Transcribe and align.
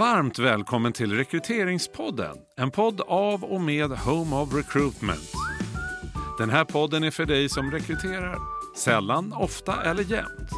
Varmt 0.00 0.38
välkommen 0.38 0.92
till 0.92 1.16
Rekryteringspodden, 1.16 2.36
en 2.56 2.70
podd 2.70 3.00
av 3.00 3.44
och 3.44 3.60
med 3.60 3.90
Home 3.90 4.36
of 4.36 4.54
Recruitment. 4.54 5.32
Den 6.38 6.50
här 6.50 6.64
podden 6.64 7.04
är 7.04 7.10
för 7.10 7.26
dig 7.26 7.48
som 7.48 7.70
rekryterar, 7.70 8.38
sällan, 8.76 9.32
ofta 9.32 9.82
eller 9.82 10.02
jämt. 10.02 10.50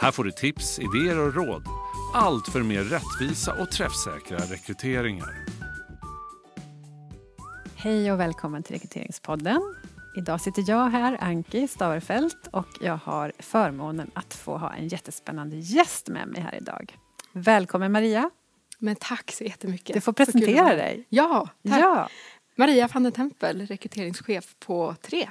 Här 0.00 0.10
får 0.10 0.24
du 0.24 0.30
tips, 0.30 0.78
idéer 0.78 1.18
och 1.18 1.34
råd. 1.34 1.64
Allt 2.14 2.48
för 2.48 2.62
mer 2.62 2.82
rättvisa 2.82 3.62
och 3.62 3.70
träffsäkra 3.70 4.38
rekryteringar. 4.38 5.44
Hej 7.74 8.12
och 8.12 8.20
välkommen 8.20 8.62
till 8.62 8.74
Rekryteringspodden. 8.74 9.74
Idag 10.16 10.40
sitter 10.40 10.64
jag 10.66 10.90
här, 10.90 11.18
Anki 11.20 11.68
Staverfelt, 11.68 12.48
och 12.50 12.68
jag 12.80 12.98
har 13.04 13.32
förmånen 13.38 14.10
att 14.14 14.34
få 14.34 14.56
ha 14.56 14.74
en 14.74 14.88
jättespännande 14.88 15.56
gäst 15.56 16.08
med 16.08 16.28
mig 16.28 16.40
här 16.40 16.54
idag. 16.54 16.96
Välkommen 17.32 17.92
Maria. 17.92 18.30
Men 18.78 18.96
tack 18.96 19.32
så 19.32 19.44
jättemycket. 19.44 19.94
Du 19.94 20.00
får 20.00 20.12
presentera 20.12 20.74
dig. 20.74 21.06
Ja, 21.08 21.48
tack. 21.68 21.80
Ja, 21.80 22.08
Maria 22.54 22.88
van 22.94 23.02
den 23.02 23.12
Tempel, 23.12 23.66
rekryteringschef 23.66 24.54
på 24.58 24.94
Tre. 25.02 25.28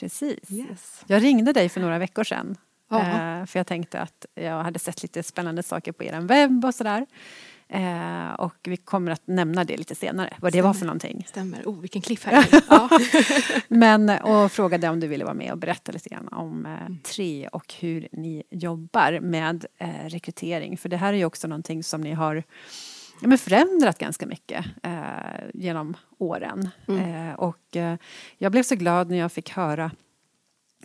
precis. 0.00 0.50
Yes. 0.50 1.04
Jag 1.06 1.22
ringde 1.22 1.52
dig 1.52 1.68
för 1.68 1.80
några 1.80 1.98
veckor 1.98 2.24
sedan. 2.24 2.56
Ja. 2.90 3.00
Eh, 3.00 3.46
för 3.46 3.58
jag 3.58 3.66
tänkte 3.66 4.00
att 4.00 4.26
jag 4.34 4.62
hade 4.62 4.78
sett 4.78 5.02
lite 5.02 5.22
spännande 5.22 5.62
saker 5.62 5.92
på 5.92 6.04
er 6.04 6.20
webb 6.20 6.64
och 6.64 6.74
sådär. 6.74 7.06
Eh, 7.68 8.32
och 8.32 8.54
vi 8.62 8.76
kommer 8.76 9.10
att 9.10 9.26
nämna 9.26 9.64
det 9.64 9.76
lite 9.76 9.94
senare, 9.94 10.36
vad 10.40 10.52
det 10.52 10.62
var 10.62 10.72
för 10.72 10.76
Stämmer. 10.78 10.86
någonting. 10.86 11.24
Stämmer. 11.28 11.62
Oh, 11.64 11.80
vilken 11.80 12.02
cliffhanger. 12.02 12.48
ja. 12.68 12.88
Men, 13.68 14.10
och 14.10 14.52
frågade 14.52 14.88
om 14.88 15.00
du 15.00 15.06
ville 15.06 15.24
vara 15.24 15.34
med 15.34 15.52
och 15.52 15.58
berätta 15.58 15.92
lite 15.92 16.08
grann 16.08 16.28
om 16.28 16.66
eh, 16.66 16.94
Tre 17.14 17.48
och 17.48 17.74
hur 17.74 18.08
ni 18.12 18.42
jobbar 18.50 19.20
med 19.20 19.66
eh, 19.78 20.04
rekrytering. 20.04 20.78
För 20.78 20.88
det 20.88 20.96
här 20.96 21.12
är 21.12 21.16
ju 21.16 21.24
också 21.24 21.48
någonting 21.48 21.84
som 21.84 22.00
ni 22.00 22.12
har 22.12 22.42
ja, 23.20 23.28
men 23.28 23.38
förändrat 23.38 23.98
ganska 23.98 24.26
mycket 24.26 24.66
eh, 24.82 24.92
genom 25.54 25.96
åren. 26.18 26.68
Eh, 26.88 27.34
och 27.38 27.76
eh, 27.76 27.96
jag 28.38 28.52
blev 28.52 28.62
så 28.62 28.74
glad 28.74 29.10
när 29.10 29.16
jag 29.16 29.32
fick 29.32 29.50
höra 29.50 29.90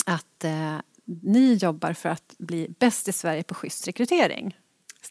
att 0.06 0.44
eh, 0.44 0.78
ni 1.06 1.54
jobbar 1.54 1.94
för 1.94 2.10
att 2.10 2.36
bli 2.38 2.68
bäst 2.80 3.08
i 3.08 3.12
Sverige 3.12 3.44
på 3.44 3.54
schysst 3.54 3.88
rekrytering. 3.88 4.58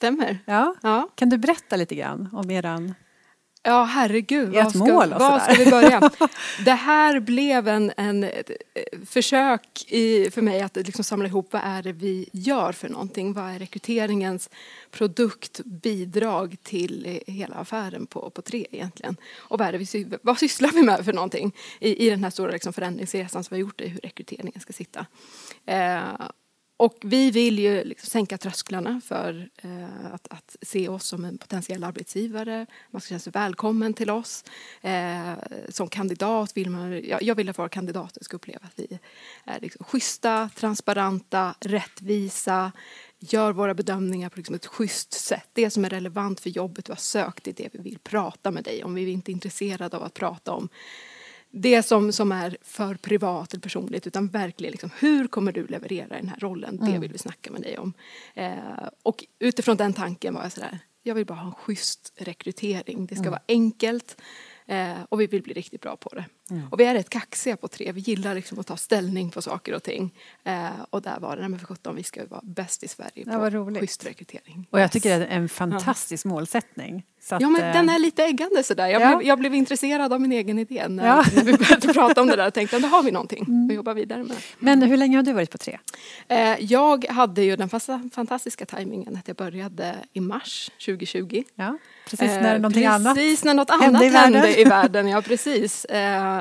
Stämmer. 0.03 0.39
Ja. 0.45 0.75
Ja. 0.83 1.09
Kan 1.15 1.29
du 1.29 1.39
berätta 1.39 1.77
lite 1.77 1.95
grann 1.95 2.29
om 2.33 2.51
eran... 2.51 2.95
Ja, 3.63 3.85
herregud. 3.85 4.57
Ert 4.57 4.71
ska, 4.71 4.79
mål 4.79 5.13
och 5.13 5.21
var 5.21 5.39
ska 5.39 5.65
vi 5.65 5.71
börja? 5.71 6.11
Det 6.65 6.73
här 6.73 7.21
blev 7.21 7.69
en, 7.69 7.93
en 7.97 8.25
eh, 8.25 8.31
försök 9.07 9.85
i, 9.89 10.31
för 10.31 10.43
mig 10.43 10.61
att 10.61 10.77
liksom 10.77 11.05
samla 11.05 11.29
ihop 11.29 11.53
vad 11.53 11.63
är 11.65 11.83
det 11.83 11.93
vi 11.93 12.29
gör 12.33 12.73
för 12.73 12.89
någonting. 12.89 13.33
Vad 13.33 13.45
är 13.45 13.59
rekryteringens 13.59 14.51
produkt, 14.91 15.61
bidrag 15.65 16.57
till 16.63 17.07
eh, 17.07 17.35
hela 17.35 17.55
affären 17.55 18.07
på, 18.07 18.31
på 18.31 18.43
Tre 18.43 18.67
egentligen. 18.71 19.17
Och 19.39 19.59
vad, 19.59 19.69
är 19.69 19.73
det 19.73 19.79
vi, 19.79 20.07
vad 20.23 20.39
sysslar 20.39 20.71
vi 20.73 20.83
med 20.83 21.05
för 21.05 21.13
någonting 21.13 21.53
i, 21.81 22.07
i 22.07 22.11
den 22.11 22.25
här 22.25 22.31
stora 22.31 22.53
liksom 22.53 22.73
förändringsresan 22.73 23.45
som 23.45 23.55
vi 23.55 23.63
har 23.63 23.67
gjort 23.67 23.81
i 23.81 23.89
hur 23.89 24.01
rekryteringen 24.01 24.61
ska 24.61 24.73
sitta. 24.73 25.07
Eh, 25.67 26.03
och 26.83 26.99
vi 27.01 27.31
vill 27.31 27.59
ju 27.59 27.85
liksom 27.85 28.07
sänka 28.07 28.39
trösklarna 28.39 29.01
för 29.05 29.49
eh, 29.57 30.15
att, 30.15 30.29
att 30.29 30.57
se 30.63 30.89
oss 30.89 31.07
som 31.07 31.25
en 31.25 31.39
potentiell 31.39 31.85
arbetsgivare. 31.85 32.67
Man 32.91 33.01
ska 33.01 33.09
känna 33.09 33.19
sig 33.19 33.33
välkommen 33.33 33.95
till 33.95 34.11
oss. 34.11 34.45
Eh, 34.81 35.33
som 35.69 35.89
kandidat 35.89 36.57
vill 36.57 36.71
man, 36.71 37.03
jag, 37.05 37.23
jag 37.23 37.35
vill 37.35 37.49
att 37.49 37.59
våra 37.59 37.69
kandidater 37.69 38.25
ska 38.25 38.37
uppleva 38.37 38.61
att 38.63 38.79
vi 38.79 38.99
är 39.45 39.61
liksom 39.61 39.85
schyssta, 39.85 40.51
transparenta, 40.55 41.55
rättvisa, 41.61 42.73
gör 43.19 43.53
våra 43.53 43.75
bedömningar 43.75 44.29
på 44.29 44.37
liksom 44.37 44.55
ett 44.55 44.67
schysst 44.67 45.13
sätt. 45.13 45.49
Det 45.53 45.71
som 45.71 45.85
är 45.85 45.91
relevant 45.91 46.41
för 46.41 46.51
jobbet 46.51 46.85
du 46.85 46.93
har 46.93 46.97
sökt 46.97 47.49
är 47.49 47.53
det 47.53 47.69
vi 47.73 47.79
vill 47.79 47.99
prata 47.99 48.51
med 48.51 48.65
dig 48.65 48.85
om. 48.85 48.95
Vi 48.95 49.03
är 49.03 49.09
inte 49.09 49.33
intresserade 49.33 49.97
av 49.97 50.03
att 50.03 50.15
prata 50.15 50.53
om 50.53 50.69
det 51.53 51.83
som, 51.83 52.13
som 52.13 52.33
är 52.33 52.57
för 52.63 52.95
privat 52.95 53.53
eller 53.53 53.61
personligt 53.61 54.07
utan 54.07 54.29
verkligen 54.29 54.73
liksom, 54.73 54.91
hur 54.99 55.27
kommer 55.27 55.53
du 55.53 55.67
leverera 55.67 56.19
i 56.19 56.21
den 56.21 56.29
här 56.29 56.39
rollen? 56.39 56.79
Det 56.93 56.99
vill 56.99 57.13
vi 57.13 57.19
snacka 57.19 57.53
med 57.53 57.63
dig 57.63 57.79
om. 57.79 57.93
Eh, 58.35 58.55
och 59.03 59.25
utifrån 59.39 59.77
den 59.77 59.93
tanken 59.93 60.35
var 60.35 60.43
jag 60.43 60.53
sådär, 60.53 60.79
jag 61.03 61.15
vill 61.15 61.27
bara 61.27 61.39
ha 61.39 61.47
en 61.47 61.55
schysst 61.55 62.13
rekrytering. 62.17 63.07
Det 63.07 63.17
ska 63.17 63.31
vara 63.31 63.43
enkelt 63.49 64.21
eh, 64.67 65.03
och 65.09 65.21
vi 65.21 65.27
vill 65.27 65.43
bli 65.43 65.55
riktigt 65.55 65.81
bra 65.81 65.97
på 65.97 66.09
det. 66.15 66.25
Och 66.71 66.81
vi 66.81 66.85
är 66.85 66.95
rätt 66.95 67.09
kaxiga 67.11 67.57
på 67.57 67.69
tre, 67.69 67.93
vi 67.93 68.01
gillar 68.01 68.35
liksom 68.35 68.59
att 68.59 68.67
ta 68.67 68.77
ställning 68.77 69.31
på 69.31 69.43
saker 69.43 69.75
och 69.75 69.83
ting. 69.83 70.15
Eh, 70.45 70.67
och 70.91 71.03
där 71.03 71.21
var 71.21 71.37
det, 71.37 71.49
men 71.49 71.59
för 71.59 71.67
sjutton, 71.67 71.97
vi 71.97 72.03
ska 72.03 72.21
vara 72.27 72.41
bäst 72.45 72.83
i 72.83 72.89
Sverige 72.89 73.11
Ja, 73.15 73.51
på 73.51 73.75
schysst 73.81 74.07
rekrytering. 74.07 74.67
Och 74.71 74.81
jag 74.81 74.93
tycker 74.93 75.19
det 75.19 75.27
är 75.27 75.37
en 75.37 75.49
fantastisk 75.49 76.25
målsättning. 76.25 77.05
Så 77.21 77.37
Ja 77.41 77.49
men 77.51 77.63
eh, 77.63 77.73
den 77.73 77.89
är 77.89 77.99
lite 77.99 78.25
äggande 78.25 78.63
sådär. 78.63 78.87
Jag, 78.89 79.03
Ja. 79.03 79.17
blev, 79.17 79.29
jag 79.29 79.39
blev 79.39 79.55
intresserad 79.55 80.13
av 80.13 80.21
min 80.21 80.33
egen 80.33 80.59
idé 80.59 80.89
när, 80.89 81.07
Ja. 81.07 81.25
när 81.35 81.45
vi 81.45 81.53
började 81.53 81.93
prata 81.93 82.21
om 82.21 82.27
det 82.27 82.37
där 82.37 82.47
och 82.47 82.55
tänkte 82.55 82.77
att 82.77 82.83
då 82.83 82.89
har 82.89 83.03
vi 83.03 83.11
någonting 83.11 83.67
att 83.71 83.75
jobba 83.77 83.95
vidare 83.95 84.25
med. 84.25 84.37
Men 84.59 84.83
hur 84.83 84.97
länge 84.97 85.17
har 85.19 85.23
du 85.23 85.33
varit 85.33 85.51
på 85.51 85.59
Tre? 85.59 85.79
Eh, 86.29 86.39
jag 86.65 87.05
hade 87.09 87.43
ju 87.43 87.57
den 87.57 87.69
fasta, 87.69 88.03
fantastiska 88.15 88.67
tajmingen 88.67 89.17
att 89.17 89.29
jag 89.29 89.37
började 89.37 89.95
i 90.13 90.21
mars 90.21 90.71
2020. 90.87 91.43
Ja, 91.55 91.79
precis 92.11 92.21
Eh, 92.31 92.43
när 92.43 92.59
någonting 92.59 92.83
precis 92.83 93.45
annat 93.45 93.45
när 93.45 93.55
något 93.55 93.71
hände 93.71 93.87
annat 93.87 94.03
i 94.03 94.09
världen. 94.09 94.35
hände 94.35 94.61
i 94.61 94.65
världen. 94.65 95.09
Ja, 95.09 95.23
precis. 95.23 95.85
Eh, 95.85 96.32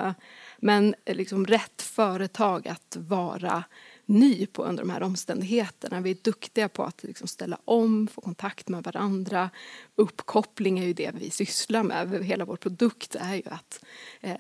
men 0.57 0.95
eh, 1.05 1.15
liksom 1.15 1.45
rätt 1.45 1.81
företag 1.81 2.67
att 2.67 2.97
vara 2.99 3.63
ny 4.05 4.45
på 4.45 4.63
under 4.63 4.83
de 4.83 4.89
här 4.89 5.03
omständigheterna. 5.03 6.01
Vi 6.01 6.11
är 6.11 6.17
duktiga 6.21 6.69
på 6.69 6.83
att 6.83 7.03
liksom 7.03 7.27
ställa 7.27 7.57
om, 7.65 8.07
få 8.07 8.21
kontakt 8.21 8.69
med 8.69 8.83
varandra. 8.83 9.49
Uppkoppling 9.95 10.79
är 10.79 10.85
ju 10.85 10.93
det 10.93 11.11
vi 11.19 11.29
sysslar 11.29 11.83
med. 11.83 12.23
Hela 12.25 12.45
vår 12.45 12.55
produkt 12.55 13.15
är 13.15 13.35
ju 13.35 13.43
att 13.45 13.85
eh, 14.21 14.35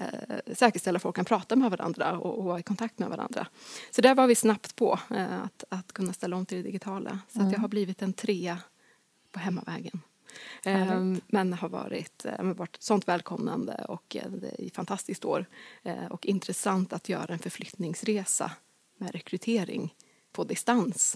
säkerställa 0.53 0.97
att 0.97 1.03
folk 1.03 1.15
kan 1.15 1.25
prata 1.25 1.55
med 1.55 1.71
varandra 1.71 2.19
och, 2.19 2.37
och 2.37 2.43
vara 2.43 2.59
i 2.59 2.63
kontakt 2.63 2.99
med 2.99 3.09
varandra. 3.09 3.47
Så 3.91 4.01
där 4.01 4.15
var 4.15 4.27
vi 4.27 4.35
snabbt 4.35 4.75
på 4.75 4.99
eh, 5.09 5.41
att, 5.43 5.63
att 5.69 5.93
kunna 5.93 6.13
ställa 6.13 6.35
om 6.35 6.45
till 6.45 6.57
det 6.57 6.63
digitala. 6.63 7.19
Så 7.27 7.41
att 7.41 7.51
jag 7.51 7.59
har 7.59 7.67
blivit 7.67 8.01
en 8.01 8.13
trea 8.13 8.57
på 9.31 9.39
hemmavägen. 9.39 10.01
Ehm, 10.65 11.21
men 11.27 11.53
har 11.53 11.69
varit, 11.69 12.25
eh, 12.25 12.43
varit 12.43 12.77
sånt 12.79 13.07
välkomnande 13.07 13.85
och 13.87 14.15
ett 14.15 14.75
fantastiskt 14.75 15.25
år. 15.25 15.45
Eh, 15.83 16.05
och 16.05 16.25
intressant 16.25 16.93
att 16.93 17.09
göra 17.09 17.33
en 17.33 17.39
förflyttningsresa 17.39 18.51
med 18.97 19.11
rekrytering 19.11 19.95
på 20.31 20.43
distans. 20.43 21.15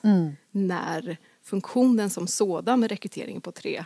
När 0.52 1.18
funktionen 1.42 2.10
som 2.10 2.28
sådan 2.28 2.80
med 2.80 2.90
rekrytering 2.90 3.42
på 3.42 3.52
tre 3.52 3.86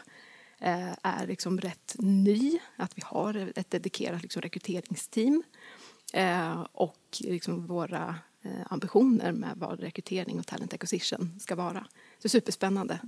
eh, 0.59 0.91
är 1.03 1.28
liksom 1.28 1.61
rätt 1.61 1.96
ny. 2.00 2.59
Att 2.75 2.97
vi 2.97 3.01
har 3.06 3.51
ett 3.56 3.72
dedikerat 3.72 4.22
liksom, 4.22 4.41
rekryteringsteam. 4.41 5.44
Eh, 6.13 6.66
och 6.72 7.17
liksom 7.19 7.67
våra 7.67 8.07
eh, 8.07 8.16
ambitioner 8.69 9.31
med 9.31 9.50
vad 9.55 9.79
rekrytering 9.79 10.39
och 10.39 10.47
talent 10.47 10.73
acquisition 10.73 11.31
ska 11.39 11.55
vara. 11.55 11.85
Så 12.22 12.29
superspännande. 12.29 13.00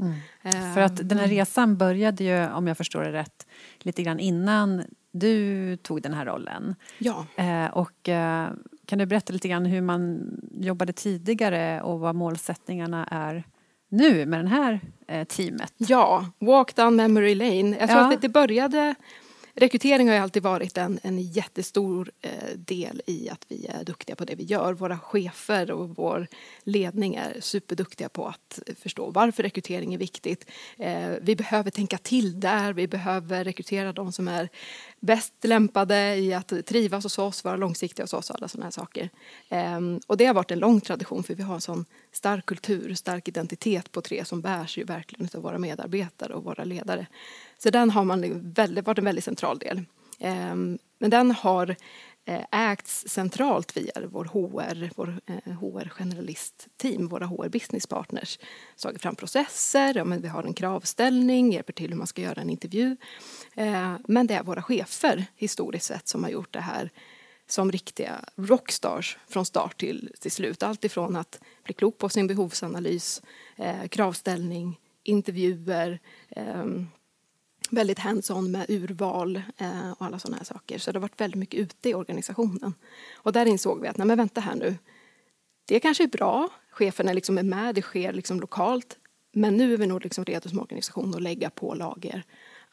Eh, 0.43 0.73
För 0.73 0.81
att 0.81 1.09
den 1.09 1.17
här 1.17 1.27
resan 1.27 1.77
började 1.77 2.23
ju, 2.23 2.47
om 2.49 2.67
jag 2.67 2.77
förstår 2.77 3.01
det 3.03 3.11
rätt, 3.11 3.47
lite 3.79 4.03
grann 4.03 4.19
innan 4.19 4.83
du 5.11 5.77
tog 5.77 6.01
den 6.01 6.13
här 6.13 6.25
rollen. 6.25 6.75
Ja. 6.97 7.25
Eh, 7.35 7.65
och 7.65 8.09
eh, 8.09 8.49
kan 8.85 8.99
du 8.99 9.05
berätta 9.05 9.33
lite 9.33 9.47
grann 9.47 9.65
hur 9.65 9.81
man 9.81 10.21
jobbade 10.51 10.93
tidigare 10.93 11.81
och 11.81 11.99
vad 11.99 12.15
målsättningarna 12.15 13.05
är 13.11 13.43
nu 13.89 14.25
med 14.25 14.45
det 14.45 14.49
här 14.49 14.79
eh, 15.07 15.23
teamet? 15.27 15.73
Ja, 15.77 16.25
walk 16.39 16.75
down 16.75 16.95
memory 16.95 17.35
lane. 17.35 17.77
Jag 17.79 17.89
tror 17.89 18.01
Ja. 18.01 18.13
att 18.13 18.21
det 18.21 18.29
började... 18.29 18.95
Rekrytering 19.53 20.07
har 20.07 20.15
ju 20.15 20.21
alltid 20.21 20.43
varit 20.43 20.77
en, 20.77 20.99
en 21.03 21.21
jättestor 21.21 22.11
eh, 22.21 22.31
del 22.55 23.01
i 23.05 23.29
att 23.29 23.45
vi 23.47 23.65
är 23.65 23.83
duktiga 23.83 24.15
på 24.15 24.25
det 24.25 24.35
vi 24.35 24.43
gör. 24.43 24.73
Våra 24.73 24.99
chefer 24.99 25.71
och 25.71 25.89
vår 25.89 26.27
ledning 26.63 27.15
är 27.15 27.37
superduktiga 27.39 28.09
på 28.09 28.27
att 28.27 28.59
förstå 28.79 29.11
varför 29.11 29.43
rekrytering 29.43 29.93
är 29.93 29.97
viktigt. 29.97 30.49
Eh, 30.77 31.09
vi 31.21 31.35
behöver 31.35 31.71
tänka 31.71 31.97
till 31.97 32.39
där, 32.39 32.73
vi 32.73 32.87
behöver 32.87 33.43
rekrytera 33.43 33.93
de 33.93 34.11
som 34.11 34.27
är 34.27 34.49
bäst 34.99 35.33
lämpade 35.41 36.15
i 36.15 36.33
att 36.33 36.53
trivas 36.65 37.03
hos 37.03 37.19
oss, 37.19 37.43
vara 37.43 37.55
långsiktiga 37.55 38.03
hos 38.03 38.13
oss 38.13 38.29
och 38.29 38.35
alla 38.35 38.47
sådana 38.47 38.65
här 38.65 38.71
saker. 38.71 39.09
Ehm, 39.49 39.99
och 40.07 40.17
det 40.17 40.25
har 40.25 40.33
varit 40.33 40.51
en 40.51 40.59
lång 40.59 40.81
tradition 40.81 41.23
för 41.23 41.35
vi 41.35 41.43
har 41.43 41.55
en 41.55 41.61
sån 41.61 41.85
stark 42.11 42.45
kultur, 42.45 42.93
stark 42.93 43.27
identitet 43.27 43.91
på 43.91 44.01
tre 44.01 44.25
som 44.25 44.41
bärs 44.41 44.77
ju 44.77 44.83
verkligen 44.83 45.29
av 45.35 45.41
våra 45.41 45.57
medarbetare 45.57 46.33
och 46.33 46.43
våra 46.43 46.63
ledare. 46.63 47.07
Så 47.63 47.69
den 47.69 47.89
har 47.89 48.03
man 48.03 48.51
väldigt, 48.53 48.85
varit 48.85 48.97
en 48.97 49.05
väldigt 49.05 49.25
central 49.25 49.59
del. 49.59 49.81
Ehm, 50.19 50.77
men 50.99 51.09
den 51.09 51.31
har 51.31 51.75
eh, 52.25 52.71
ägts 52.71 53.07
centralt 53.07 53.77
via 53.77 53.91
vår 54.11 54.25
HR, 54.25 54.91
vår 54.95 55.19
eh, 55.25 55.53
HR-generalistteam, 55.53 57.07
våra 57.07 57.25
HR-business 57.25 57.87
partners. 57.87 58.39
Tagit 58.81 59.01
fram 59.01 59.15
processer, 59.15 59.97
ja, 59.97 60.03
men 60.03 60.21
vi 60.21 60.27
har 60.27 60.43
en 60.43 60.53
kravställning, 60.53 61.53
hjälper 61.53 61.73
till 61.73 61.89
hur 61.89 61.97
man 61.97 62.07
ska 62.07 62.21
göra 62.21 62.41
en 62.41 62.49
intervju. 62.49 62.97
Ehm, 63.55 63.97
men 64.07 64.27
det 64.27 64.33
är 64.33 64.43
våra 64.43 64.61
chefer 64.61 65.25
historiskt 65.35 65.85
sett 65.85 66.07
som 66.07 66.23
har 66.23 66.31
gjort 66.31 66.53
det 66.53 66.61
här 66.61 66.91
som 67.47 67.71
riktiga 67.71 68.25
rockstars 68.35 69.17
från 69.27 69.45
start 69.45 69.79
till, 69.79 70.11
till 70.19 70.31
slut. 70.31 70.63
Allt 70.63 70.85
ifrån 70.85 71.15
att 71.15 71.39
bli 71.63 71.73
klok 71.73 71.97
på 71.97 72.09
sin 72.09 72.27
behovsanalys, 72.27 73.21
eh, 73.57 73.87
kravställning, 73.87 74.79
intervjuer, 75.03 75.99
eh, 76.29 76.65
väldigt 77.71 77.99
hands-on 77.99 78.51
med 78.51 78.69
urval 78.69 79.41
eh, 79.57 79.91
och 79.91 80.05
alla 80.05 80.19
sådana 80.19 80.37
här 80.37 80.43
saker. 80.43 80.77
Så 80.77 80.91
det 80.91 80.97
har 80.97 81.01
varit 81.01 81.21
väldigt 81.21 81.39
mycket 81.39 81.59
ute 81.59 81.89
i 81.89 81.93
organisationen. 81.93 82.73
Och 83.15 83.33
där 83.33 83.45
insåg 83.45 83.81
vi 83.81 83.87
att, 83.87 83.97
nej 83.97 84.07
men 84.07 84.17
vänta 84.17 84.41
här 84.41 84.55
nu, 84.55 84.77
det 85.65 85.79
kanske 85.79 86.03
är 86.03 86.07
bra, 86.07 86.49
cheferna 86.71 87.13
liksom 87.13 87.37
är 87.37 87.43
med, 87.43 87.75
det 87.75 87.81
sker 87.81 88.13
liksom 88.13 88.39
lokalt, 88.39 88.97
men 89.33 89.57
nu 89.57 89.73
är 89.73 89.77
vi 89.77 89.87
nog 89.87 90.03
liksom 90.03 90.25
redo 90.25 90.49
som 90.49 90.59
organisation 90.59 91.15
att 91.15 91.21
lägga 91.21 91.49
på 91.49 91.75
lager 91.75 92.23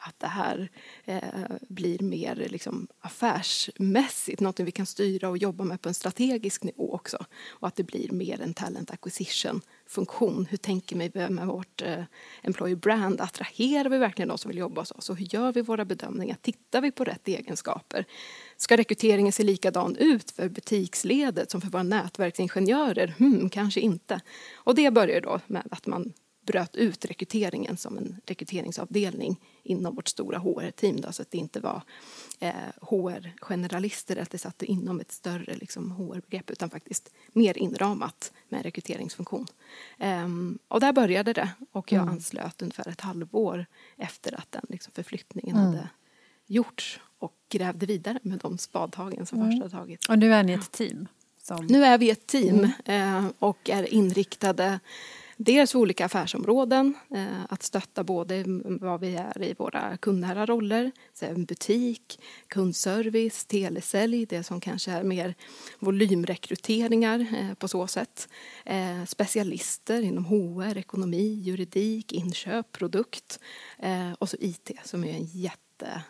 att 0.01 0.19
det 0.19 0.27
här 0.27 0.69
eh, 1.05 1.21
blir 1.67 1.99
mer 1.99 2.35
liksom, 2.35 2.87
affärsmässigt, 2.99 4.39
något 4.39 4.59
vi 4.59 4.71
kan 4.71 4.85
styra 4.85 5.29
och 5.29 5.37
jobba 5.37 5.63
med 5.63 5.81
på 5.81 5.89
en 5.89 5.95
strategisk 5.95 6.63
nivå 6.63 6.93
också. 6.93 7.25
Och 7.49 7.67
att 7.67 7.75
det 7.75 7.83
blir 7.83 8.11
mer 8.11 8.41
en 8.41 8.53
talent 8.53 8.91
acquisition 8.91 9.61
funktion. 9.87 10.47
Hur 10.49 10.57
tänker 10.57 10.95
vi 10.95 11.29
med 11.29 11.47
vårt 11.47 11.81
eh, 11.81 12.03
employer 12.41 12.75
brand? 12.75 13.21
Attraherar 13.21 13.89
vi 13.89 13.97
verkligen 13.97 14.29
de 14.29 14.37
som 14.37 14.49
vill 14.49 14.57
jobba 14.57 14.81
hos 14.81 14.91
oss? 14.91 15.09
Och 15.09 15.17
hur 15.17 15.33
gör 15.33 15.53
vi 15.53 15.61
våra 15.61 15.85
bedömningar? 15.85 16.37
Tittar 16.41 16.81
vi 16.81 16.91
på 16.91 17.03
rätt 17.03 17.27
egenskaper? 17.27 18.05
Ska 18.57 18.77
rekryteringen 18.77 19.31
se 19.31 19.43
likadan 19.43 19.95
ut 19.95 20.31
för 20.31 20.49
butiksledet 20.49 21.51
som 21.51 21.61
för 21.61 21.69
våra 21.69 21.83
nätverksingenjörer? 21.83 23.07
Hmm, 23.17 23.49
kanske 23.49 23.79
inte. 23.79 24.21
Och 24.53 24.75
det 24.75 24.91
börjar 24.91 25.21
då 25.21 25.39
med 25.47 25.67
att 25.71 25.87
man 25.87 26.13
bröt 26.49 26.75
ut 26.75 27.05
rekryteringen 27.05 27.77
som 27.77 27.97
en 27.97 28.21
rekryteringsavdelning 28.25 29.39
inom 29.63 29.95
vårt 29.95 30.07
stora 30.07 30.37
HR-team. 30.37 31.03
Så 31.11 31.21
att 31.21 31.31
det 31.31 31.37
inte 31.37 31.59
var 31.59 31.81
eh, 32.39 32.53
HR-generalister, 32.81 34.17
att 34.17 34.31
det 34.31 34.37
satt 34.37 34.63
inom 34.63 34.99
ett 34.99 35.11
större 35.11 35.55
liksom, 35.55 35.91
HR-begrepp 35.91 36.49
utan 36.49 36.69
faktiskt 36.69 37.13
mer 37.33 37.57
inramat 37.57 38.31
med 38.49 38.57
en 38.57 38.63
rekryteringsfunktion. 38.63 39.45
Um, 39.97 40.59
och 40.67 40.79
där 40.79 40.93
började 40.93 41.33
det 41.33 41.49
och 41.71 41.91
jag 41.91 42.01
mm. 42.01 42.13
anslöt 42.13 42.61
ungefär 42.61 42.89
ett 42.89 43.01
halvår 43.01 43.65
efter 43.97 44.39
att 44.39 44.51
den 44.51 44.65
liksom, 44.69 44.93
förflyttningen 44.93 45.55
mm. 45.55 45.67
hade 45.67 45.89
gjorts 46.47 46.99
och 47.19 47.35
grävde 47.49 47.85
vidare 47.85 48.19
med 48.23 48.39
de 48.39 48.57
spadtagen 48.57 49.25
som 49.25 49.39
mm. 49.41 49.51
först 49.51 49.61
hade 49.61 49.83
tagits. 49.83 50.09
Och 50.09 50.19
nu 50.19 50.33
är 50.33 50.43
ni 50.43 50.53
ett 50.53 50.71
team? 50.71 51.07
Som... 51.41 51.65
Nu 51.65 51.83
är 51.85 51.97
vi 51.97 52.09
ett 52.09 52.27
team 52.27 52.71
mm. 52.85 53.25
eh, 53.25 53.31
och 53.39 53.69
är 53.69 53.93
inriktade 53.93 54.79
dels 55.41 55.71
för 55.71 55.79
olika 55.79 56.05
affärsområden, 56.05 56.93
eh, 57.15 57.45
att 57.49 57.63
stötta 57.63 58.03
både 58.03 58.43
vad 58.63 58.99
vi 58.99 59.15
är 59.15 59.43
i 59.43 59.53
våra 59.53 59.97
kundnära 59.97 60.45
roller, 60.45 60.91
butik, 61.35 62.19
kundservice, 62.47 63.45
telesälj, 63.45 64.25
det 64.25 64.43
som 64.43 64.61
kanske 64.61 64.91
är 64.91 65.03
mer 65.03 65.35
volymrekryteringar 65.79 67.19
eh, 67.19 67.53
på 67.53 67.67
så 67.67 67.87
sätt. 67.87 68.29
Eh, 68.65 69.05
specialister 69.05 70.01
inom 70.01 70.25
HR, 70.25 70.77
ekonomi, 70.77 71.41
juridik, 71.43 72.11
inköp, 72.13 72.71
produkt 72.71 73.39
och 74.17 74.29
så 74.29 74.37
IT 74.39 74.71
som 74.83 75.03
är 75.03 75.13
en 75.13 75.25
jätte, 75.25 76.01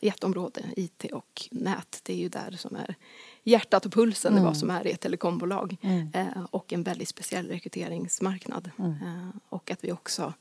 jätteområde, 0.00 0.62
IT 0.76 1.04
och 1.12 1.48
nät. 1.50 2.00
Det 2.02 2.12
är 2.12 2.16
ju 2.16 2.28
där 2.28 2.50
som 2.50 2.76
är 2.76 2.94
hjärtat 3.42 3.86
och 3.86 3.92
pulsen 3.92 4.32
mm. 4.32 4.42
i 4.42 4.46
vad 4.46 4.56
som 4.56 4.70
är 4.70 4.86
i 4.86 4.90
ett 4.90 5.00
telekombolag. 5.00 5.76
Mm. 5.82 6.08
Eh, 6.14 6.44
och 6.50 6.72
en 6.72 6.82
väldigt 6.82 7.08
speciell 7.08 7.48
rekryteringsmarknad. 7.48 8.70
Mm. 8.78 8.90
Eh, 8.90 9.28
och 9.48 9.70
att 9.70 9.84
vi 9.84 9.92
också 9.92 10.32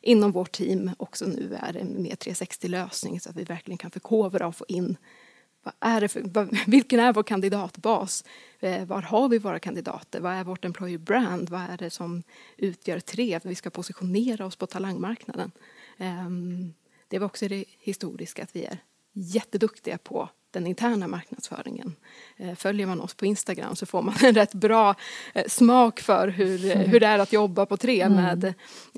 inom 0.00 0.32
vårt 0.32 0.52
team 0.52 0.90
också 0.98 1.26
nu 1.26 1.58
är 1.60 1.76
en 1.76 2.02
mer 2.02 2.14
360-lösning 2.14 3.20
så 3.20 3.30
att 3.30 3.36
vi 3.36 3.44
verkligen 3.44 3.78
kan 3.78 3.90
förkovra 3.90 4.46
och 4.46 4.56
få 4.56 4.64
in 4.68 4.96
vad 5.64 5.74
är 5.80 6.00
det 6.00 6.08
för, 6.08 6.22
vad, 6.24 6.58
vilken 6.66 7.00
är 7.00 7.12
vår 7.12 7.22
kandidatbas? 7.22 8.24
Eh, 8.60 8.84
var 8.84 9.02
har 9.02 9.28
vi 9.28 9.38
våra 9.38 9.58
kandidater? 9.58 10.20
Vad 10.20 10.32
är 10.32 10.44
vårt 10.44 10.64
employer 10.64 10.98
brand? 10.98 11.50
Vad 11.50 11.60
är 11.60 11.76
det 11.76 11.90
som 11.90 12.22
utgör 12.56 13.00
TREV? 13.00 13.40
Vi 13.44 13.54
ska 13.54 13.70
positionera 13.70 14.46
oss 14.46 14.56
på 14.56 14.66
talangmarknaden. 14.66 15.50
Um, 15.98 16.74
det 17.08 17.18
var 17.18 17.26
också 17.26 17.48
det 17.48 17.64
historiska 17.78 18.42
att 18.42 18.56
vi 18.56 18.64
är 18.64 18.78
jätteduktiga 19.12 19.98
på 19.98 20.28
den 20.54 20.66
interna 20.66 21.08
marknadsföringen. 21.08 21.96
Eh, 22.36 22.54
följer 22.54 22.86
man 22.86 23.00
oss 23.00 23.14
på 23.14 23.26
Instagram 23.26 23.76
så 23.76 23.86
får 23.86 24.02
man 24.02 24.14
en 24.22 24.34
rätt 24.34 24.54
bra 24.54 24.94
eh, 25.34 25.44
smak 25.48 26.00
för 26.00 26.28
hur, 26.28 26.64
mm. 26.64 26.90
hur 26.90 27.00
det 27.00 27.06
är 27.06 27.18
att 27.18 27.32
jobba 27.32 27.66
på 27.66 27.76
tre. 27.76 28.00
Mm. 28.00 28.16
Med, 28.16 28.44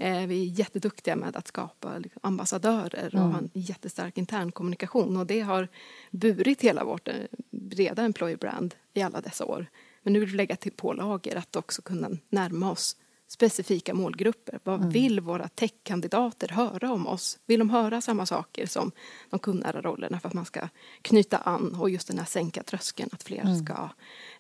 eh, 0.01 0.27
vi 0.27 0.43
är 0.43 0.59
jätteduktiga 0.59 1.17
med 1.17 1.37
att 1.37 1.49
skapa 1.49 1.99
liksom, 1.99 2.21
ambassadörer 2.23 3.07
och 3.07 3.21
mm. 3.21 3.31
ha 3.31 3.39
en 3.39 3.51
jättestark 3.53 4.19
intern 4.19 4.53
kommunikation 4.53 5.17
och 5.17 5.27
det 5.27 5.41
har 5.41 5.69
burit 6.11 6.63
hela 6.63 6.85
vårt 6.85 7.09
breda 7.51 8.03
employer 8.03 8.37
brand 8.37 8.75
i 8.95 9.03
alla 9.03 9.21
dessa 9.21 9.45
år. 9.45 9.67
Men 10.03 10.13
nu 10.13 10.21
vill 10.21 10.29
vi 10.29 10.37
lägga 10.37 10.57
till 10.57 10.73
pålagor 10.73 11.37
att 11.37 11.57
också 11.57 11.83
kunna 11.83 12.11
närma 12.29 12.71
oss 12.71 12.97
specifika 13.29 13.95
målgrupper. 13.95 14.59
Vad 14.65 14.81
mm. 14.81 14.91
vill 14.91 15.21
våra 15.21 15.49
techkandidater 15.49 16.49
höra 16.49 16.93
om 16.93 17.07
oss? 17.07 17.39
Vill 17.47 17.59
de 17.59 17.71
höra 17.71 18.01
samma 18.01 18.27
saker 18.27 18.67
som 18.67 18.93
de 19.31 19.39
kundnära 19.39 19.81
rollerna 19.81 20.21
för 20.21 20.29
att 20.29 20.35
man 20.35 20.45
ska 20.45 20.69
knyta 21.03 21.39
an 21.39 21.75
och 21.81 21.91
just 21.91 22.09
den 22.09 22.19
här 22.19 22.25
sänka 22.25 22.63
tröskeln 22.63 23.11
att 23.13 23.23
fler 23.23 23.41
mm. 23.41 23.65
ska 23.65 23.89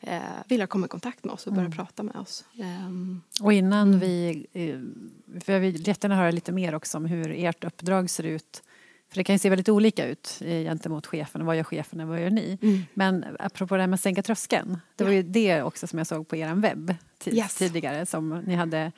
eh, 0.00 0.20
vilja 0.48 0.66
komma 0.66 0.86
i 0.86 0.88
kontakt 0.88 1.24
med 1.24 1.32
oss 1.34 1.46
och 1.46 1.52
börja 1.52 1.66
mm. 1.66 1.76
prata 1.76 2.02
med 2.02 2.16
oss. 2.16 2.44
Um, 2.58 3.22
och 3.42 3.52
innan 3.52 3.88
mm. 3.88 4.00
vi, 4.00 4.46
eh, 4.52 5.40
för 5.40 5.52
jag 5.52 5.60
vill 5.60 5.88
jättegärna 5.88 6.16
höra 6.16 6.30
lite 6.30 6.52
mer 6.52 6.74
också 6.74 6.98
om 6.98 7.06
hur 7.06 7.30
ert 7.30 7.64
uppdrag 7.64 8.10
ser 8.10 8.24
ut 8.24 8.62
för 9.08 9.16
det 9.16 9.24
kan 9.24 9.34
ju 9.34 9.38
se 9.38 9.50
väldigt 9.50 9.68
olika 9.68 10.06
ut 10.06 10.36
gentemot 10.38 11.06
chefen. 11.06 11.46
Vad 11.46 11.56
gör 11.56 11.64
chefen 11.64 12.00
och 12.00 12.08
vad 12.08 12.20
gör 12.20 12.30
ni? 12.30 12.58
Mm. 12.62 12.82
Men 12.94 13.24
apropå 13.38 13.76
det 13.76 13.82
här 13.82 13.86
med 13.86 13.94
att 13.94 14.00
sänka 14.00 14.22
tröskeln. 14.22 14.78
Det 14.96 15.04
var 15.04 15.10
ju 15.10 15.22
det 15.22 15.62
också 15.62 15.86
som 15.86 15.98
jag 15.98 16.06
såg 16.06 16.28
på 16.28 16.36
er 16.36 16.54
webb 16.54 16.94
yes. 17.26 17.54
tidigare 17.54 18.06
som 18.06 18.42
ni 18.46 18.54
hade 18.54 18.92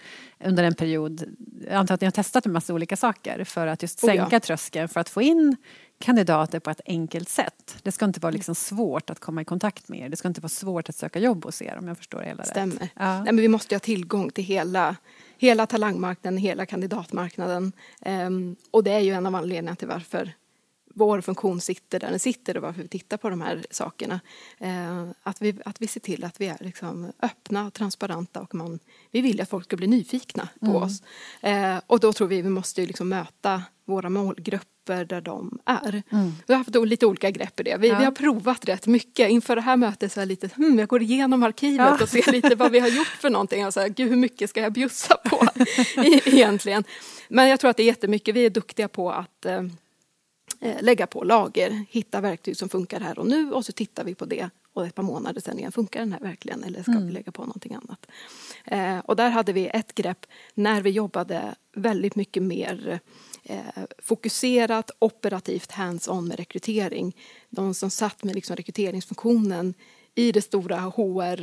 under 0.44 0.64
en 0.64 0.74
period. 0.74 1.36
Jag 1.64 1.74
antar 1.74 1.94
att 1.94 2.00
ni 2.00 2.04
har 2.04 2.12
testat 2.12 2.46
en 2.46 2.52
massa 2.52 2.74
olika 2.74 2.96
saker 2.96 3.44
för 3.44 3.66
att 3.66 3.82
just 3.82 3.98
sänka 3.98 4.24
oh 4.24 4.28
ja. 4.32 4.40
tröskeln 4.40 4.88
för 4.88 5.00
att 5.00 5.08
få 5.08 5.22
in 5.22 5.56
kandidater 5.98 6.60
på 6.60 6.70
ett 6.70 6.80
enkelt 6.86 7.28
sätt. 7.28 7.76
Det 7.82 7.92
ska 7.92 8.04
inte 8.04 8.20
vara 8.20 8.30
liksom 8.30 8.54
svårt 8.54 9.10
att 9.10 9.20
komma 9.20 9.42
i 9.42 9.44
kontakt 9.44 9.88
med 9.88 10.00
er. 10.00 10.08
Det 10.08 10.16
ska 10.16 10.28
inte 10.28 10.40
vara 10.40 10.48
svårt 10.48 10.88
att 10.88 10.96
söka 10.96 11.18
jobb 11.18 11.44
hos 11.44 11.62
er 11.62 11.76
om 11.78 11.88
jag 11.88 11.98
förstår 11.98 12.20
det 12.20 12.26
hela 12.26 12.44
Stämmer. 12.44 12.76
rätt. 12.76 12.90
Ja. 12.94 13.22
Nej, 13.22 13.32
men 13.32 13.36
vi 13.36 13.48
måste 13.48 13.74
ha 13.74 13.80
tillgång 13.80 14.30
till 14.30 14.44
hela 14.44 14.96
hela 15.38 15.66
talangmarknaden, 15.66 16.38
hela 16.38 16.66
kandidatmarknaden. 16.66 17.72
Um, 18.00 18.56
och 18.70 18.84
det 18.84 18.92
är 18.92 19.00
ju 19.00 19.12
en 19.12 19.26
av 19.26 19.34
anledningarna 19.34 19.76
till 19.76 19.88
varför 19.88 20.32
vår 20.98 21.20
funktion 21.20 21.60
sitter 21.60 22.00
där 22.00 22.10
den 22.10 22.20
sitter 22.20 22.56
och 22.56 22.62
varför 22.62 22.82
vi 22.82 22.88
tittar 22.88 23.16
på 23.16 23.30
de 23.30 23.40
här 23.40 23.66
sakerna. 23.70 24.20
Uh, 24.62 25.10
att, 25.22 25.42
vi, 25.42 25.54
att 25.64 25.82
vi 25.82 25.86
ser 25.86 26.00
till 26.00 26.24
att 26.24 26.40
vi 26.40 26.46
är 26.46 26.56
liksom 26.60 27.12
öppna 27.22 27.66
och 27.66 27.72
transparenta 27.72 28.40
och 28.40 28.54
man, 28.54 28.78
vi 29.10 29.20
vill 29.20 29.40
att 29.40 29.48
folk 29.48 29.64
ska 29.64 29.76
bli 29.76 29.86
nyfikna 29.86 30.48
på 30.60 30.66
mm. 30.66 30.82
oss. 30.82 31.02
Uh, 31.46 31.80
och 31.86 32.00
då 32.00 32.12
tror 32.12 32.28
vi 32.28 32.38
att 32.38 32.44
vi 32.44 32.50
måste 32.50 32.86
liksom 32.86 33.08
möta 33.08 33.62
våra 33.84 34.10
målgrupper 34.10 35.04
där 35.04 35.20
de 35.20 35.58
är. 35.64 36.02
Mm. 36.10 36.32
Vi 36.46 36.54
har 36.54 36.58
haft 36.58 36.74
lite 36.74 37.06
olika 37.06 37.30
grepp 37.30 37.60
i 37.60 37.62
det. 37.62 37.76
Vi, 37.76 37.88
ja. 37.88 37.98
vi, 37.98 38.04
har 38.04 38.12
provat 38.12 38.68
rätt 38.68 38.86
mycket. 38.86 39.30
Inför 39.30 39.56
det 39.56 39.62
här 39.62 39.76
mötet 39.76 40.12
så 40.12 40.20
är 40.20 40.22
jag 40.22 40.28
lite, 40.28 40.50
hmm, 40.56 40.78
jag 40.78 40.88
går 40.88 41.02
igenom 41.02 41.42
arkivet 41.42 41.86
ja. 41.98 42.02
och 42.02 42.08
ser 42.08 42.32
lite 42.32 42.54
vad 42.54 42.72
vi 42.72 42.78
har 42.78 42.88
gjort 42.88 43.06
för 43.06 43.30
någonting. 43.30 43.66
Och 43.66 43.74
så 43.74 43.80
här, 43.80 43.88
Gud, 43.88 44.08
hur 44.08 44.16
mycket 44.16 44.50
ska 44.50 44.60
jag 44.60 44.72
bjussa 44.72 45.16
på 45.16 45.46
egentligen? 46.24 46.84
Men 47.28 47.48
jag 47.48 47.60
tror 47.60 47.70
att 47.70 47.76
det 47.76 47.82
är 47.82 47.86
jättemycket. 47.86 48.34
Vi 48.34 48.46
är 48.46 48.50
duktiga 48.50 48.88
på 48.88 49.10
att 49.10 49.44
eh, 49.44 49.54
eh, 49.54 49.62
lägga 50.80 51.06
på 51.06 51.24
lager, 51.24 51.84
hitta 51.90 52.20
verktyg 52.20 52.56
som 52.56 52.68
funkar 52.68 53.00
här 53.00 53.18
och 53.18 53.26
nu 53.26 53.52
och 53.52 53.64
så 53.64 53.72
tittar 53.72 54.04
vi 54.04 54.14
på 54.14 54.24
det 54.24 54.50
och 54.78 54.86
ett 54.86 54.94
par 54.94 55.02
månader 55.02 55.40
sen 55.40 55.58
igen, 55.58 55.72
funkar 55.72 56.00
den 56.00 56.12
här 56.12 56.20
verkligen 56.20 56.64
eller 56.64 56.82
ska 56.82 56.92
mm. 56.92 57.06
vi 57.06 57.12
lägga 57.12 57.32
på 57.32 57.42
någonting 57.42 57.74
annat? 57.74 58.06
Eh, 58.64 58.98
och 58.98 59.16
där 59.16 59.30
hade 59.30 59.52
vi 59.52 59.66
ett 59.66 59.94
grepp 59.94 60.26
när 60.54 60.82
vi 60.82 60.90
jobbade 60.90 61.54
väldigt 61.76 62.16
mycket 62.16 62.42
mer 62.42 63.00
eh, 63.42 63.84
fokuserat, 63.98 64.90
operativt 64.98 65.72
hands-on 65.72 66.28
med 66.28 66.36
rekrytering. 66.36 67.16
De 67.50 67.74
som 67.74 67.90
satt 67.90 68.24
med 68.24 68.34
liksom 68.34 68.56
rekryteringsfunktionen 68.56 69.74
i 70.14 70.32
det 70.32 70.42
stora 70.42 70.76
HR-teamet 70.76 71.34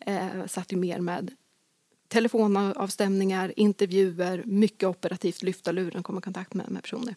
eh, 0.00 0.46
satt 0.46 0.72
ju 0.72 0.76
mer 0.76 1.00
med 1.00 1.30
telefonavstämningar, 2.14 3.52
intervjuer, 3.56 4.42
mycket 4.46 4.88
operativt 4.88 5.42
lyfta 5.42 5.72
luren, 5.72 6.02
komma 6.02 6.18
i 6.18 6.22
kontakt 6.22 6.54
med, 6.54 6.70
med 6.70 6.82
personer. 6.82 7.14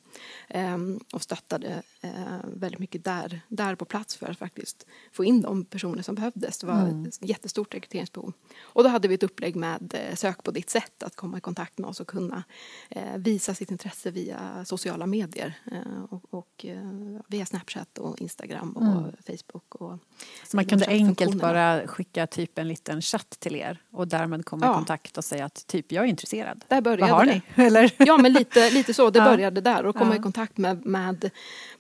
Ehm, 0.49 0.99
och 1.13 1.21
stöttade 1.21 1.83
eh, 2.01 2.11
väldigt 2.43 2.79
mycket 2.79 3.03
där, 3.03 3.41
där 3.47 3.75
på 3.75 3.85
plats 3.85 4.15
för 4.15 4.27
att 4.27 4.37
faktiskt 4.37 4.85
få 5.11 5.23
in 5.23 5.41
de 5.41 5.65
personer 5.65 6.01
som 6.01 6.15
behövdes. 6.15 6.57
Det 6.57 6.67
var 6.67 6.81
mm. 6.81 7.05
ett 7.05 7.29
jättestort 7.29 7.75
rekryteringsbehov. 7.75 8.33
Och 8.59 8.83
då 8.83 8.89
hade 8.89 9.07
vi 9.07 9.15
ett 9.15 9.23
upplägg 9.23 9.55
med 9.55 9.93
eh, 9.93 10.15
sök 10.15 10.43
på 10.43 10.51
ditt 10.51 10.69
sätt, 10.69 11.03
att 11.03 11.15
komma 11.15 11.37
i 11.37 11.41
kontakt 11.41 11.77
med 11.77 11.89
oss 11.89 11.99
och 11.99 12.07
kunna 12.07 12.43
eh, 12.89 13.17
visa 13.17 13.53
sitt 13.53 13.71
intresse 13.71 14.11
via 14.11 14.65
sociala 14.65 15.05
medier 15.05 15.53
eh, 15.71 16.03
och, 16.09 16.23
och 16.29 16.65
eh, 16.65 16.91
via 17.27 17.45
Snapchat 17.45 17.97
och 17.97 18.21
Instagram 18.21 18.71
och 18.71 18.83
mm. 18.83 19.11
Facebook. 19.27 19.75
Och 19.75 19.99
Så 20.47 20.57
man 20.57 20.65
kunde 20.65 20.87
enkelt 20.87 21.41
bara 21.41 21.87
skicka 21.87 22.27
typ 22.27 22.59
en 22.59 22.67
liten 22.67 23.01
chatt 23.01 23.29
till 23.39 23.55
er 23.55 23.81
och 23.91 24.07
därmed 24.07 24.45
komma 24.45 24.65
ja. 24.65 24.71
i 24.71 24.75
kontakt 24.75 24.86
och 25.17 25.25
säga 25.25 25.45
att 25.45 25.67
typ 25.67 25.91
jag 25.91 26.03
är 26.03 26.07
intresserad. 26.07 26.63
Där 26.67 26.81
började 26.81 27.01
Vad 27.01 27.11
har 27.11 27.25
det. 27.25 27.41
ni? 27.55 27.63
Eller? 27.65 27.91
Ja 27.97 28.17
men 28.17 28.33
lite, 28.33 28.69
lite 28.69 28.93
så, 28.93 29.09
det 29.09 29.19
började 29.19 29.61
där 29.61 29.85
och 29.85 29.95
komma 29.95 30.15
i 30.15 30.19
kontakt 30.19 30.57
med, 30.57 30.85
med 30.85 31.29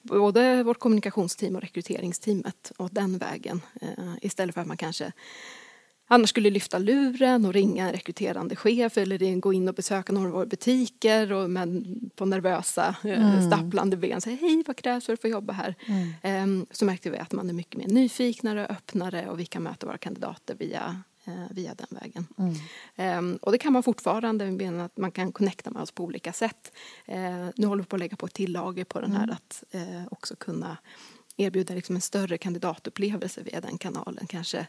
både 0.01 0.63
vårt 0.63 0.79
kommunikationsteam 0.79 1.55
och 1.55 1.61
rekryteringsteamet 1.61 2.71
och 2.77 2.89
den 2.91 3.17
vägen. 3.17 3.61
Eh, 3.81 3.87
istället 4.21 4.55
för 4.55 4.61
att 4.61 4.67
man 4.67 4.77
kanske 4.77 5.11
annars 6.07 6.29
skulle 6.29 6.49
lyfta 6.49 6.77
luren 6.77 7.45
och 7.45 7.53
ringa 7.53 7.85
en 7.85 7.91
rekryterande 7.91 8.55
chef 8.55 8.97
eller 8.97 9.39
gå 9.39 9.53
in 9.53 9.69
och 9.69 9.75
besöka 9.75 10.13
några 10.13 10.27
av 10.27 10.33
våra 10.33 10.45
butiker 10.45 11.31
och 11.31 11.49
med, 11.49 11.85
på 12.15 12.25
nervösa 12.25 12.95
eh, 13.03 13.29
mm. 13.29 13.51
stapplande 13.51 13.97
ben 13.97 14.21
säga 14.21 14.37
hej 14.41 14.63
vad 14.67 14.77
krävs 14.77 15.05
för 15.05 15.13
att 15.13 15.21
få 15.21 15.27
jobba 15.27 15.53
här. 15.53 15.75
Mm. 15.85 16.43
Um, 16.43 16.65
så 16.71 16.85
märkte 16.85 17.09
vi 17.09 17.17
att 17.17 17.31
man 17.31 17.49
är 17.49 17.53
mycket 17.53 17.77
mer 17.77 17.87
nyfiknare 17.87 18.65
och 18.65 18.71
öppnare 18.71 19.29
och 19.29 19.39
vi 19.39 19.45
kan 19.45 19.63
möta 19.63 19.85
våra 19.85 19.97
kandidater 19.97 20.55
via 20.55 21.01
via 21.51 21.75
den 21.75 21.87
vägen. 21.89 22.27
Mm. 22.37 23.19
Um, 23.19 23.37
och 23.41 23.51
det 23.51 23.57
kan 23.57 23.73
man 23.73 23.83
fortfarande, 23.83 24.83
att 24.85 24.97
man 24.97 25.11
kan 25.11 25.31
connecta 25.31 25.71
med 25.71 25.81
oss 25.81 25.91
på 25.91 26.03
olika 26.03 26.33
sätt. 26.33 26.71
Uh, 27.09 27.49
nu 27.55 27.67
håller 27.67 27.83
vi 27.83 27.87
på 27.87 27.95
att 27.95 27.99
lägga 27.99 28.17
på 28.17 28.25
ett 28.25 28.33
till 28.33 28.51
lager 28.51 28.83
på 28.83 29.01
den 29.01 29.11
här 29.11 29.23
mm. 29.23 29.35
att 29.35 29.63
uh, 29.75 30.07
också 30.11 30.35
kunna 30.35 30.77
erbjuda 31.37 31.73
liksom 31.73 31.95
en 31.95 32.01
större 32.01 32.37
kandidatupplevelse 32.37 33.41
via 33.41 33.61
den 33.61 33.77
kanalen. 33.77 34.27
Kanske 34.27 34.67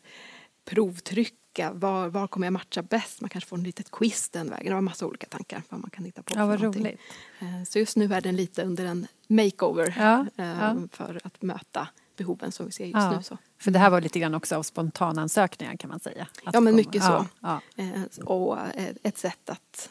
provtrycka, 0.65 1.73
var, 1.73 2.09
var 2.09 2.27
kommer 2.27 2.47
jag 2.47 2.53
matcha 2.53 2.83
bäst? 2.83 3.21
Man 3.21 3.31
kanske 3.31 3.49
får 3.49 3.57
en 3.57 3.62
litet 3.62 3.91
quiz 3.91 4.29
den 4.29 4.50
vägen. 4.50 4.67
Det 4.67 4.75
var 4.75 4.81
massa 4.81 5.07
olika 5.07 5.27
tankar 5.27 5.62
vad 5.69 5.81
man 5.81 5.91
kan 5.91 6.05
hitta 6.05 6.23
på. 6.23 6.33
Ja, 6.37 6.47
vad 6.47 6.61
roligt. 6.61 7.00
Eh, 7.41 7.65
så 7.67 7.79
just 7.79 7.97
nu 7.97 8.15
är 8.15 8.21
den 8.21 8.37
lite 8.37 8.62
under 8.62 8.85
en 8.85 9.07
makeover 9.27 9.95
ja, 9.99 10.27
ja. 10.37 10.71
Eh, 10.71 10.77
för 10.93 11.21
att 11.25 11.43
möta 11.43 11.88
behoven 12.19 12.53
som 12.53 12.67
vi 12.67 12.73
ser 12.73 12.85
just 12.85 12.97
ja, 12.97 13.17
nu. 13.17 13.23
Så. 13.23 13.39
För 13.59 13.71
det 13.71 13.79
här 13.79 13.91
var 13.91 14.01
lite 14.01 14.19
grann 14.19 14.35
också 14.35 14.57
av 14.57 14.63
spontanansökningar 14.63 15.77
kan 15.77 15.91
man 15.91 16.01
säga? 16.01 16.27
ja 16.53 16.61
men 16.61 16.77
mycket 16.77 17.03
så. 17.03 17.27
Ja, 17.41 17.61
ja. 17.77 17.85
Eh, 17.85 18.25
och 18.25 18.59
ett 19.03 19.19
sätt 19.19 19.51
att, 19.51 19.91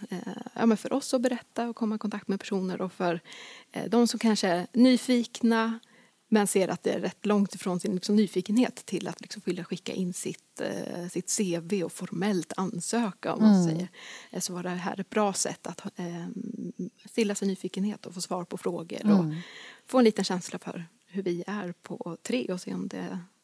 ja, 0.54 0.66
men 0.66 0.78
för 0.78 0.94
oss 0.94 1.14
att 1.14 1.22
berätta 1.22 1.70
och 1.70 1.76
komma 1.76 1.96
i 1.96 1.98
kontakt 1.98 2.28
med 2.28 2.40
personer 2.40 2.82
och 2.82 2.94
för 2.94 3.20
de 3.88 4.08
som 4.08 4.20
kanske 4.20 4.48
är 4.48 4.68
nyfikna 4.74 5.80
men 6.30 6.48
ser 6.48 6.68
att 6.68 6.84
det 6.84 6.92
är 6.92 7.00
rätt 7.00 7.26
långt 7.26 7.56
ifrån 7.56 7.80
sin 7.80 7.96
liksom, 7.96 8.16
nyfikenhet 8.16 8.76
till 8.86 9.08
att 9.08 9.22
liksom, 9.22 9.42
vilja 9.46 9.64
skicka 9.64 9.94
in 9.94 10.14
sitt, 10.14 10.62
eh, 10.62 11.08
sitt 11.08 11.38
CV 11.38 11.84
och 11.84 11.92
formellt 11.92 12.54
ansöka 12.58 13.34
om 13.34 13.42
man 13.42 13.56
mm. 13.56 13.66
säger. 13.66 13.88
Eh, 14.32 14.40
så 14.40 14.54
var 14.54 14.64
det 14.64 14.70
här 14.70 15.00
ett 15.00 15.10
bra 15.10 15.34
sätt 15.34 15.68
att 15.68 15.86
eh, 16.00 16.28
stilla 17.06 17.36
sin 17.36 17.48
nyfikenhet 17.48 18.06
och 18.06 18.14
få 18.14 18.22
svar 18.22 18.44
på 18.44 18.58
frågor 18.58 19.02
mm. 19.02 19.20
och 19.20 19.34
få 19.86 19.98
en 19.98 20.04
liten 20.04 20.26
känsla 20.26 20.60
för 20.60 20.86
hur 21.08 21.24
vi 21.24 21.44
är 21.48 21.74
på 21.84 22.18
tre 22.22 22.46
och 22.46 22.62
se 22.62 22.74
om 22.74 22.88
det, 22.88 22.98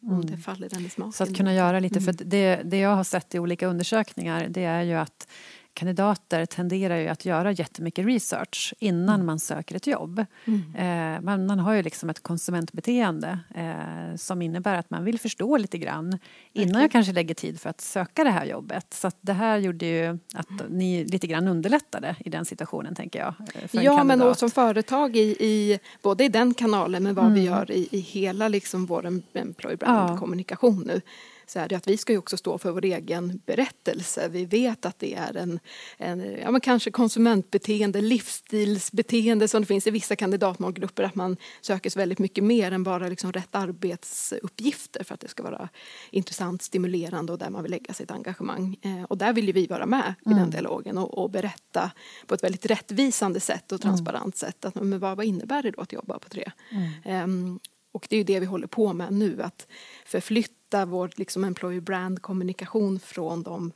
mm. 0.04 0.16
om 0.16 0.26
det 0.26 0.38
faller 0.38 0.70
den 0.70 0.86
i 0.86 0.90
smaken. 0.90 1.12
Så 1.12 1.24
att 1.24 1.38
kunna 1.38 1.54
göra 1.54 1.80
lite, 1.80 2.02
för 2.02 2.12
mm. 2.12 2.30
det, 2.30 2.62
det 2.64 2.78
jag 2.78 2.96
har 2.96 3.04
sett 3.04 3.36
i 3.36 3.40
olika 3.40 3.68
undersökningar 3.68 4.48
det 4.50 4.64
är 4.64 4.84
ju 4.84 4.94
att 4.94 5.28
kandidater 5.74 6.46
tenderar 6.46 6.98
ju 6.98 7.08
att 7.08 7.26
göra 7.26 7.52
jättemycket 7.52 8.06
research 8.06 8.74
innan 8.80 9.16
mm. 9.16 9.26
man 9.26 9.40
söker 9.40 9.76
ett 9.76 9.88
jobb. 9.88 10.26
Mm. 10.46 10.76
Eh, 10.76 11.22
man, 11.22 11.46
man, 11.46 11.60
har 11.60 11.74
ju 11.74 11.84
liksom 11.84 12.10
ett 12.10 12.24
konsumentbeteende 12.24 13.40
eh, 13.56 14.16
som 14.16 14.42
innebär 14.42 14.76
att 14.76 14.90
man 14.90 15.04
vill 15.04 15.20
förstå 15.20 15.58
lite 15.58 15.78
grann 15.78 16.20
innan 16.54 16.70
okay. 16.70 16.82
jag 16.82 16.92
kanske 16.92 17.14
lägger 17.14 17.36
tid 17.36 17.60
för 17.60 17.70
att 17.70 17.82
söka 17.82 18.24
det 18.24 18.30
här 18.30 18.46
jobbet. 18.46 18.94
Så 18.94 19.12
det 19.22 19.34
här 19.34 19.58
gjorde 19.58 19.86
ju 19.86 20.20
att 20.34 20.70
ni 20.70 21.06
lite 21.06 21.28
grann 21.28 21.48
underlättade 21.48 22.16
i 22.20 22.30
den 22.30 22.46
situationen, 22.46 22.96
tänker 22.96 23.20
jag. 23.20 23.34
Eh, 23.56 23.84
ja, 23.84 24.04
men 24.04 24.22
och 24.22 24.38
som 24.38 24.52
företag 24.52 25.16
i, 25.16 25.36
i, 25.40 25.80
både 26.02 26.24
i 26.24 26.30
den 26.30 26.54
kanalen 26.54 27.04
men 27.04 27.16
vad 27.16 27.26
mm. 27.26 27.36
vi 27.36 27.46
gör 27.46 27.72
i, 27.72 27.88
i 27.92 28.00
hela 28.00 28.48
liksom 28.48 28.86
vår 28.86 29.22
employer 29.34 29.78
brand-kommunikation 29.78 30.84
ja. 30.88 30.94
nu 30.94 31.02
så 31.48 31.60
är 31.60 31.68
det 31.68 31.76
att 31.76 31.88
vi 31.88 31.98
ska 31.98 32.14
ju 32.14 32.20
också 32.20 32.38
stå 32.38 32.58
för 32.58 32.72
vår 32.72 32.86
egen 32.86 33.42
berättelse. 33.46 34.28
Vi 34.28 34.46
vet 34.46 34.86
att 34.86 35.00
det 35.00 35.14
är 35.14 35.38
en, 35.38 35.60
en 35.98 36.38
ja, 36.42 36.52
men 36.52 36.62
kanske 36.62 36.92
konsumentbeteende, 36.92 38.02
livsstilsbeteende 38.02 39.48
som 39.48 39.62
det 39.62 39.68
finns 39.68 39.88
i 39.88 39.92
vissa 39.92 40.16
kandidatmålgrupper 40.16 41.04
att 41.04 41.16
man 41.16 41.38
söker 41.62 41.90
sig 41.90 42.00
väldigt 42.00 42.20
mycket 42.20 42.44
mer 42.44 42.72
än 42.72 42.84
bara 42.84 43.08
liksom 43.08 43.32
rätt 43.32 43.56
arbetsuppgifter 43.56 45.04
för 45.04 45.14
att 45.14 45.20
det 45.20 45.28
ska 45.28 45.44
vara 45.44 45.70
intressant, 46.12 46.62
stimulerande 46.62 47.32
och 47.32 47.40
där 47.40 47.50
man 47.50 47.64
vill 47.64 47.72
lägga 47.72 47.94
sitt 47.94 48.12
engagemang. 48.12 48.78
Eh, 48.82 49.04
och 49.04 49.18
där 49.18 49.34
vill 49.34 49.54
vi 49.54 49.68
vara 49.68 49.86
med 49.86 50.14
mm. 50.26 50.38
i 50.38 50.42
den 50.42 50.50
dialogen 50.50 50.98
och, 50.98 51.18
och, 51.18 51.30
berätta 51.30 51.92
på 52.28 52.34
ett 52.36 52.44
väldigt 52.44 52.66
rättvisande 52.66 53.40
sätt 53.40 53.72
och 53.72 53.82
transparent 53.82 54.24
mm. 54.24 54.32
sätt. 54.32 54.66
Att, 54.66 54.76
men 54.76 55.00
vad, 55.00 55.18
vad 55.18 55.26
innebär 55.26 55.64
det 55.64 55.72
då 55.72 55.82
att 55.82 55.94
jobba 55.94 56.20
på 56.20 56.30
tre? 56.30 56.52
Mm. 56.72 57.24
Um, 57.24 57.60
och 57.94 58.08
det 58.10 58.16
är 58.16 58.18
ju 58.18 58.24
det 58.24 58.40
vi 58.40 58.46
håller 58.46 58.68
på 58.68 58.94
med 58.94 59.14
nu, 59.14 59.42
att 59.42 59.68
förflytta 60.06 60.86
vår 60.86 61.12
liksom, 61.16 61.44
employer 61.44 61.82
brand-kommunikation 61.82 63.00
från 63.00 63.44
de 63.44 63.72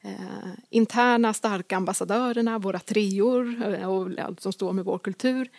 eh, 0.00 0.52
interna 0.70 1.34
starka 1.34 1.76
ambassadörerna, 1.76 2.58
våra 2.58 2.78
treor 2.78 3.74
eh, 3.74 3.90
och 3.90 4.18
allt 4.18 4.40
som 4.40 4.52
står 4.52 4.72
med 4.72 4.84
vår 4.84 4.98
kultur 4.98 5.50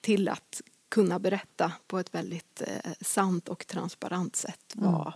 till 0.00 0.28
att 0.28 0.62
kunna 0.88 1.18
berätta 1.18 1.72
på 1.86 1.98
ett 1.98 2.14
väldigt 2.14 2.62
eh, 2.66 2.92
sant 3.00 3.48
och 3.48 3.66
transparent 3.66 4.36
sätt 4.36 4.74
mm. 4.76 4.92
vad, 4.92 5.12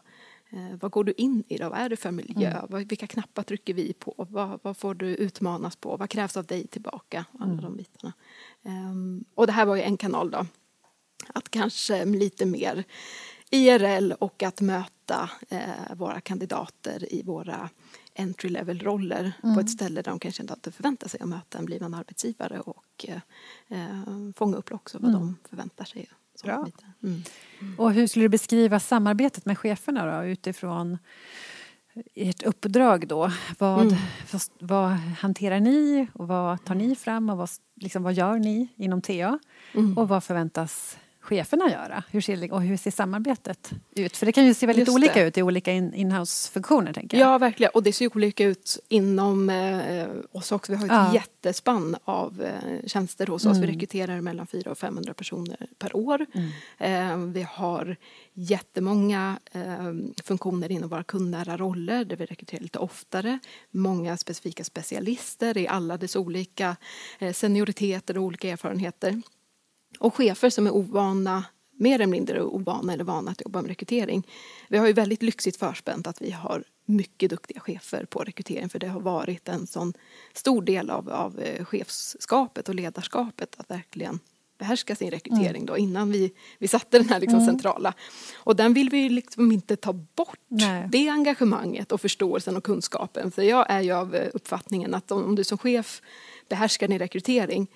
eh, 0.51 0.77
vad 0.81 0.91
går 0.91 1.05
du 1.05 1.15
in 1.17 1.45
i 1.49 1.59
då? 1.59 1.69
Vad 1.69 1.79
är 1.79 1.89
det 1.89 1.97
för 1.97 2.11
miljö? 2.11 2.51
Mm. 2.51 2.67
Vad, 2.69 2.89
vilka 2.89 3.07
knappar 3.07 3.43
trycker 3.43 3.75
vi 3.75 3.93
på? 3.93 4.27
Vad, 4.31 4.61
vad, 4.63 4.77
får 4.77 4.95
du 4.95 5.07
utmanas 5.07 5.77
på? 5.77 5.97
Vad 5.97 6.11
krävs 6.11 6.37
av 6.37 6.45
dig 6.45 6.67
tillbaka? 6.67 7.25
Alla 7.39 7.53
mm. 7.53 7.65
de 7.65 7.77
bitarna. 7.77 8.13
Um, 8.63 9.25
och 9.35 9.47
det 9.47 9.53
här 9.53 9.67
var 9.67 9.77
ju 9.77 9.83
en 9.83 9.97
kanal 9.97 10.31
då 10.31 10.47
att 11.35 11.50
kanske 11.50 12.05
lite 12.05 12.47
mer 12.47 12.85
IRL 13.50 14.12
och 14.12 14.43
att 14.43 14.61
möta 14.61 15.31
eh, 15.49 15.95
våra 15.97 16.21
kandidater 16.21 17.14
i 17.14 17.23
våra 17.23 17.69
entry 18.14 18.49
level-roller 18.49 19.33
mm. 19.43 19.55
på 19.55 19.61
ett 19.61 19.71
ställe 19.71 20.02
där 20.02 20.11
de 20.11 20.19
kanske 20.19 20.43
inte 20.43 20.52
alltid 20.52 20.75
förväntar 20.75 21.09
sig 21.09 21.21
att 21.21 21.29
möta 21.29 21.59
en 21.59 21.64
blivande 21.64 21.99
arbetsgivare 21.99 22.61
och 22.61 23.07
eh, 23.09 23.21
eh 23.69 24.02
fånga 24.37 24.57
upp 24.57 24.73
också 24.73 24.99
vad 24.99 25.11
mm. 25.11 25.21
de 25.21 25.37
förväntar 25.50 25.85
sig. 25.85 26.09
Bra. 26.45 26.67
Mm. 27.02 27.23
Och 27.79 27.93
hur 27.93 28.07
skulle 28.07 28.25
du 28.25 28.29
beskriva 28.29 28.81
samarbetet 28.81 29.45
med 29.45 29.59
cheferna 29.59 30.21
då 30.21 30.25
utifrån 30.26 30.99
ert 32.14 32.43
uppdrag 32.43 33.09
då? 33.09 33.33
Vad, 33.59 33.87
mm. 33.87 33.99
vad 34.61 34.91
hanterar 34.93 35.61
ni 35.61 36.07
och 36.14 36.29
vad 36.29 36.64
tar 36.64 36.75
ni 36.75 36.97
fram 36.97 37.31
och 37.31 37.38
vad, 37.38 37.50
liksom, 37.75 38.02
vad 38.02 38.14
gör 38.14 38.38
ni 38.38 38.69
inom 38.76 39.02
TA? 39.02 39.38
Mm. 39.75 39.99
Och 39.99 40.09
vad 40.09 40.25
förväntas 40.25 40.99
cheferna 41.23 41.71
göra? 41.71 42.02
Hur 42.11 42.21
ser, 42.21 42.52
och 42.52 42.62
hur 42.62 42.76
ser 42.76 42.91
samarbetet 42.91 43.71
ut? 43.91 44.17
För 44.17 44.26
det 44.26 44.33
kan 44.33 44.47
ju 44.47 44.55
se 44.55 44.67
väldigt 44.67 44.88
olika 44.88 45.26
ut 45.26 45.38
i 45.38 45.43
olika 45.43 45.73
inhouse-funktioner. 45.73 46.93
tänker 46.93 47.19
jag. 47.19 47.35
Ja, 47.35 47.38
verkligen. 47.38 47.71
Och 47.75 47.83
det 47.83 47.93
ser 47.93 48.17
olika 48.17 48.45
ut 48.45 48.79
inom 48.88 49.50
eh, 49.50 50.07
oss 50.33 50.52
också. 50.52 50.73
Vi 50.73 50.79
har 50.79 50.85
ett 50.85 50.93
ja. 50.93 51.14
jättespann 51.14 51.97
av 52.05 52.43
eh, 52.43 52.87
tjänster 52.87 53.26
hos 53.26 53.47
oss. 53.47 53.57
Mm. 53.57 53.61
Vi 53.61 53.75
rekryterar 53.75 54.21
mellan 54.21 54.47
400 54.47 54.71
och 54.71 54.79
500 54.79 55.14
personer 55.14 55.67
per 55.79 55.97
år. 55.97 56.26
Mm. 56.79 57.26
Eh, 57.26 57.33
vi 57.33 57.43
har 57.43 57.97
jättemånga 58.35 59.38
eh, 59.52 59.93
funktioner 60.25 60.73
inom 60.73 60.88
våra 60.88 61.05
kundnära 61.05 61.57
roller 61.57 62.05
där 62.05 62.17
vi 62.17 62.26
rekryterar 62.26 62.62
lite 62.62 62.79
oftare. 62.79 63.38
Många 63.71 64.17
specifika 64.17 64.64
specialister 64.64 65.59
i 65.59 65.69
alla 65.69 65.97
dess 65.97 66.17
olika 66.17 66.76
eh, 67.19 67.33
senioriteter 67.33 68.19
och 68.19 68.25
olika 68.25 68.49
erfarenheter. 68.49 69.23
Och 69.99 70.15
chefer 70.15 70.51
som 70.51 70.67
är 70.67 70.71
ovana, 70.71 71.45
mer 71.79 71.95
eller 71.95 72.07
mindre 72.07 72.43
ovana 72.43 72.93
eller 72.93 73.05
vana 73.05 73.31
att 73.31 73.41
jobba 73.41 73.63
med 73.63 73.69
rekrytering. 73.69 74.27
Vi 74.69 74.79
har 74.79 74.87
ju 74.87 74.93
väldigt 74.93 75.23
lyxigt 75.23 75.57
förspänt 75.57 76.07
att 76.07 76.23
vi 76.23 76.31
har 76.31 76.65
mycket 76.85 77.31
duktiga 77.31 77.61
chefer 77.61 78.05
på 78.05 78.19
rekrytering 78.19 78.69
för 78.69 78.79
det 78.79 78.87
har 78.87 79.01
varit 79.01 79.49
en 79.49 79.67
sån 79.67 79.93
stor 80.33 80.63
del 80.63 80.91
av, 80.91 81.11
av 81.11 81.41
eh, 81.41 81.65
chefskapet 81.65 82.69
och 82.69 82.75
ledarskapet 82.75 83.55
att 83.59 83.71
verkligen 83.71 84.21
behärska 84.63 84.97
sin 84.97 85.11
rekrytering 85.11 85.63
mm. 85.63 85.67
då 85.67 85.79
innan 85.79 86.13
vi, 86.13 86.33
vi 86.59 86.69
satte 86.69 86.99
den 86.99 87.09
här 87.09 87.21
liksom 87.21 87.39
mm. 87.39 87.47
centrala. 87.47 87.95
Och 88.35 88.57
den 88.57 88.75
vill 88.75 88.91
vi 88.91 89.09
liksom 89.09 89.53
inte 89.53 89.77
ta 89.77 89.93
bort, 89.93 90.39
Nej. 90.49 90.89
det 90.93 91.09
engagemanget 91.09 91.93
och 91.93 92.01
förståelsen 92.01 92.57
och 92.57 92.65
kunskapen. 92.65 93.31
För 93.31 93.43
jag 93.43 93.67
är 93.69 93.81
ju 93.81 93.93
av 93.93 94.15
eh, 94.15 94.31
uppfattningen 94.35 94.95
att 94.95 95.11
om 95.11 95.35
du 95.35 95.45
som 95.45 95.59
chef 95.59 96.03
behärskar 96.49 96.89
din 96.89 96.99
rekrytering 96.99 97.67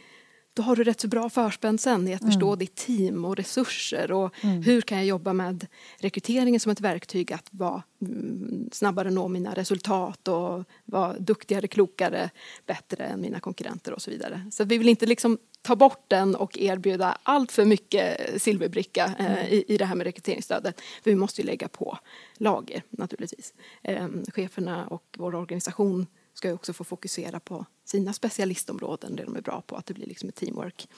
då 0.57 0.63
har 0.63 0.77
du 0.77 0.85
rätt 0.85 1.01
så 1.01 1.09
bra 1.09 1.31
förspänt 1.31 1.81
sen 1.81 2.09
i 2.09 2.15
att 2.15 2.21
mm. 2.21 2.33
förstå 2.33 2.57
ditt 2.57 2.75
team 2.75 3.25
och 3.25 3.37
resurser 3.37 4.13
och 4.13 4.45
mm. 4.45 4.63
hur 4.63 4.81
kan 4.81 4.99
jag 4.99 5.07
jobba 5.07 5.33
med 5.33 5.67
rekryteringen 5.99 6.61
som 6.61 6.73
ett 6.73 6.81
verktyg 6.81 7.33
att 7.33 7.49
vara 7.51 7.83
mm, 8.03 8.69
snabbare 8.73 9.11
nå 9.11 9.29
mina 9.29 9.55
resultat 9.55 10.29
och 10.29 10.65
vara 10.85 11.19
duktigare, 11.19 11.69
klokare, 11.69 12.31
bättre 12.67 13.05
än 13.05 13.21
mina 13.21 13.41
konkurrenter 13.41 13.93
och 13.93 14.03
så 14.03 14.11
vidare. 14.11 14.51
Så 14.53 14.65
vi 14.65 14.79
vill 14.79 14.89
inte 14.89 15.07
liksom 15.07 15.39
ta 15.63 15.77
bort 15.77 16.05
den 16.09 16.35
och 16.35 16.59
erbjuda 16.59 17.19
allt 17.23 17.53
för 17.53 17.65
mycket 17.65 18.43
silverbricka 18.43 19.15
eh, 19.19 19.27
mm. 19.27 19.47
i, 19.49 19.65
i 19.69 19.77
det 19.77 19.85
här 19.85 19.95
med 19.95 20.05
rekryteringsstödet. 20.05 20.81
För 20.81 21.11
vi 21.11 21.17
måste 21.17 21.41
ju 21.41 21.47
lägga 21.47 21.69
på 21.69 21.99
lager 22.37 22.83
naturligtvis. 22.91 23.55
Eh, 23.83 24.09
cheferna 24.35 24.87
och 24.87 25.05
vår 25.17 25.35
organisation 25.35 26.07
ska 26.37 26.53
också 26.53 26.73
få 26.73 26.85
fokusera 26.85 27.41
på 27.41 27.67
sina 27.85 28.13
specialistområden, 28.13 29.17
det 29.17 29.25
de 29.25 29.37
är 29.37 29.41
bra 29.41 29.61
på, 29.67 29.77
att 29.77 29.87
det 29.87 29.95
blir 29.95 30.07
liksom 30.07 30.29
ett 30.29 30.35
teamwork. 30.35 30.89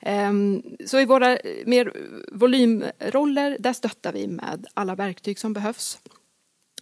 Ehm, 0.00 0.62
så 0.86 1.00
i 1.00 1.04
våra 1.04 1.38
mer 1.66 1.92
volymroller, 2.32 3.56
där 3.60 3.72
stöttar 3.72 4.12
vi 4.12 4.26
med 4.26 4.66
alla 4.74 4.94
verktyg 4.94 5.38
som 5.38 5.52
behövs. 5.52 5.98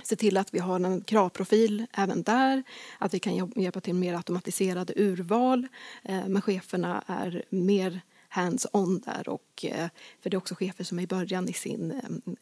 Se 0.03 0.17
till 0.17 0.37
att 0.37 0.55
vi 0.55 0.59
har 0.59 0.81
en 0.81 1.01
kravprofil 1.01 1.87
även 1.93 2.23
där, 2.23 2.63
att 2.99 3.15
vi 3.15 3.19
kan 3.19 3.53
hjälpa 3.57 3.81
till 3.81 3.95
mer 3.95 4.15
automatiserade 4.15 4.93
urval. 4.97 5.69
Ehm, 6.03 6.33
men 6.33 6.43
cheferna 6.43 7.05
är 7.07 7.45
mer 7.51 8.01
hands-on 8.29 9.01
där. 9.01 9.29
Och, 9.29 9.65
eh, 9.65 9.89
för 10.21 10.31
det 10.31 10.35
är 10.35 10.39
också 10.39 10.55
chefer 10.55 10.85
som 10.85 10.99
är 10.99 11.03
i 11.03 11.07
början 11.07 11.49
i 11.49 11.53
sin 11.53 11.91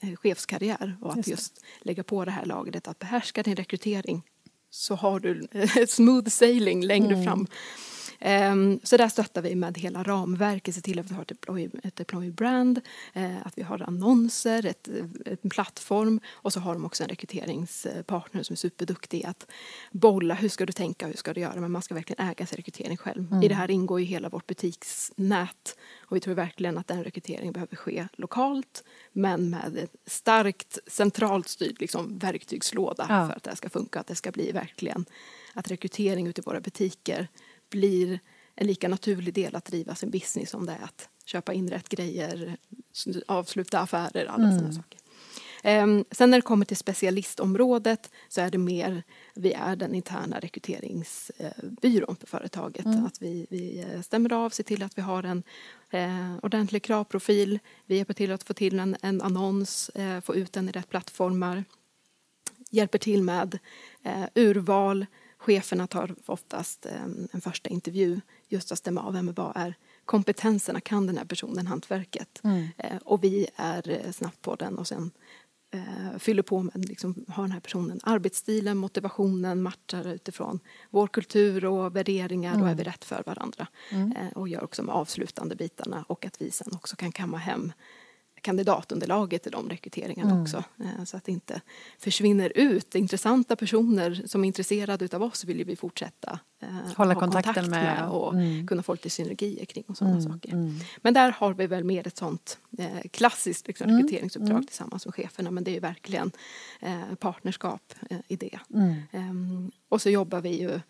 eh, 0.01 0.17
chefskarriär. 0.17 0.97
Och 1.01 1.11
att 1.11 1.17
just, 1.17 1.29
just 1.29 1.65
lägga 1.81 2.05
på 2.05 2.25
det 2.25 2.31
här 2.31 2.45
lagret 2.45 2.89
att 2.89 2.99
behärska 2.99 3.43
din 3.43 3.57
rekrytering 3.57 4.23
så 4.71 4.95
har 4.95 5.21
du 5.21 5.47
smooth 5.89 6.29
sailing 6.29 6.85
längre 6.85 7.15
mm. 7.15 7.25
fram 7.25 7.47
så 8.83 8.97
där 8.97 9.09
stöttar 9.09 9.43
vi 9.43 9.55
med 9.55 9.79
hela 9.79 10.03
ramverket, 10.03 10.75
se 10.75 10.81
till 10.81 10.99
att 10.99 11.11
vi 11.11 11.15
har 11.15 11.23
ett 11.23 11.85
ett 11.85 11.97
deploy 11.97 12.31
brand, 12.31 12.81
eh, 13.13 13.47
att 13.47 13.59
vi 13.59 13.63
har 13.63 13.83
annonser, 13.83 14.67
ett, 14.67 14.89
en 15.43 15.51
plattform 15.51 16.21
och 16.33 16.53
så 16.53 16.61
har 16.61 16.75
de 16.75 16.85
också 16.85 17.03
en 17.03 17.09
rekryteringspartner 17.09 18.43
som 18.43 18.55
är 18.55 18.57
superduktig 18.57 19.25
att 19.25 19.47
bolla, 19.93 20.35
hur 20.35 20.49
ska 20.49 20.67
du 20.67 20.73
tänka, 20.73 21.07
hur 21.07 21.15
ska 21.15 21.35
du 21.35 21.41
göra, 21.41 21.61
men 21.61 21.73
man 21.73 21.83
ska 21.83 21.95
verkligen 21.95 22.29
äga 22.29 22.47
sin 22.47 22.57
rekrytering 22.57 22.97
själv. 22.97 23.27
Mm. 23.33 23.43
I 23.43 23.49
det 23.49 23.55
här 23.55 23.71
ingår 23.71 24.01
ju 24.01 24.07
hela 24.07 24.29
vårt 24.29 24.47
butiksnät 24.47 25.77
och 26.01 26.17
vi 26.17 26.21
tror 26.21 26.35
verkligen 26.35 26.79
att 26.79 26.87
den 26.87 27.05
rekryteringen 27.05 27.53
behöver 27.53 27.77
ske 27.77 28.09
lokalt 28.13 28.85
men 29.13 29.51
med 29.51 29.65
en 29.65 29.89
starkt 30.07 30.79
centralt 30.87 31.49
styrd 31.49 31.77
liksom, 31.81 32.19
verktygslåda 32.19 33.07
ja. 33.09 33.27
för 33.27 33.37
att 33.37 33.43
det 33.43 33.57
ska 33.57 33.69
funka, 33.69 34.01
att 34.01 34.07
det 34.07 34.15
ska 34.15 34.31
bli 34.31 34.53
verkligen 34.53 35.05
att 35.55 35.71
rekrytering 35.71 36.27
ute 36.27 36.41
i 36.41 36.45
våra 36.47 36.61
butiker 36.61 37.29
blir 37.71 38.21
en 38.55 38.67
lika 38.67 38.89
naturlig 38.89 39.35
del 39.35 39.57
att 39.57 39.65
driva 39.65 39.95
sin 39.95 40.11
business 40.11 40.51
som 40.51 40.67
det 40.67 40.73
är 40.73 40.85
att 40.85 41.09
köpa 41.25 41.53
in 41.53 41.71
rätt 41.71 41.89
grejer, 41.89 42.57
avsluta 43.27 43.81
affärer, 43.81 44.27
alla 44.27 44.45
mm. 44.45 44.59
sådana 44.59 44.73
saker. 44.73 44.99
Um, 45.65 46.05
sen 46.11 46.31
när 46.31 46.39
det 46.39 46.43
kommer 46.43 46.65
till 46.65 46.77
specialistområdet 46.77 48.11
så 48.29 48.41
är 48.41 48.51
det 48.51 48.59
mer, 48.59 49.03
vi 49.35 49.53
är 49.53 49.77
den 49.77 49.95
interna 49.95 50.39
rekryteringsbyrån 50.39 52.17
för 52.17 52.27
företaget. 52.27 52.85
Mm. 52.85 53.05
Att 53.05 53.23
vi, 53.23 53.47
vi 53.51 53.79
eh, 53.81 54.01
stämmer 54.03 54.33
av, 54.33 54.51
ser 54.51 54.65
till 54.65 54.83
att 54.83 54.99
vi 54.99 55.03
har 55.03 55.23
en 55.23 55.43
eh, 55.91 56.37
ordentlig 56.43 56.83
kravprofil. 56.83 57.59
Vi 57.87 57.97
hjälper 57.97 58.15
till 58.15 58.33
att 58.33 58.43
få 58.43 58.55
till 58.55 58.79
en, 58.79 58.97
en 59.03 59.23
annons, 59.23 59.89
eh, 59.89 60.21
få 60.21 60.35
ut 60.35 60.53
den 60.53 60.69
i 60.69 60.73
rätt 60.73 60.89
plattformar. 60.89 61.65
Hjälper 62.71 62.99
till 62.99 63.23
med 63.23 63.59
eh, 64.03 64.25
urval, 64.35 65.07
cheferna 65.39 65.87
tar 65.87 66.15
oftast 66.27 66.87
ehm, 66.87 67.29
en 67.33 67.41
första 67.41 67.71
intervju 67.71 68.21
just 68.49 68.73
att 68.73 68.79
stämma 68.79 69.03
av 69.03 69.13
vem 69.13 69.33
vad 69.33 69.53
är 69.57 69.75
kompetenserna, 70.05 70.81
kan 70.81 71.07
den 71.07 71.19
här 71.19 71.25
personen 71.25 71.67
hantverket? 71.67 72.41
Mm. 72.45 72.69
Eh, 72.79 72.97
och 73.05 73.25
vi 73.25 73.47
är 73.57 73.91
eh, 73.91 74.13
snabbt 74.13 74.43
på 74.43 74.55
den 74.55 74.79
och 74.79 74.87
sen 74.87 75.11
eh, 75.71 76.19
fyller 76.19 76.43
på 76.43 76.63
med, 76.63 76.89
liksom, 76.89 77.25
har 77.29 77.43
den 77.43 77.53
här 77.53 77.61
personen 77.61 78.01
arbetsstilen, 78.03 78.77
motivationen, 78.77 79.63
matchar 79.63 80.09
utifrån 80.09 80.61
vår 80.91 81.07
kultur 81.07 81.65
och 81.65 81.97
värderingar 81.97 82.53
mm. 82.53 82.63
och 82.63 82.71
är 82.71 82.75
vi 82.75 82.83
rätt 82.83 83.05
för 83.05 83.23
varandra? 83.27 83.67
Mm. 83.91 84.15
Och 84.35 84.49
gör 84.49 84.65
också 84.65 84.83
de 84.83 84.89
avslutande 84.89 85.57
bitarna 85.57 86.05
och 86.09 86.27
att 86.27 86.43
vi 86.43 86.51
sen 86.51 86.69
också 86.73 86.97
kan 86.97 87.13
kamma 87.13 87.37
hem 87.37 87.73
kandidatunderlaget 88.41 89.47
i 89.47 89.51
de 89.51 89.71
rekryteringarna 89.71 90.31
mm. 90.31 90.43
också. 90.43 90.65
Eh, 90.81 91.05
så 91.05 91.17
att 91.17 91.25
det 91.25 91.33
inte 91.33 91.61
försvinner 91.99 92.53
ut. 92.55 92.95
Intressanta 92.95 93.57
personer 93.57 94.23
som 94.27 94.45
är 94.45 94.47
intresserade 94.47 95.17
av 95.17 95.23
oss 95.23 95.45
vill 95.45 95.65
vi 95.65 95.77
fortsätta 95.77 96.39
eh, 96.63 96.69
Hålla 96.97 97.15
ha 97.15 97.21
kontakten 97.21 97.55
kontakt 97.55 97.71
med, 97.71 97.99
med 98.01 98.09
och 98.09 98.35
mm. 98.35 98.67
kunna 98.67 98.83
få 98.83 98.93
lite 98.93 99.11
synergier 99.11 99.65
kring 99.65 99.85
och 99.87 99.97
sådana 99.97 100.17
mm. 100.17 100.33
saker. 100.33 100.53
Mm. 100.53 100.75
Men 100.97 101.15
där 101.15 101.31
har 101.31 101.55
vi 101.55 101.67
väl 101.67 101.85
mer 101.85 102.07
ett 102.07 102.17
sånt 102.17 102.59
eh, 102.79 103.09
klassiskt 103.11 103.67
liksom, 103.67 103.91
mm. 103.91 103.97
rekryteringsuppdrag 103.97 104.51
mm. 104.51 104.67
tillsammans 104.67 105.07
med 105.07 105.15
cheferna 105.15 105.51
men 105.51 105.65
det 105.65 105.77
är 105.77 105.81
verkligen 105.81 106.31
partnerskap 107.19 107.95
i 108.29 108.37
det. 108.37 108.59
Ehm, 109.13 109.71
och 109.89 110.03
så 110.03 110.11
jobbar 110.11 110.41
vi 110.41 110.61
ju 110.61 110.81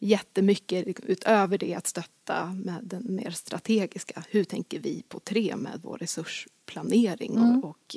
jättemycket 0.00 0.86
utöver 1.02 1.58
det 1.58 1.74
att 1.74 1.86
stötta 1.86 2.46
med 2.46 2.80
den 2.82 3.14
mer 3.14 3.30
strategiska. 3.30 4.24
Hur 4.30 4.44
tänker 4.44 4.80
vi 4.80 5.02
på 5.08 5.20
tre 5.20 5.56
med 5.56 5.80
vår 5.82 5.98
resursplanering 5.98 7.36
mm. 7.36 7.58
och, 7.58 7.70
och 7.70 7.96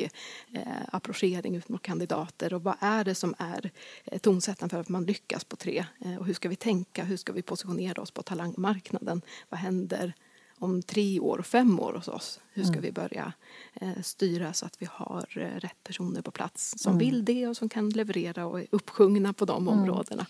eh, 0.54 0.62
approchering 0.92 1.56
ut 1.56 1.70
mot 1.70 1.82
kandidater? 1.82 2.54
Och 2.54 2.64
vad 2.64 2.76
är 2.80 3.04
det 3.04 3.16
som 3.16 3.36
är 3.38 3.72
eh, 4.06 4.18
tonsättaren 4.20 4.70
för 4.70 4.80
att 4.80 4.90
man 4.90 5.06
lyckas 5.06 5.44
på 5.44 5.56
tre? 5.56 5.86
Eh, 6.06 6.18
och 6.18 6.26
hur 6.26 6.34
ska 6.34 6.50
vi 6.50 6.56
tänka, 6.56 7.04
hur 7.04 7.18
ska 7.18 7.34
vi 7.34 7.42
positionera 7.42 8.02
oss 8.02 8.12
på 8.12 8.24
talangmarknaden, 8.24 9.22
vad 9.50 9.60
händer 9.60 10.14
om 10.64 10.82
tre 10.82 11.20
år 11.20 11.42
fem 11.42 11.80
år 11.80 11.94
hos 11.94 12.08
oss. 12.08 12.40
Hur 12.54 12.64
ska 12.64 12.74
mm. 12.74 12.82
vi 12.82 12.92
börja 12.92 13.34
eh, 13.74 14.02
styra 14.04 14.54
så 14.54 14.66
att 14.66 14.82
vi 14.82 14.88
har 14.92 15.26
eh, 15.36 15.60
rätt 15.60 15.84
personer 15.84 16.22
på 16.22 16.32
plats 16.32 16.74
som 16.78 16.94
mm. 16.94 17.00
vill 17.00 17.26
det 17.26 17.48
och 17.48 17.58
som 17.58 17.70
kan 17.70 17.90
leverera 17.90 18.46
och 18.46 18.60
är 18.60 18.68
uppsjungna 18.70 19.34
på 19.34 19.46
de 19.46 19.68
mm. 19.68 19.80
områdena. 19.80 20.26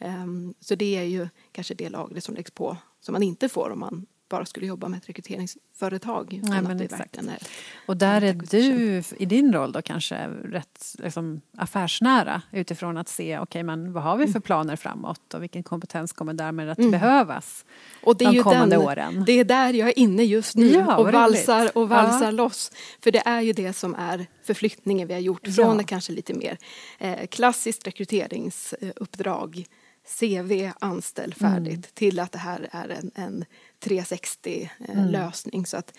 Um, 0.00 0.54
så 0.60 0.74
det 0.74 0.96
är 0.96 1.02
ju 1.02 1.28
kanske 1.52 1.74
det 1.74 1.88
lagret 1.88 2.24
som 2.24 2.34
läggs 2.34 2.50
på 2.50 2.76
som 3.00 3.12
man 3.12 3.22
inte 3.22 3.48
får 3.48 3.70
om 3.70 3.78
man 3.78 4.06
bara 4.34 4.46
skulle 4.46 4.66
jobba 4.66 4.88
med 4.88 4.98
ett 4.98 5.08
rekryteringsföretag. 5.08 6.40
Nej, 6.42 6.62
men 6.62 6.80
exakt. 6.80 7.16
Är 7.16 7.38
och 7.86 7.96
där 7.96 8.22
är 8.22 8.32
du 8.32 9.02
i 9.18 9.26
din 9.26 9.52
roll 9.52 9.72
då 9.72 9.82
kanske 9.82 10.26
rätt 10.28 10.96
liksom, 10.98 11.40
affärsnära 11.56 12.42
utifrån 12.52 12.96
att 12.96 13.08
se 13.08 13.38
okay, 13.38 13.62
men 13.62 13.92
vad 13.92 14.02
har 14.02 14.16
vi 14.16 14.24
för 14.24 14.30
mm. 14.30 14.42
planer 14.42 14.76
framåt 14.76 15.34
och 15.34 15.42
vilken 15.42 15.62
kompetens 15.62 16.12
kommer 16.12 16.34
därmed 16.34 16.70
att 16.70 16.78
mm. 16.78 16.90
behövas 16.90 17.64
och 18.02 18.16
det 18.16 18.24
är 18.24 18.32
de 18.32 18.42
kommande 18.42 18.76
den, 18.76 18.84
åren. 18.86 19.24
Det 19.26 19.32
är 19.32 19.44
där 19.44 19.72
jag 19.72 19.88
är 19.88 19.98
inne 19.98 20.22
just 20.22 20.56
nu 20.56 20.66
ja, 20.66 20.96
och, 20.96 21.12
valsar, 21.12 21.78
och 21.78 21.88
valsar 21.88 22.24
ja. 22.24 22.30
loss. 22.30 22.72
För 23.00 23.10
det 23.10 23.22
är 23.26 23.40
ju 23.40 23.52
det 23.52 23.72
som 23.72 23.94
är 23.94 24.26
förflyttningen 24.44 25.08
vi 25.08 25.14
har 25.14 25.20
gjort 25.20 25.48
från 25.48 25.78
ja. 25.78 25.84
kanske 25.86 26.12
lite 26.12 26.34
mer 26.34 26.58
eh, 26.98 27.26
klassiskt 27.26 27.86
rekryteringsuppdrag 27.86 29.66
CV, 30.04 30.70
anställ 30.78 31.34
färdigt 31.34 31.72
mm. 31.72 31.82
till 31.94 32.20
att 32.20 32.32
det 32.32 32.38
här 32.38 32.68
är 32.72 32.88
en, 32.88 33.10
en 33.14 33.44
360 33.84 34.70
eh, 34.80 34.98
mm. 34.98 35.64
Så 35.64 35.76
att 35.76 35.94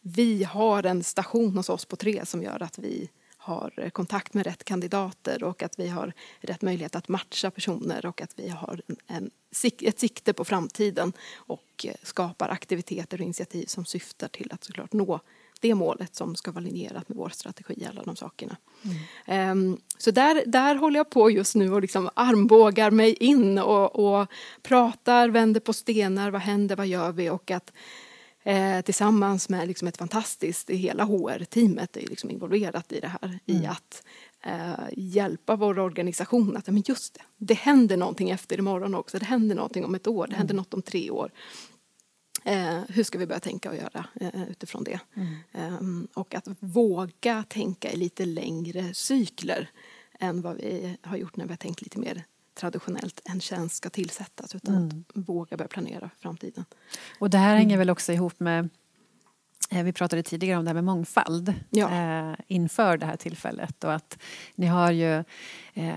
vi 0.00 0.44
har 0.44 0.86
en 0.86 1.02
station 1.04 1.56
hos 1.56 1.68
oss 1.68 1.84
på 1.84 1.96
tre 1.96 2.26
som 2.26 2.42
gör 2.42 2.62
att 2.62 2.78
vi 2.78 3.10
har 3.36 3.90
kontakt 3.90 4.34
med 4.34 4.46
rätt 4.46 4.64
kandidater 4.64 5.44
och 5.44 5.62
att 5.62 5.78
vi 5.78 5.88
har 5.88 6.12
rätt 6.40 6.62
möjlighet 6.62 6.96
att 6.96 7.08
matcha 7.08 7.50
personer 7.50 8.06
och 8.06 8.22
att 8.22 8.38
vi 8.38 8.48
har 8.48 8.80
en, 8.86 8.96
en, 9.06 9.30
ett 9.80 9.98
sikte 9.98 10.32
på 10.32 10.44
framtiden 10.44 11.12
och 11.34 11.86
eh, 11.86 11.94
skapar 12.02 12.48
aktiviteter 12.48 13.18
och 13.18 13.24
initiativ 13.24 13.66
som 13.66 13.84
syftar 13.84 14.28
till 14.28 14.52
att 14.52 14.64
såklart 14.64 14.92
nå 14.92 15.20
det 15.60 15.74
målet 15.74 16.16
som 16.16 16.36
ska 16.36 16.52
vara 16.52 16.64
linjerat 16.64 17.08
med 17.08 17.16
vår 17.16 17.28
strategi, 17.28 17.86
alla 17.90 18.02
de 18.02 18.16
sakerna. 18.16 18.56
Mm. 19.26 19.50
Um, 19.50 19.80
så 19.98 20.10
där, 20.10 20.42
där 20.46 20.74
håller 20.74 21.00
jag 21.00 21.10
på 21.10 21.30
just 21.30 21.54
nu 21.54 21.72
och 21.72 21.82
liksom 21.82 22.10
armbågar 22.14 22.90
mig 22.90 23.12
in 23.12 23.58
och, 23.58 24.20
och 24.20 24.28
pratar, 24.62 25.28
vänder 25.28 25.60
på 25.60 25.72
stenar, 25.72 26.30
vad 26.30 26.40
händer, 26.40 26.76
vad 26.76 26.86
gör 26.86 27.12
vi 27.12 27.30
och 27.30 27.50
att 27.50 27.72
eh, 28.42 28.80
tillsammans 28.80 29.48
med 29.48 29.68
liksom 29.68 29.88
ett 29.88 29.96
fantastiskt, 29.96 30.70
hela 30.70 31.04
HR-teamet 31.04 31.96
är 31.96 32.06
liksom 32.06 32.30
involverat 32.30 32.92
i 32.92 33.00
det 33.00 33.08
här, 33.08 33.24
mm. 33.24 33.62
i 33.62 33.66
att 33.66 34.02
eh, 34.44 34.88
hjälpa 34.96 35.56
vår 35.56 35.78
organisation 35.78 36.56
att, 36.56 36.66
men 36.66 36.82
just 36.86 37.14
det, 37.14 37.20
det 37.36 37.54
händer 37.54 37.96
någonting 37.96 38.30
efter 38.30 38.58
imorgon 38.58 38.94
också, 38.94 39.18
det 39.18 39.26
händer 39.26 39.56
någonting 39.56 39.84
om 39.84 39.94
ett 39.94 40.06
år, 40.06 40.26
det 40.26 40.36
händer 40.36 40.54
mm. 40.54 40.60
något 40.60 40.74
om 40.74 40.82
tre 40.82 41.10
år. 41.10 41.30
Eh, 42.48 42.80
hur 42.88 43.04
ska 43.04 43.18
vi 43.18 43.26
börja 43.26 43.40
tänka 43.40 43.70
och 43.70 43.76
göra 43.76 44.06
eh, 44.20 44.50
utifrån 44.50 44.84
det? 44.84 45.00
Mm. 45.14 45.34
Eh, 45.52 46.08
och 46.14 46.34
att 46.34 46.48
våga 46.60 47.44
tänka 47.48 47.92
i 47.92 47.96
lite 47.96 48.24
längre 48.24 48.94
cykler 48.94 49.70
än 50.20 50.42
vad 50.42 50.56
vi 50.56 50.96
har 51.02 51.16
gjort 51.16 51.36
när 51.36 51.44
vi 51.44 51.50
har 51.50 51.56
tänkt 51.56 51.82
lite 51.82 51.98
mer 51.98 52.24
traditionellt 52.54 53.20
en 53.24 53.40
tjänst 53.40 53.76
ska 53.76 53.90
tillsättas 53.90 54.54
utan 54.54 54.74
mm. 54.74 55.04
att 55.08 55.28
våga 55.28 55.56
börja 55.56 55.68
planera 55.68 56.08
för 56.08 56.20
framtiden. 56.20 56.64
Och 57.18 57.30
det 57.30 57.38
här 57.38 57.56
hänger 57.56 57.74
mm. 57.74 57.78
väl 57.78 57.90
också 57.90 58.12
ihop 58.12 58.40
med 58.40 58.68
eh, 59.70 59.82
vi 59.82 59.92
pratade 59.92 60.22
tidigare 60.22 60.58
om 60.58 60.64
det 60.64 60.68
här 60.68 60.74
med 60.74 60.84
mångfald 60.84 61.54
ja. 61.70 61.90
eh, 61.90 62.36
inför 62.46 62.96
det 62.96 63.06
här 63.06 63.16
tillfället 63.16 63.84
och 63.84 63.94
att 63.94 64.18
ni 64.54 64.66
har 64.66 64.90
ju 64.90 65.24
eh, 65.74 65.94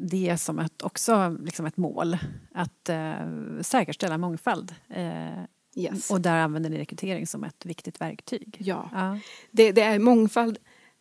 det 0.00 0.36
som 0.38 0.58
ett, 0.58 0.82
också 0.82 1.36
liksom 1.44 1.66
ett 1.66 1.76
mål 1.76 2.18
att 2.54 2.88
eh, 2.88 3.60
säkerställa 3.60 4.18
mångfald. 4.18 4.74
Eh, 4.88 5.42
yes. 5.76 6.10
Och 6.10 6.20
där 6.20 6.36
använder 6.36 6.70
ni 6.70 6.78
rekrytering 6.78 7.26
som 7.26 7.44
ett 7.44 7.66
viktigt 7.66 8.00
verktyg. 8.00 8.56
Ja, 8.60 8.90
ja. 8.92 9.18
Det, 9.50 9.72
det, 9.72 9.82
är 9.82 9.98
mångfald. 9.98 10.58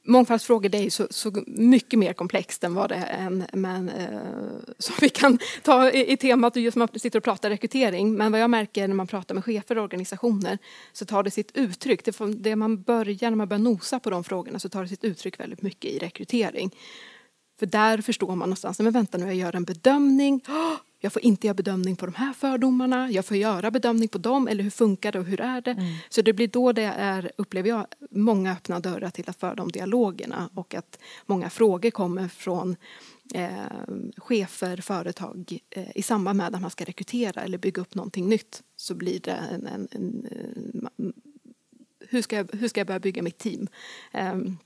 Mångfaldsfrågor 0.07 0.69
det 0.69 0.77
är 0.77 0.89
så, 0.89 1.07
så 1.09 1.43
mycket 1.47 1.99
mer 1.99 2.13
komplext 2.13 2.63
än 2.63 2.73
vad 2.73 2.89
det 2.89 2.95
är 2.95 3.25
en, 3.25 3.43
men, 3.53 3.89
eh, 3.89 4.09
som 4.79 4.95
vi 5.01 5.09
kan 5.09 5.39
ta 5.63 5.91
i, 5.91 6.11
i 6.11 6.17
temat 6.17 6.55
just 6.55 6.77
man 6.77 6.87
sitter 6.95 7.19
och 7.19 7.23
pratar 7.23 7.49
rekrytering. 7.49 8.13
Men 8.13 8.31
vad 8.31 8.41
jag 8.41 8.49
märker 8.49 8.87
när 8.87 8.95
man 8.95 9.07
pratar 9.07 9.35
med 9.35 9.45
chefer 9.45 9.77
och 9.77 9.83
organisationer 9.83 10.57
så 10.93 11.05
tar 11.05 11.23
det 11.23 11.31
sitt 11.31 11.51
uttryck, 11.57 12.05
det, 12.05 12.33
det 12.35 12.55
man 12.55 12.81
börjar, 12.81 13.29
när 13.29 13.37
man 13.37 13.47
börjar 13.47 13.63
nosa 13.63 13.99
på 13.99 14.09
de 14.09 14.23
frågorna 14.23 14.59
så 14.59 14.69
tar 14.69 14.81
det 14.81 14.89
sitt 14.89 15.03
uttryck 15.03 15.39
väldigt 15.39 15.61
mycket 15.61 15.91
i 15.91 15.99
rekrytering. 15.99 16.71
För 17.59 17.65
där 17.65 18.01
förstår 18.01 18.27
man 18.27 18.37
någonstans, 18.37 18.79
men 18.79 18.93
vänta 18.93 19.17
nu, 19.17 19.25
jag 19.25 19.35
gör 19.35 19.55
en 19.55 19.63
bedömning. 19.63 20.41
jag 20.99 21.13
får 21.13 21.21
inte 21.21 21.47
göra 21.47 21.55
bedömning 21.55 21.95
på 21.95 22.05
de 22.05 22.15
här 22.15 22.33
fördomarna, 22.33 23.11
jag 23.11 23.25
får 23.25 23.37
göra 23.37 23.71
bedömning 23.71 24.09
på 24.09 24.17
dem, 24.17 24.47
eller 24.47 24.63
hur 24.63 24.71
funkar 24.71 25.11
det 25.11 25.19
och 25.19 25.25
hur 25.25 25.41
är 25.41 25.61
det? 25.61 25.71
Mm. 25.71 25.95
Så 26.09 26.21
det 26.21 26.33
blir 26.33 26.47
då 26.47 26.71
det 26.71 26.93
är, 26.97 27.31
upplever 27.37 27.69
jag, 27.69 27.85
många 28.11 28.51
öppna 28.51 28.79
dörrar 28.79 29.09
till 29.09 29.29
att 29.29 29.39
föra 29.39 29.55
de 29.55 29.67
dialogerna 29.71 30.49
och 30.53 30.75
att 30.75 30.99
många 31.25 31.49
frågor 31.49 31.89
kommer 31.89 32.27
från 32.27 32.75
eh, 33.33 33.49
chefer, 34.17 34.77
företag 34.77 35.59
eh, 35.69 35.97
i 35.97 36.01
samband 36.01 36.37
med 36.37 36.55
att 36.55 36.61
man 36.61 36.71
ska 36.71 36.85
rekrytera 36.85 37.41
eller 37.41 37.57
bygga 37.57 37.81
upp 37.81 37.95
någonting 37.95 38.29
nytt 38.29 38.63
så 38.75 38.95
blir 38.95 39.19
det 39.19 39.39
en, 39.51 39.67
en, 39.67 39.87
en 39.91 40.27
hur 42.09 42.21
ska 42.21 42.35
jag, 42.35 42.49
hur 42.53 42.67
ska 42.67 42.79
jag 42.79 42.87
börja 42.87 42.99
bygga 42.99 43.21
mitt 43.21 43.37
team? 43.37 43.67
Um, 44.13 44.57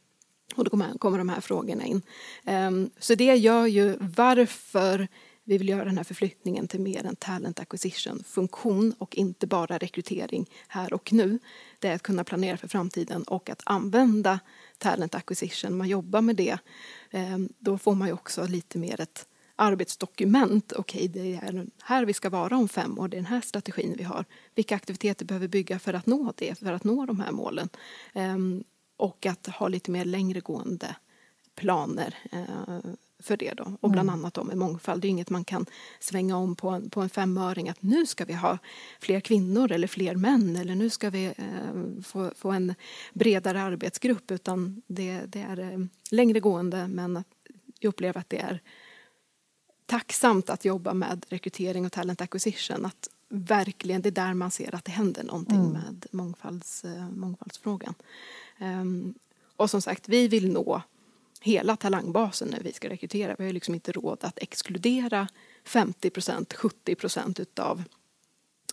och 0.60 0.66
då 0.66 0.70
kommer, 0.70 0.98
kommer 0.98 1.18
de 1.18 1.30
här 1.30 1.42
frågorna 1.42 1.86
in. 1.86 2.02
Um, 2.46 2.90
så 3.00 3.16
det 3.16 3.36
gör 3.36 3.66
ju 3.66 3.98
varför 4.00 5.08
vi 5.44 5.58
vill 5.58 5.70
göra 5.70 5.86
den 5.86 5.98
här 5.98 6.04
förflyttningen 6.04 6.68
till 6.68 6.82
mer 6.82 7.06
en 7.06 7.16
talent 7.16 7.60
acquisition-funktion 7.60 8.94
och 8.98 9.16
inte 9.16 9.48
bara 9.48 9.78
rekrytering 9.78 10.50
här 10.68 10.94
och 10.94 11.14
nu. 11.14 11.40
Det 11.80 11.88
är 11.88 11.96
att 11.96 12.04
kunna 12.04 12.24
planera 12.24 12.58
för 12.58 12.68
framtiden 12.68 13.24
och 13.24 13.50
att 13.50 13.62
använda 13.66 14.40
talent 14.78 15.16
acquisition. 15.16 15.78
Man 15.78 15.88
jobbar 15.88 16.22
med 16.22 16.36
det. 16.36 16.58
Um, 17.14 17.50
då 17.60 17.78
får 17.78 17.96
man 17.96 18.08
ju 18.08 18.14
också 18.14 18.48
lite 18.48 18.78
mer 18.78 19.02
ett 19.02 19.26
arbetsdokument. 19.56 20.74
Okej, 20.76 21.10
okay, 21.10 21.24
det 21.24 21.36
är 21.36 21.68
här 21.84 22.06
vi 22.06 22.14
ska 22.14 22.30
vara 22.30 22.58
om 22.58 22.70
fem 22.70 23.00
år, 23.00 23.08
det 23.08 23.16
är 23.18 23.22
den 23.22 23.26
här 23.26 23.42
strategin 23.42 23.96
vi 23.98 24.04
har. 24.04 24.26
Vilka 24.56 24.76
aktiviteter 24.76 25.26
behöver 25.26 25.48
vi 25.48 25.52
bygga 25.52 25.80
för 25.80 25.94
att 25.94 26.06
nå 26.06 26.34
det, 26.38 26.60
för 26.60 26.74
att 26.74 26.84
nå 26.84 27.06
de 27.06 27.20
här 27.20 27.32
målen? 27.32 27.70
Ehm, 28.14 28.64
och 29.00 29.26
att 29.26 29.48
ha 29.48 29.68
lite 29.68 29.92
mer 29.92 30.06
längre 30.06 30.40
gående 30.40 30.96
planer 31.56 32.16
uh, 32.34 32.94
för 33.20 33.38
det 33.38 33.54
då. 33.54 33.78
Och 33.82 33.92
bland 33.92 34.10
mm. 34.10 34.20
annat 34.20 34.34
då 34.34 34.44
med 34.44 34.58
mångfald. 34.58 35.02
Det 35.02 35.08
är 35.08 35.10
inget 35.10 35.30
man 35.30 35.44
kan 35.44 35.66
svänga 36.00 36.38
om 36.38 36.56
på 36.56 36.70
en, 36.70 36.90
på 36.90 37.02
en 37.02 37.10
femöring 37.10 37.70
att 37.70 37.82
nu 37.82 38.06
ska 38.06 38.26
vi 38.26 38.34
ha 38.34 38.58
fler 39.00 39.20
kvinnor 39.20 39.72
eller 39.72 39.88
fler 39.88 40.16
män 40.16 40.56
eller 40.56 40.76
nu 40.76 40.90
ska 40.90 41.10
vi 41.10 41.26
eh, 41.26 42.04
få, 42.04 42.32
få 42.36 42.52
en 42.52 42.76
bredare 43.14 43.62
arbetsgrupp 43.62 44.32
utan 44.32 44.82
det, 44.88 45.22
det 45.28 45.42
är 45.42 45.60
eh, 45.60 45.80
längre 46.12 46.40
gående 46.40 46.88
men 46.88 47.24
jag 47.80 47.90
upplever 47.90 48.20
att 48.20 48.30
det 48.30 48.40
är 48.40 48.62
tacksamt 49.86 50.50
att 50.50 50.66
jobba 50.66 50.94
med 50.94 51.26
rekrytering 51.30 51.86
och 51.86 51.92
talent 51.92 52.22
acquisition. 52.22 52.86
Att 52.86 53.10
verkligen, 53.30 54.02
det 54.02 54.10
är 54.10 54.12
där 54.12 54.34
man 54.34 54.52
ser 54.52 54.76
att 54.76 54.86
det 54.86 54.92
händer 54.92 55.24
någonting 55.24 55.60
mm. 55.60 55.72
med 55.72 56.06
mångfalds, 56.12 56.84
eh, 56.84 57.10
mångfaldsfrågan. 57.10 57.94
Um, 58.60 59.14
och 59.56 59.70
som 59.70 59.82
sagt, 59.82 60.10
vi 60.10 60.28
vill 60.28 60.52
nå 60.52 60.82
hela 61.42 61.76
talangbasen 61.76 62.48
när 62.48 62.60
vi 62.60 62.74
ska 62.74 62.90
rekrytera. 62.90 63.36
Vi 63.40 63.46
har 63.46 63.54
liksom 63.54 63.74
inte 63.74 63.92
råd 63.92 64.18
att 64.22 64.40
exkludera 64.40 65.28
50 65.66 66.10
procent, 66.10 66.54
70 66.54 66.96
procent 66.96 67.40
utav 67.40 67.84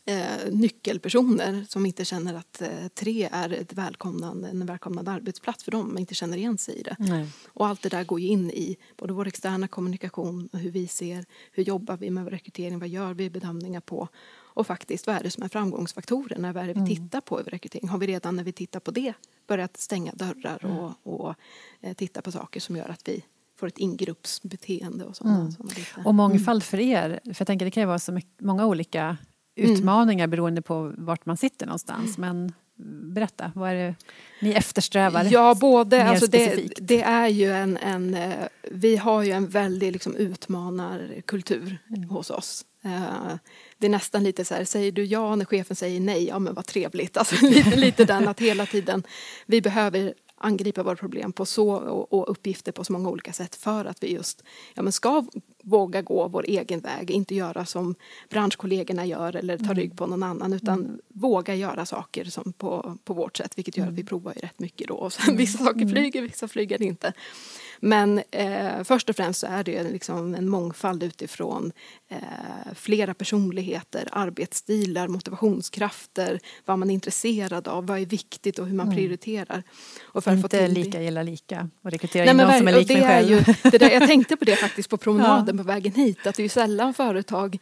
eh, 0.04 0.52
nyckelpersoner 0.52 1.66
som 1.68 1.86
inte 1.86 2.04
känner 2.04 2.34
att 2.34 2.62
eh, 2.62 2.88
tre 2.94 3.28
är 3.32 3.52
ett 3.52 3.72
välkomnande, 3.72 4.48
en 4.48 4.66
välkomnande 4.66 5.10
arbetsplats 5.10 5.64
för 5.64 5.70
dem, 5.70 5.88
men 5.88 5.98
inte 5.98 6.14
känner 6.14 6.36
igen 6.36 6.58
sig 6.58 6.74
i 6.74 6.82
det. 6.82 6.96
Nej. 6.98 7.28
Och 7.46 7.66
allt 7.66 7.82
det 7.82 7.88
där 7.88 8.04
går 8.04 8.20
ju 8.20 8.28
in 8.28 8.50
i 8.50 8.76
både 8.96 9.12
vår 9.12 9.26
externa 9.26 9.68
kommunikation 9.68 10.48
och 10.52 10.58
hur 10.58 10.70
vi 10.70 10.88
ser, 10.88 11.24
hur 11.52 11.62
jobbar 11.62 11.96
vi 11.96 12.10
med 12.10 12.28
rekrytering, 12.28 12.78
vad 12.78 12.88
gör 12.88 13.14
vi 13.14 13.30
bedömningar 13.30 13.80
på 13.80 14.08
och 14.36 14.66
faktiskt 14.66 15.06
vad 15.06 15.16
är 15.16 15.22
det 15.22 15.30
som 15.30 15.42
är 15.42 15.48
framgångsfaktorerna, 15.48 16.52
vad 16.52 16.62
är 16.62 16.66
det 16.66 16.72
vi 16.72 16.80
mm. 16.80 16.96
tittar 16.96 17.20
på 17.20 17.40
i 17.40 17.42
rekrytering? 17.42 17.88
Har 17.88 17.98
vi 17.98 18.06
redan 18.06 18.36
när 18.36 18.44
vi 18.44 18.52
tittar 18.52 18.80
på 18.80 18.90
det 18.90 19.14
börjat 19.46 19.76
stänga 19.76 20.12
dörrar 20.12 20.58
mm. 20.64 20.78
och, 20.78 20.92
och 21.02 21.34
eh, 21.80 21.94
titta 21.94 22.22
på 22.22 22.32
saker 22.32 22.60
som 22.60 22.76
gör 22.76 22.88
att 22.88 23.08
vi 23.08 23.24
får 23.58 23.66
ett 23.66 23.78
ingruppsbeteende 23.78 25.04
och 25.04 25.16
sådana, 25.16 25.40
mm. 25.40 25.52
sådana 25.52 26.08
Och 26.08 26.14
mångfald 26.14 26.62
för 26.62 26.80
er, 26.80 27.20
för 27.24 27.36
jag 27.38 27.46
tänker 27.46 27.64
det 27.64 27.70
kan 27.70 27.82
ju 27.82 27.86
vara 27.86 27.98
så 27.98 28.12
mycket, 28.12 28.40
många 28.40 28.66
olika 28.66 29.16
Mm. 29.56 29.72
utmaningar 29.72 30.24
mm. 30.24 30.30
beroende 30.30 30.62
på 30.62 30.92
vart 30.98 31.26
man 31.26 31.36
sitter 31.36 31.66
någonstans. 31.66 32.18
Men 32.18 32.52
berätta, 33.14 33.52
vad 33.54 33.70
är 33.70 33.74
det 33.74 33.94
ni 34.40 34.50
eftersträvar? 34.50 35.28
Ja, 35.30 35.54
både. 35.60 36.04
Alltså 36.04 36.26
det, 36.26 36.68
det, 36.76 37.02
är 37.02 37.28
ju 37.28 37.52
en, 37.52 37.76
en, 37.76 38.14
eh, 38.14 38.48
vi 38.70 38.96
har 38.96 39.22
ju 39.22 39.30
en 39.30 39.48
väldig 39.48 39.92
liksom 39.92 40.16
utmanarkultur 40.16 41.78
mm. 41.88 42.08
hos 42.08 42.30
oss. 42.30 42.64
Eh, 42.86 43.36
det 43.78 43.86
är 43.86 43.90
nästan 43.90 44.24
lite 44.24 44.44
så 44.44 44.54
här, 44.54 44.64
säger 44.64 44.92
du 44.92 45.04
ja 45.04 45.36
när 45.36 45.44
chefen 45.44 45.76
säger 45.76 46.00
nej, 46.00 46.26
ja 46.26 46.38
men 46.38 46.54
vad 46.54 46.66
trevligt. 46.66 47.16
Alltså 47.26 47.46
lite, 47.46 47.76
lite 47.76 48.04
den 48.04 48.28
att 48.28 48.40
hela 48.40 48.66
tiden, 48.66 49.02
vi 49.46 49.60
behöver 49.60 50.14
angripa 50.38 50.82
våra 50.82 50.96
problem 50.96 51.32
på 51.32 51.46
så, 51.46 51.70
och, 51.70 52.12
och, 52.12 52.30
uppgifter 52.30 52.72
på 52.72 52.84
så 52.84 52.92
många 52.92 53.08
olika 53.08 53.32
sätt 53.32 53.54
för 53.54 53.84
att 53.84 54.02
vi 54.02 54.12
just 54.12 54.42
ja, 54.74 54.82
men 54.82 54.92
ska 54.92 55.24
våga 55.62 56.02
gå 56.02 56.28
vår 56.28 56.44
egen 56.48 56.80
väg, 56.80 57.10
inte 57.10 57.34
göra 57.34 57.64
som 57.64 57.94
branschkollegorna 58.30 59.06
gör 59.06 59.36
eller 59.36 59.58
ta 59.58 59.64
mm. 59.64 59.76
rygg 59.76 59.96
på 59.96 60.06
någon 60.06 60.22
annan 60.22 60.52
utan 60.52 60.78
mm. 60.78 60.98
våga 61.08 61.54
göra 61.54 61.86
saker 61.86 62.24
som 62.24 62.52
på, 62.52 62.98
på 63.04 63.14
vårt 63.14 63.36
sätt 63.36 63.58
vilket 63.58 63.76
gör 63.76 63.84
att 63.84 63.92
vi 63.92 64.00
mm. 64.00 64.06
provar 64.06 64.32
ju 64.36 64.40
rätt 64.40 64.58
mycket 64.58 64.88
då. 64.88 64.94
Och 64.94 65.12
sen, 65.12 65.24
mm. 65.24 65.36
vissa 65.36 65.64
saker 65.64 65.88
flyger, 65.88 66.22
vissa 66.22 66.48
flyger 66.48 66.82
inte. 66.82 67.12
Men 67.80 68.22
eh, 68.30 68.82
först 68.84 69.10
och 69.10 69.16
främst 69.16 69.40
så 69.40 69.46
är 69.46 69.64
det 69.64 69.82
liksom 69.82 70.34
en 70.34 70.48
mångfald 70.48 71.02
utifrån 71.02 71.72
eh, 72.08 72.18
flera 72.74 73.14
personligheter, 73.14 74.08
arbetsstilar, 74.12 75.08
motivationskrafter, 75.08 76.40
vad 76.64 76.78
man 76.78 76.90
är 76.90 76.94
intresserad 76.94 77.68
av, 77.68 77.86
vad 77.86 77.98
är 77.98 78.06
viktigt 78.06 78.58
och 78.58 78.66
hur 78.66 78.74
man 78.74 78.86
mm. 78.86 78.96
prioriterar. 78.96 79.62
Och 80.02 80.24
för 80.24 80.32
Inte 80.32 80.64
att 80.64 80.70
lika 80.70 81.02
gillar 81.02 81.24
lika 81.24 81.68
och 81.82 81.90
rekrytera 81.90 82.24
Nej, 82.24 82.30
in 82.30 82.36
någon 82.36 82.58
som 82.58 82.68
är 82.68 82.72
lik 82.72 82.88
mig 82.88 83.02
själv. 83.02 83.30
Ju, 83.30 83.54
det 83.70 83.78
där, 83.78 83.90
jag 83.90 84.06
tänkte 84.08 84.36
på 84.36 84.44
det 84.44 84.56
faktiskt 84.56 84.90
på 84.90 84.96
promenaden 84.96 85.56
ja. 85.56 85.62
på 85.62 85.68
vägen 85.68 85.92
hit, 85.92 86.26
att 86.26 86.34
det 86.34 86.40
är 86.40 86.44
ju 86.44 86.48
sällan 86.48 86.94
företag 86.94 87.58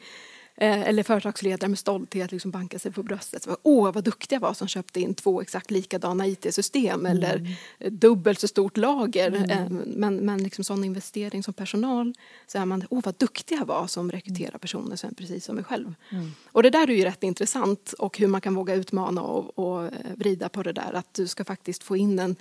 eller 0.56 1.02
företagsledare 1.02 1.68
med 1.68 1.78
stolthet 1.78 2.32
liksom 2.32 2.50
bankar 2.50 2.78
sig 2.78 2.92
på 2.92 3.02
bröstet. 3.02 3.42
Så, 3.42 3.56
Åh, 3.62 3.92
vad 3.92 4.04
duktig 4.04 4.36
jag 4.36 4.40
var 4.40 4.54
som 4.54 4.68
köpte 4.68 5.00
in 5.00 5.14
två 5.14 5.40
exakt 5.40 5.70
likadana 5.70 6.26
IT-system 6.26 7.06
mm. 7.06 7.06
eller 7.06 7.56
dubbelt 7.90 8.40
så 8.40 8.48
stort 8.48 8.76
lager. 8.76 9.28
Mm. 9.28 9.50
Eh, 9.50 9.70
men, 9.86 10.16
men 10.16 10.42
liksom 10.42 10.64
sån 10.64 10.84
investering 10.84 11.42
som 11.42 11.54
personal 11.54 12.14
så 12.46 12.58
är 12.58 12.64
man, 12.64 12.84
åh 12.90 13.00
vad 13.04 13.14
duktig 13.18 13.56
jag 13.56 13.66
var 13.66 13.86
som 13.86 14.12
rekryterar 14.12 14.58
personer 14.58 14.96
som 14.96 15.10
är 15.10 15.14
precis 15.14 15.44
som 15.44 15.54
mig 15.54 15.64
själv. 15.64 15.94
Mm. 16.10 16.32
Och 16.52 16.62
det 16.62 16.70
där 16.70 16.90
är 16.90 16.94
ju 16.94 17.04
rätt 17.04 17.22
intressant 17.22 17.92
och 17.92 18.18
hur 18.18 18.26
man 18.26 18.40
kan 18.40 18.54
våga 18.54 18.74
utmana 18.74 19.22
och, 19.22 19.58
och 19.58 19.90
vrida 20.14 20.48
på 20.48 20.62
det 20.62 20.72
där 20.72 20.92
att 20.92 21.14
du 21.14 21.26
ska 21.26 21.44
faktiskt 21.44 21.82
få 21.82 21.96
in 21.96 22.18
en, 22.18 22.36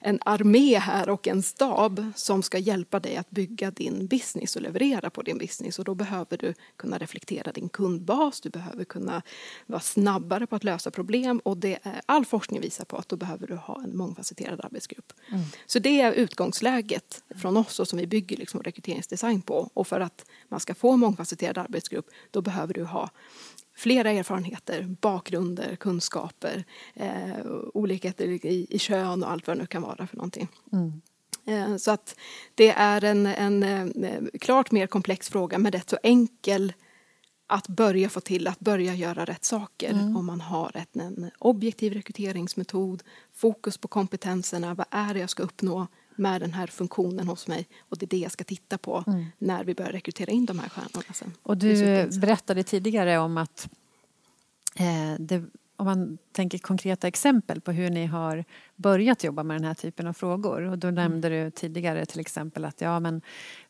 en 0.00 0.18
armé 0.24 0.78
här 0.78 1.08
och 1.08 1.28
en 1.28 1.42
stab 1.42 2.12
som 2.14 2.42
ska 2.42 2.58
hjälpa 2.58 3.00
dig 3.00 3.16
att 3.16 3.30
bygga 3.30 3.70
din 3.70 4.06
business 4.06 4.56
och 4.56 4.62
leverera 4.62 5.10
på 5.10 5.22
din 5.22 5.38
business 5.38 5.78
och 5.78 5.84
då 5.84 5.94
behöver 5.94 6.36
du 6.36 6.54
kunna 6.76 6.98
reflektera 6.98 7.52
din 7.52 7.68
kundbas, 7.68 8.40
du 8.40 8.50
behöver 8.50 8.84
kunna 8.84 9.22
vara 9.66 9.80
snabbare 9.80 10.46
på 10.46 10.56
att 10.56 10.64
lösa 10.64 10.90
problem 10.90 11.38
och 11.38 11.56
det 11.56 11.78
är, 11.82 12.00
all 12.06 12.24
forskning 12.24 12.60
visar 12.60 12.84
på 12.84 12.96
att 12.96 13.08
då 13.08 13.16
behöver 13.16 13.46
du 13.46 13.56
ha 13.56 13.82
en 13.84 13.96
mångfacetterad 13.96 14.60
arbetsgrupp. 14.64 15.12
Mm. 15.28 15.44
Så 15.66 15.78
det 15.78 16.00
är 16.00 16.12
utgångsläget 16.12 17.22
från 17.36 17.56
oss 17.56 17.80
och 17.80 17.88
som 17.88 17.98
vi 17.98 18.06
bygger 18.06 18.36
liksom 18.36 18.62
rekryteringsdesign 18.62 19.42
på 19.42 19.70
och 19.74 19.86
för 19.86 20.00
att 20.00 20.24
man 20.48 20.60
ska 20.60 20.74
få 20.74 20.92
en 20.92 21.00
mångfacetterad 21.00 21.58
arbetsgrupp 21.58 22.06
då 22.30 22.42
behöver 22.42 22.74
du 22.74 22.84
ha 22.84 23.10
flera 23.78 24.10
erfarenheter, 24.10 24.96
bakgrunder, 25.00 25.76
kunskaper, 25.76 26.64
eh, 26.94 27.46
olikheter 27.74 28.26
i, 28.26 28.66
i 28.70 28.78
kön 28.78 29.22
och 29.22 29.30
allt 29.30 29.46
vad 29.46 29.56
det 29.56 29.60
nu 29.60 29.66
kan 29.66 29.82
vara 29.82 30.06
för 30.06 30.16
någonting. 30.16 30.48
Mm. 30.72 31.00
Eh, 31.46 31.76
så 31.76 31.90
att 31.90 32.16
det 32.54 32.68
är 32.68 33.04
en, 33.04 33.26
en, 33.26 33.62
en, 33.62 34.04
eh, 34.04 34.22
klart 34.40 34.70
mer 34.70 34.86
komplex 34.86 35.28
fråga 35.28 35.58
men 35.58 35.72
rätt 35.72 35.90
så 35.90 35.98
enkel 36.02 36.72
att 37.46 37.68
börja 37.68 38.08
få 38.08 38.20
till 38.20 38.46
att 38.46 38.60
börja 38.60 38.94
göra 38.94 39.24
rätt 39.24 39.44
saker 39.44 39.90
mm. 39.90 40.16
om 40.16 40.26
man 40.26 40.40
har 40.40 40.76
ett, 40.76 40.96
en 40.96 41.30
objektiv 41.38 41.92
rekryteringsmetod, 41.92 43.02
fokus 43.34 43.78
på 43.78 43.88
kompetenserna, 43.88 44.74
vad 44.74 44.86
är 44.90 45.14
det 45.14 45.20
jag 45.20 45.30
ska 45.30 45.42
uppnå 45.42 45.86
med 46.18 46.40
den 46.40 46.52
här 46.52 46.66
funktionen 46.66 47.28
hos 47.28 47.48
mig 47.48 47.68
och 47.80 47.98
det 47.98 48.06
är 48.06 48.08
det 48.08 48.18
jag 48.18 48.32
ska 48.32 48.44
titta 48.44 48.78
på 48.78 49.04
mm. 49.06 49.24
när 49.38 49.64
vi 49.64 49.74
börjar 49.74 49.92
rekrytera 49.92 50.30
in 50.30 50.46
de 50.46 50.58
här 50.58 50.68
stjärnorna 50.68 51.14
sen. 51.14 51.32
Och 51.42 51.56
du 51.56 52.06
berättade 52.20 52.62
tidigare 52.62 53.18
om 53.18 53.38
att 53.38 53.68
eh, 54.74 55.14
det 55.18 55.42
om 55.78 55.86
man 55.86 56.18
tänker 56.32 56.58
konkreta 56.58 57.08
exempel 57.08 57.60
på 57.60 57.72
hur 57.72 57.90
ni 57.90 58.06
har 58.06 58.44
börjat 58.76 59.24
jobba 59.24 59.42
med 59.42 59.56
den 59.56 59.64
här 59.64 59.74
typen 59.74 60.06
av 60.06 60.12
frågor. 60.12 60.62
Och 60.62 60.78
då 60.78 60.88
mm. 60.88 60.94
nämnde 60.94 61.28
du 61.28 61.50
tidigare 61.50 62.06
till 62.06 62.20
exempel 62.20 62.64
att 62.64 62.80
ja, 62.80 63.00
men 63.00 63.22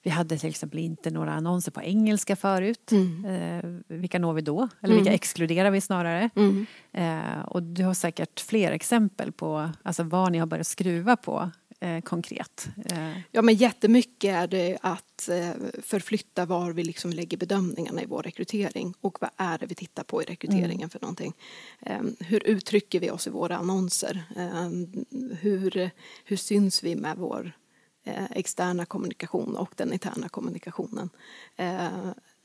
vi 0.02 0.10
hade 0.10 0.38
till 0.38 0.48
exempel 0.48 0.78
inte 0.78 1.10
några 1.10 1.32
annonser 1.32 1.72
på 1.72 1.82
engelska 1.82 2.36
förut. 2.36 2.92
Mm. 2.92 3.24
Eh, 3.24 3.96
vilka 3.98 4.18
når 4.18 4.32
vi 4.32 4.40
då? 4.40 4.68
Eller 4.80 4.94
vilka 4.94 5.10
mm. 5.10 5.14
exkluderar 5.14 5.70
vi 5.70 5.80
snarare? 5.80 6.30
Mm. 6.36 6.66
Eh, 6.92 7.40
och 7.40 7.62
du 7.62 7.84
har 7.84 7.94
säkert 7.94 8.40
fler 8.40 8.72
exempel 8.72 9.32
på 9.32 9.70
alltså, 9.82 10.02
vad 10.02 10.32
ni 10.32 10.38
har 10.38 10.46
börjat 10.46 10.66
skruva 10.66 11.16
på 11.16 11.50
eh, 11.80 12.00
konkret? 12.00 12.68
Eh. 12.90 13.18
Ja 13.30 13.42
men 13.42 13.54
jättemycket 13.54 14.34
är 14.34 14.46
det 14.46 14.78
att 14.82 15.28
eh, 15.28 15.50
förflytta 15.82 16.46
var 16.46 16.72
vi 16.72 16.84
liksom 16.84 17.10
lägger 17.10 17.36
bedömningarna 17.36 18.02
i 18.02 18.06
vår 18.06 18.22
rekrytering 18.22 18.94
och 19.00 19.18
vad 19.20 19.30
är 19.36 19.58
det 19.58 19.66
vi 19.66 19.74
tittar 19.74 20.04
på 20.04 20.22
i 20.22 20.24
rekryteringen 20.24 20.76
mm. 20.76 20.90
för 20.90 21.00
någonting. 21.00 21.34
Eh, 21.80 22.00
hur 22.20 22.46
uttrycker 22.46 23.00
vi 23.00 23.10
oss 23.10 23.26
i 23.26 23.30
våra 23.30 23.56
annonser? 23.56 24.24
Hur, 25.40 25.90
hur 26.24 26.36
syns 26.36 26.82
vi 26.82 26.96
med 26.96 27.16
vår 27.16 27.52
externa 28.30 28.84
kommunikation 28.84 29.56
och 29.56 29.72
den 29.76 29.92
interna 29.92 30.28
kommunikationen? 30.28 31.10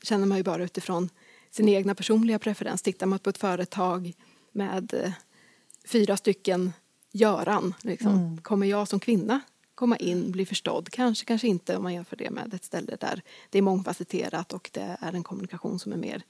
känner 0.02 0.26
man 0.26 0.38
ju 0.38 0.44
bara 0.44 0.64
utifrån 0.64 1.08
sin 1.50 1.68
egna 1.68 1.94
personliga 1.94 2.38
preferens. 2.38 2.82
Tittar 2.82 3.06
man 3.06 3.18
på 3.18 3.30
ett 3.30 3.38
företag 3.38 4.12
med 4.52 5.14
fyra 5.84 6.16
stycken 6.16 6.72
Göran. 7.14 7.74
Liksom. 7.82 8.14
Mm. 8.14 8.40
Kommer 8.40 8.66
jag 8.66 8.88
som 8.88 9.00
kvinna 9.00 9.40
komma 9.74 9.96
in, 9.96 10.32
bli 10.32 10.46
förstådd? 10.46 10.90
Kanske, 10.90 11.24
kanske 11.24 11.48
inte 11.48 11.76
om 11.76 11.82
man 11.82 11.94
jämför 11.94 12.16
det 12.16 12.30
med 12.30 12.54
ett 12.54 12.64
ställe 12.64 12.96
där 13.00 13.22
det 13.50 13.58
är 13.58 13.62
mångfacetterat 13.62 14.52
och 14.52 14.70
det 14.72 14.96
är 15.00 15.12
en 15.12 15.22
kommunikation 15.22 15.78
som 15.78 15.92
är 15.92 15.96
mer 15.96 16.22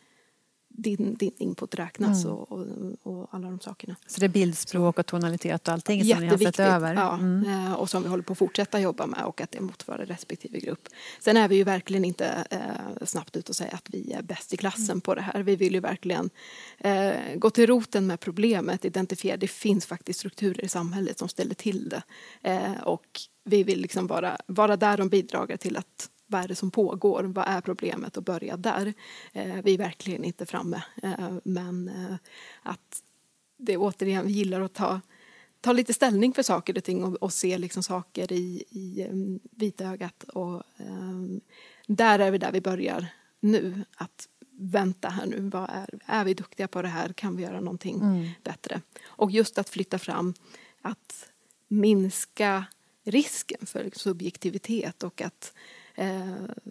din, 0.77 1.15
din 1.15 1.33
input 1.39 1.75
räknas 1.75 2.25
och, 2.25 2.53
och, 2.53 2.67
och, 3.03 3.29
alla 3.31 3.49
de 3.49 3.61
sakerna. 3.61 3.97
Så 4.07 4.21
det 4.21 4.27
är 4.27 4.29
bildspråk 4.29 4.99
och 4.99 5.07
tonalitet 5.07 5.69
och 5.69 5.75
allting 5.75 6.05
som 6.05 6.21
ni 6.21 6.27
har 6.27 6.39
sett 6.39 6.61
över? 6.61 6.95
Ja, 6.95 7.15
mm. 7.15 7.75
och 7.75 7.91
som 7.91 8.03
vi 8.03 8.09
håller 8.09 8.23
på 8.23 8.33
att 8.33 8.39
fortsätta 8.39 8.81
jobba 8.81 9.07
med 9.07 9.25
och 9.25 9.41
att 9.41 9.51
det 9.51 9.61
motsvarar 9.61 10.07
respektive 10.07 10.59
grupp. 10.59 10.89
Sen 11.21 11.37
är 11.37 11.49
vi 11.49 11.57
ju 11.57 11.65
verkligen 11.65 12.05
inte 12.05 12.47
eh, 12.51 13.05
snabbt 13.07 13.37
ut 13.37 13.49
och 13.49 13.57
säga 13.57 13.71
att 13.73 13.87
vi 13.91 14.13
är 14.13 14.23
bäst 14.23 14.53
i 14.53 14.57
klassen 14.57 14.91
mm. 14.91 15.01
på 15.01 15.15
det 15.15 15.23
här. 15.23 15.43
Vi 15.43 15.57
vill 15.57 15.75
ju 15.75 15.81
verkligen 15.81 16.31
eh, 16.79 17.15
gå 17.35 17.51
till 17.51 17.67
roten 17.67 18.07
med 18.07 18.21
problemet, 18.21 18.85
identifiera 18.85 19.37
det 19.37 19.49
finns 19.49 19.87
faktiskt 19.87 20.19
strukturer 20.19 20.65
i 20.65 20.69
samhället 20.69 21.19
som 21.19 21.29
ställer 21.29 21.55
till 21.55 21.89
det. 21.89 22.03
Eh, 22.43 22.83
och 22.83 23.21
vi 23.45 23.63
vill 23.63 23.81
liksom 23.81 24.07
vara, 24.07 24.37
vara 24.47 24.77
där 24.77 25.01
och 25.01 25.11
bidra 25.11 25.57
till 25.57 25.77
att 25.77 26.11
vad 26.35 26.45
är 26.45 26.49
det 26.49 26.55
som 26.55 26.71
pågår, 26.71 27.25
vad 27.25 27.49
är 27.49 27.61
problemet 27.61 28.17
och 28.17 28.23
börja 28.23 28.57
där. 28.57 28.95
Eh, 29.33 29.63
vi 29.65 29.75
är 29.75 29.79
verkligen 29.79 30.25
inte 30.25 30.47
framme 30.47 30.83
eh, 31.03 31.31
men 31.45 31.89
eh, 31.89 32.17
att 32.63 33.03
det 33.57 33.77
återigen, 33.77 34.27
vi 34.27 34.33
gillar 34.33 34.61
att 34.61 34.75
ta, 34.75 35.01
ta 35.61 35.73
lite 35.73 35.95
ställning 35.95 36.33
för 36.33 36.43
saker 36.43 36.77
och 36.77 36.85
ting 36.85 37.05
och, 37.05 37.15
och 37.15 37.33
se 37.33 37.59
liksom 37.59 37.83
saker 37.83 38.33
i, 38.33 38.65
i 38.71 39.07
um, 39.11 39.41
vitögat 39.51 40.23
och 40.23 40.63
um, 40.77 41.41
där 41.87 42.19
är 42.19 42.31
vi 42.31 42.39
där 42.39 42.53
vi 42.53 42.61
börjar 42.61 43.07
nu. 43.41 43.85
Att 43.97 44.29
vänta 44.51 45.09
här 45.09 45.27
nu, 45.27 45.41
vad 45.41 45.71
är, 45.71 45.89
är 46.07 46.25
vi 46.25 46.35
duktiga 46.35 46.69
på 46.69 46.83
det 46.83 46.89
här, 46.89 47.13
kan 47.13 47.37
vi 47.37 47.43
göra 47.43 47.61
någonting 47.61 48.01
mm. 48.01 48.29
bättre? 48.43 48.81
Och 49.05 49.31
just 49.31 49.59
att 49.59 49.69
flytta 49.69 49.99
fram, 49.99 50.35
att 50.83 51.29
minska 51.69 52.65
risken 53.05 53.67
för 53.67 53.91
subjektivitet 53.93 55.03
och 55.03 55.23
att 55.23 55.53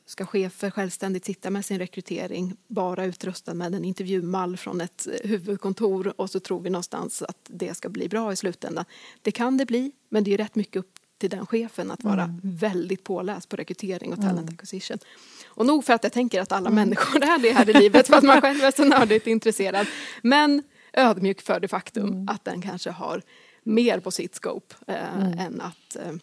ska 0.05 0.25
chefer 0.25 0.69
självständigt 0.69 1.25
sitta 1.25 1.49
med 1.49 1.65
sin 1.65 1.79
rekrytering 1.79 2.57
bara 2.67 3.05
utrustad 3.05 3.53
med 3.53 3.75
en 3.75 3.85
intervjumall 3.85 4.57
från 4.57 4.81
ett 4.81 5.07
huvudkontor 5.23 6.13
och 6.17 6.29
så 6.29 6.39
tror 6.39 6.59
vi 6.59 6.69
någonstans 6.69 7.21
att 7.21 7.37
det 7.49 7.73
ska 7.73 7.89
bli 7.89 8.09
bra 8.09 8.33
i 8.33 8.35
slutändan. 8.35 8.85
Det 9.21 9.31
kan 9.31 9.57
det 9.57 9.65
bli, 9.65 9.91
men 10.09 10.23
det 10.23 10.33
är 10.33 10.37
rätt 10.37 10.55
mycket 10.55 10.75
upp 10.75 10.99
till 11.17 11.29
den 11.29 11.45
chefen 11.45 11.91
att 11.91 12.03
vara 12.03 12.23
mm. 12.23 12.39
väldigt 12.43 13.03
påläst 13.03 13.49
på 13.49 13.55
rekrytering 13.55 14.13
och 14.13 14.21
talent 14.21 14.39
mm. 14.39 14.53
acquisition. 14.53 14.97
Och 15.45 15.65
nog 15.65 15.85
för 15.85 15.93
att 15.93 16.03
jag 16.03 16.13
tänker 16.13 16.41
att 16.41 16.51
alla 16.51 16.69
mm. 16.69 16.75
människor 16.75 17.23
är 17.23 17.39
det 17.39 17.51
här 17.51 17.69
i 17.69 17.73
livet 17.73 18.07
för 18.07 18.15
att 18.15 18.23
man 18.23 18.41
själv 18.41 18.61
är 18.61 18.71
så 18.71 18.85
nördigt 18.85 19.27
intresserad. 19.27 19.87
Men 20.21 20.63
ödmjuk 20.93 21.41
för 21.41 21.59
det 21.59 21.67
faktum 21.67 22.07
mm. 22.07 22.27
att 22.27 22.45
den 22.45 22.61
kanske 22.61 22.91
har 22.91 23.21
mer 23.63 23.99
på 23.99 24.11
sitt 24.11 24.35
scope 24.35 24.75
eh, 24.87 25.15
mm. 25.15 25.39
än 25.39 25.61
att 25.61 25.95
eh, 25.95 26.13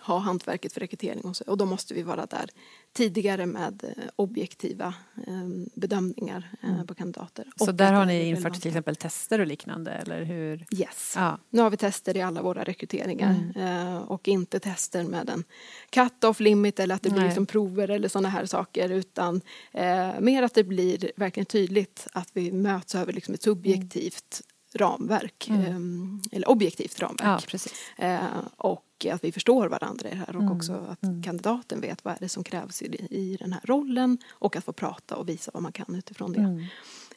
ha 0.00 0.18
hantverket 0.18 0.72
för 0.72 0.80
rekrytering 0.80 1.20
och, 1.20 1.36
så, 1.36 1.44
och 1.46 1.58
då 1.58 1.66
måste 1.66 1.94
vi 1.94 2.02
vara 2.02 2.26
där 2.26 2.50
tidigare 2.92 3.46
med 3.46 3.84
eh, 3.84 4.04
objektiva 4.16 4.94
ehm, 5.26 5.68
bedömningar 5.74 6.50
eh, 6.62 6.70
mm. 6.70 6.86
på 6.86 6.94
kandidater. 6.94 7.46
Så 7.56 7.72
där 7.72 7.92
har 7.92 8.06
ni 8.06 8.28
infört 8.28 8.60
till 8.60 8.68
exempel 8.68 8.96
tester 8.96 9.38
och 9.38 9.46
liknande 9.46 9.90
eller 9.90 10.22
hur? 10.22 10.66
Yes, 10.70 11.14
ja. 11.16 11.38
nu 11.50 11.62
har 11.62 11.70
vi 11.70 11.76
tester 11.76 12.16
i 12.16 12.22
alla 12.22 12.42
våra 12.42 12.64
rekryteringar 12.64 13.30
mm. 13.30 13.48
Eh, 13.58 13.96
och 13.96 14.28
inte 14.28 14.60
tester 14.60 15.04
med 15.04 15.30
en 15.30 15.44
cut-off 15.90 16.40
limit 16.40 16.80
eller 16.80 16.94
att 16.94 17.02
det 17.02 17.10
blir 17.10 17.24
liksom 17.24 17.46
prover 17.46 17.90
eller 17.90 18.08
sådana 18.08 18.28
här 18.28 18.46
saker 18.46 18.88
utan 18.88 19.40
eh, 19.72 20.20
mer 20.20 20.42
att 20.42 20.54
det 20.54 20.64
blir 20.64 21.12
verkligen 21.16 21.46
tydligt 21.46 22.06
att 22.12 22.30
vi 22.32 22.52
möts 22.52 22.94
över 22.94 23.12
liksom 23.12 23.34
ett 23.34 23.42
subjektivt 23.42 24.40
mm 24.40 24.57
ramverk, 24.74 25.48
mm. 25.48 25.64
Ehm, 25.64 26.22
eller 26.32 26.48
objektivt 26.48 27.00
ramverk. 27.00 27.54
Ja, 27.96 28.04
eh, 28.04 28.20
och 28.56 29.06
att 29.12 29.24
vi 29.24 29.32
förstår 29.32 29.68
varandra 29.68 30.08
i 30.08 30.10
det 30.10 30.16
här 30.16 30.36
och 30.36 30.42
mm. 30.42 30.56
också 30.56 30.72
att 30.72 31.02
mm. 31.02 31.22
kandidaten 31.22 31.80
vet 31.80 32.04
vad 32.04 32.14
är 32.14 32.18
det 32.20 32.28
som 32.28 32.44
krävs 32.44 32.82
i, 32.82 32.86
i 33.10 33.36
den 33.40 33.52
här 33.52 33.62
rollen 33.64 34.18
och 34.28 34.56
att 34.56 34.64
få 34.64 34.72
prata 34.72 35.16
och 35.16 35.28
visa 35.28 35.50
vad 35.54 35.62
man 35.62 35.72
kan 35.72 35.94
utifrån 35.94 36.32
det. 36.32 36.68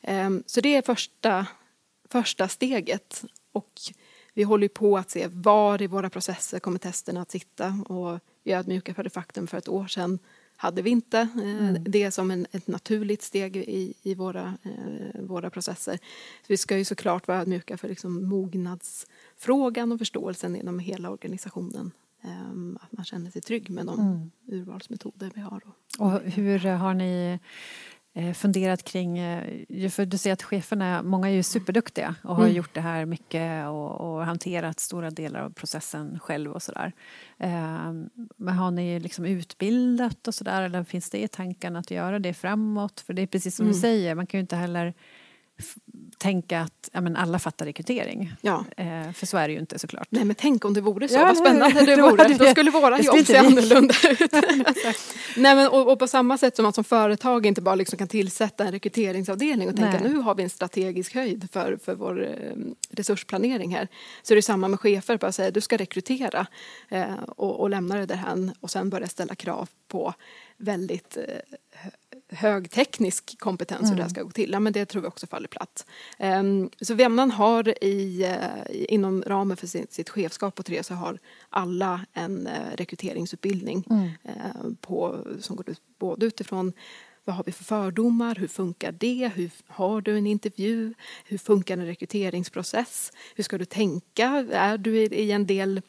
Eh, 0.01 0.29
så 0.45 0.61
det 0.61 0.75
är 0.75 0.81
första, 0.81 1.45
första 2.09 2.47
steget 2.47 3.23
och 3.51 3.81
vi 4.33 4.43
håller 4.43 4.67
på 4.67 4.97
att 4.97 5.09
se 5.09 5.27
var 5.27 5.81
i 5.81 5.87
våra 5.87 6.09
processer 6.09 6.59
kommer 6.59 6.79
testerna 6.79 7.21
att 7.21 7.31
sitta 7.31 7.67
och 7.85 8.19
vi 8.43 8.51
är 8.51 8.59
ödmjuka 8.59 8.93
för 8.93 9.03
det 9.03 9.09
faktum 9.09 9.47
för 9.47 9.57
ett 9.57 9.67
år 9.67 9.87
sedan 9.87 10.19
hade 10.61 10.81
vi 10.81 10.89
inte 10.89 11.19
eh, 11.19 11.67
mm. 11.67 11.83
det 11.83 12.11
som 12.11 12.31
en, 12.31 12.47
ett 12.51 12.67
naturligt 12.67 13.21
steg 13.21 13.57
i, 13.57 13.93
i 14.03 14.15
våra, 14.15 14.57
eh, 14.63 15.21
våra 15.21 15.49
processer. 15.49 15.95
Så 16.41 16.45
vi 16.47 16.57
ska 16.57 16.77
ju 16.77 16.85
såklart 16.85 17.27
vara 17.27 17.39
ödmjuka 17.39 17.77
för 17.77 17.87
liksom 17.87 18.29
mognadsfrågan 18.29 19.91
och 19.91 19.99
förståelsen 19.99 20.55
inom 20.55 20.79
hela 20.79 21.09
organisationen. 21.09 21.91
Eh, 22.21 22.51
att 22.81 22.91
man 22.91 23.05
känner 23.05 23.31
sig 23.31 23.41
trygg 23.41 23.69
med 23.69 23.85
de 23.85 23.99
mm. 23.99 24.31
urvalsmetoder 24.47 25.31
vi 25.35 25.41
har. 25.41 25.61
Och 25.99 26.11
hur 26.11 26.59
har 26.59 26.93
ni 26.93 27.39
funderat 28.33 28.83
kring, 28.83 29.17
eh, 29.17 29.89
för 29.89 30.05
du 30.05 30.17
ser 30.17 30.33
att 30.33 30.43
cheferna, 30.43 31.03
många 31.03 31.29
är 31.29 31.33
ju 31.33 31.43
superduktiga 31.43 32.15
och 32.23 32.35
har 32.35 32.43
mm. 32.43 32.55
gjort 32.55 32.73
det 32.73 32.81
här 32.81 33.05
mycket 33.05 33.67
och, 33.67 34.01
och, 34.01 34.25
hanterat 34.25 34.79
stora 34.79 35.09
delar 35.09 35.39
av 35.41 35.49
processen 35.49 36.19
själv 36.19 36.51
och 36.51 36.63
sådär. 36.63 36.91
Eh, 37.37 37.91
men 38.37 38.53
har 38.57 38.71
ni 38.71 38.99
liksom 38.99 39.25
utbildat 39.25 40.27
och 40.27 40.35
sådär 40.35 40.61
eller 40.61 40.83
finns 40.83 41.09
det 41.09 41.23
i 41.23 41.27
tanken 41.27 41.75
att 41.75 41.91
göra 41.91 42.19
det 42.19 42.33
framåt? 42.33 42.99
För 42.99 43.13
det 43.13 43.21
är 43.21 43.27
precis 43.27 43.55
som 43.55 43.63
mm. 43.63 43.73
du 43.73 43.79
säger, 43.79 44.15
man 44.15 44.27
kan 44.27 44.37
ju 44.37 44.41
inte 44.41 44.55
heller 44.55 44.93
tänka 46.17 46.61
att 46.61 46.89
ja, 46.91 47.01
men 47.01 47.15
alla 47.15 47.39
fattar 47.39 47.65
rekrytering. 47.65 48.33
Ja. 48.41 48.65
Eh, 48.77 49.11
för 49.11 49.25
så 49.25 49.37
är 49.37 49.47
det 49.47 49.53
ju 49.53 49.59
inte 49.59 49.79
såklart. 49.79 50.07
Nej 50.09 50.25
men 50.25 50.35
tänk 50.35 50.65
om 50.65 50.73
det 50.73 50.81
vore 50.81 51.07
så, 51.07 51.15
ja, 51.15 51.25
vad 51.25 51.37
spännande 51.37 51.85
det 51.85 52.01
vore. 52.01 52.27
Det. 52.27 52.33
Då 52.33 52.45
skulle 52.45 52.71
våra 52.71 52.99
jobb 52.99 53.25
se 53.25 53.37
annorlunda 53.37 53.93
ut. 54.09 54.31
Nej, 55.37 55.55
men, 55.55 55.67
och, 55.67 55.91
och, 55.91 55.99
på 55.99 56.07
samma 56.07 56.37
sätt 56.37 56.55
som 56.55 56.63
man 56.63 56.73
som 56.73 56.83
företag 56.83 57.45
inte 57.45 57.61
bara 57.61 57.75
liksom 57.75 57.97
kan 57.97 58.07
tillsätta 58.07 58.63
en 58.63 58.71
rekryteringsavdelning 58.71 59.69
och 59.69 59.75
tänka 59.75 59.99
Nej. 59.99 60.11
nu 60.11 60.17
har 60.17 60.35
vi 60.35 60.43
en 60.43 60.49
strategisk 60.49 61.15
höjd 61.15 61.47
för, 61.51 61.77
för 61.83 61.95
vår 61.95 62.23
eh, 62.23 62.55
resursplanering 62.89 63.75
här. 63.75 63.87
Så 64.23 64.33
är 64.33 64.35
det 64.35 64.41
samma 64.41 64.67
med 64.67 64.79
chefer, 64.79 65.17
bara 65.17 65.31
säga 65.31 65.51
du 65.51 65.61
ska 65.61 65.77
rekrytera 65.77 66.47
eh, 66.89 67.13
och, 67.27 67.59
och 67.59 67.69
lämna 67.69 67.95
det 67.95 68.05
därhän 68.05 68.53
och 68.59 68.71
sen 68.71 68.89
börja 68.89 69.07
ställa 69.07 69.35
krav 69.35 69.69
på 69.87 70.13
väldigt 70.57 71.17
eh, 71.17 71.23
högteknisk 72.31 73.39
kompetens 73.39 73.81
mm. 73.81 73.89
hur 73.89 73.95
det 73.95 74.01
här 74.01 74.07
mm. 74.07 74.15
ska 74.15 74.23
gå 74.23 74.31
till. 74.31 74.51
Ja, 74.51 74.59
men 74.59 74.73
det 74.73 74.85
tror 74.85 75.01
vi 75.01 75.07
också 75.07 75.27
faller 75.27 75.47
platt. 75.47 75.85
Um, 76.19 76.69
så 76.81 76.93
Vemnan 76.93 77.31
har 77.31 77.83
i, 77.83 78.25
uh, 78.25 78.75
inom 78.93 79.23
ramen 79.27 79.57
för 79.57 79.67
sin, 79.67 79.87
sitt 79.89 80.09
chefskap 80.09 80.55
på 80.55 80.63
tre 80.63 80.83
så 80.83 80.93
har 80.93 81.19
alla 81.49 82.05
en 82.13 82.47
uh, 82.47 82.53
rekryteringsutbildning 82.75 83.83
mm. 83.89 84.03
uh, 84.03 84.73
på, 84.81 85.25
som 85.39 85.55
går 85.55 85.69
ut 85.69 85.81
både 85.99 86.25
utifrån 86.25 86.73
vad 87.23 87.35
har 87.35 87.43
vi 87.43 87.51
för 87.51 87.63
fördomar? 87.63 88.35
Hur 88.35 88.47
funkar 88.47 88.91
det? 88.91 89.31
Hur 89.35 89.51
har 89.67 90.01
du 90.01 90.17
en 90.17 90.27
intervju? 90.27 90.93
Hur 91.25 91.37
funkar 91.37 91.77
en 91.77 91.85
rekryteringsprocess? 91.85 93.11
Hur 93.35 93.43
ska 93.43 93.57
du 93.57 93.65
tänka? 93.65 94.47
Är 94.51 94.77
du 94.77 95.03
i 95.03 95.31
en 95.31 95.47
del 95.47 95.81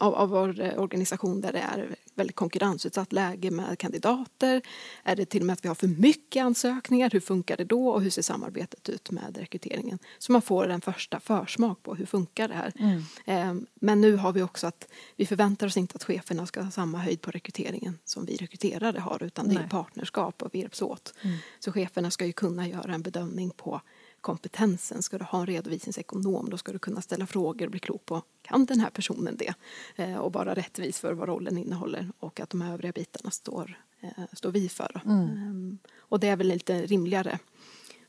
av, 0.00 0.14
av 0.14 0.28
vår 0.28 0.60
eh, 0.60 0.78
organisation 0.78 1.40
där 1.40 1.52
det 1.52 1.58
är 1.58 1.96
väldigt 2.14 2.36
konkurrensutsatt 2.36 3.12
läge 3.12 3.50
med 3.50 3.78
kandidater? 3.78 4.62
Är 5.02 5.16
det 5.16 5.24
till 5.24 5.42
och 5.42 5.46
med 5.46 5.52
att 5.52 5.64
vi 5.64 5.68
har 5.68 5.74
för 5.74 5.88
mycket 5.88 6.42
ansökningar? 6.42 7.10
Hur 7.10 7.20
funkar 7.20 7.56
det 7.56 7.64
då 7.64 7.88
och 7.88 8.02
hur 8.02 8.10
ser 8.10 8.22
samarbetet 8.22 8.88
ut 8.88 9.10
med 9.10 9.36
rekryteringen? 9.36 9.98
Så 10.18 10.32
man 10.32 10.42
får 10.42 10.68
en 10.68 10.80
första 10.80 11.20
försmak 11.20 11.82
på 11.82 11.94
hur 11.94 12.06
funkar 12.06 12.48
det 12.48 12.54
här. 12.54 12.72
Mm. 12.78 13.02
Eh, 13.24 13.68
men 13.74 14.00
nu 14.00 14.16
har 14.16 14.32
vi 14.32 14.42
också 14.42 14.66
att 14.66 14.88
vi 15.16 15.26
förväntar 15.26 15.66
oss 15.66 15.76
inte 15.76 15.96
att 15.96 16.04
cheferna 16.04 16.46
ska 16.46 16.62
ha 16.62 16.70
samma 16.70 16.98
höjd 16.98 17.20
på 17.20 17.30
rekryteringen 17.30 17.98
som 18.04 18.26
vi 18.26 18.36
rekryterare 18.36 18.98
har 18.98 19.22
utan 19.22 19.46
Nej. 19.46 19.56
det 19.56 19.62
är 19.62 19.68
partnerskap 19.68 20.42
och 20.42 20.48
vi 20.52 20.58
hjälps 20.58 20.82
åt. 20.82 21.14
Mm. 21.22 21.36
Så 21.58 21.72
cheferna 21.72 22.10
ska 22.10 22.26
ju 22.26 22.32
kunna 22.32 22.68
göra 22.68 22.94
en 22.94 23.02
bedömning 23.02 23.50
på 23.50 23.80
kompetensen. 24.26 25.02
Ska 25.02 25.18
du 25.18 25.24
ha 25.24 25.40
en 25.40 25.46
redovisningsekonom 25.46 26.50
då 26.50 26.58
ska 26.58 26.72
du 26.72 26.78
kunna 26.78 27.00
ställa 27.00 27.26
frågor 27.26 27.66
och 27.66 27.70
bli 27.70 27.80
klok 27.80 28.06
på 28.06 28.22
kan 28.42 28.64
den 28.64 28.80
här 28.80 28.90
personen 28.90 29.36
det? 29.36 29.54
Eh, 29.96 30.16
och 30.16 30.32
vara 30.32 30.54
rättvis 30.54 31.00
för 31.00 31.12
vad 31.12 31.28
rollen 31.28 31.58
innehåller 31.58 32.10
och 32.18 32.40
att 32.40 32.50
de 32.50 32.62
övriga 32.62 32.92
bitarna 32.92 33.30
står, 33.30 33.80
eh, 34.00 34.24
står 34.32 34.50
vi 34.50 34.68
för. 34.68 35.02
Mm. 35.04 35.18
Um, 35.18 35.78
och 35.98 36.20
det 36.20 36.28
är 36.28 36.36
väl 36.36 36.48
lite 36.48 36.86
rimligare 36.86 37.38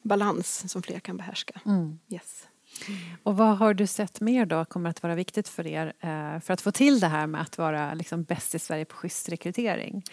balans 0.01 0.71
som 0.71 0.81
fler 0.81 0.99
kan 0.99 1.17
behärska. 1.17 1.61
Mm. 1.65 1.99
Yes. 2.09 2.47
Och 3.23 3.37
vad 3.37 3.57
har 3.57 3.73
du 3.73 3.87
sett 3.87 4.21
mer 4.21 4.45
då 4.45 4.65
kommer 4.65 4.89
att 4.89 5.03
vara 5.03 5.15
viktigt 5.15 5.47
för 5.47 5.67
er 5.67 5.93
eh, 5.99 6.39
för 6.39 6.53
att 6.53 6.61
få 6.61 6.71
till 6.71 6.99
det 6.99 7.07
här 7.07 7.27
med 7.27 7.41
att 7.41 7.57
vara 7.57 7.93
liksom 7.93 8.23
bäst 8.23 8.55
i 8.55 8.59
Sverige 8.59 8.85
på 8.85 8.95
schysst 8.95 9.29
rekrytering? 9.29 10.03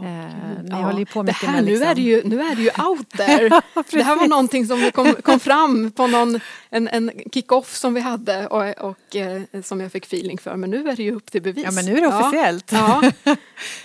Oh, 0.00 0.06
eh, 0.06 0.24
ja. 0.70 1.04
på 1.12 1.22
det 1.22 1.32
här, 1.32 1.52
med 1.52 1.64
liksom... 1.64 1.84
nu, 1.84 1.90
är 1.90 1.94
det 1.94 2.00
ju, 2.00 2.22
nu 2.24 2.40
är 2.42 2.56
det 2.56 2.62
ju 2.62 2.70
out 2.88 3.10
there. 3.10 3.62
ja, 3.74 3.82
det 3.90 4.02
här 4.02 4.16
var 4.16 4.28
någonting 4.28 4.66
som 4.66 4.90
kom, 4.90 5.14
kom 5.14 5.40
fram 5.50 5.90
på 5.90 6.06
någon, 6.06 6.40
en, 6.70 6.88
en 6.88 7.10
kick-off 7.32 7.74
som 7.74 7.94
vi 7.94 8.00
hade 8.00 8.46
och, 8.46 8.90
och 8.90 9.16
eh, 9.16 9.42
som 9.62 9.80
jag 9.80 9.92
fick 9.92 10.04
feeling 10.04 10.38
för. 10.38 10.56
Men 10.56 10.70
nu 10.70 10.88
är 10.88 10.96
det 10.96 11.02
ju 11.02 11.14
upp 11.14 11.30
till 11.30 11.42
bevis. 11.42 11.64
Ja 11.64 11.70
men 11.70 11.84
nu 11.84 11.96
är 11.96 12.00
det 12.00 12.06
officiellt. 12.06 12.72
Ja, 12.72 13.02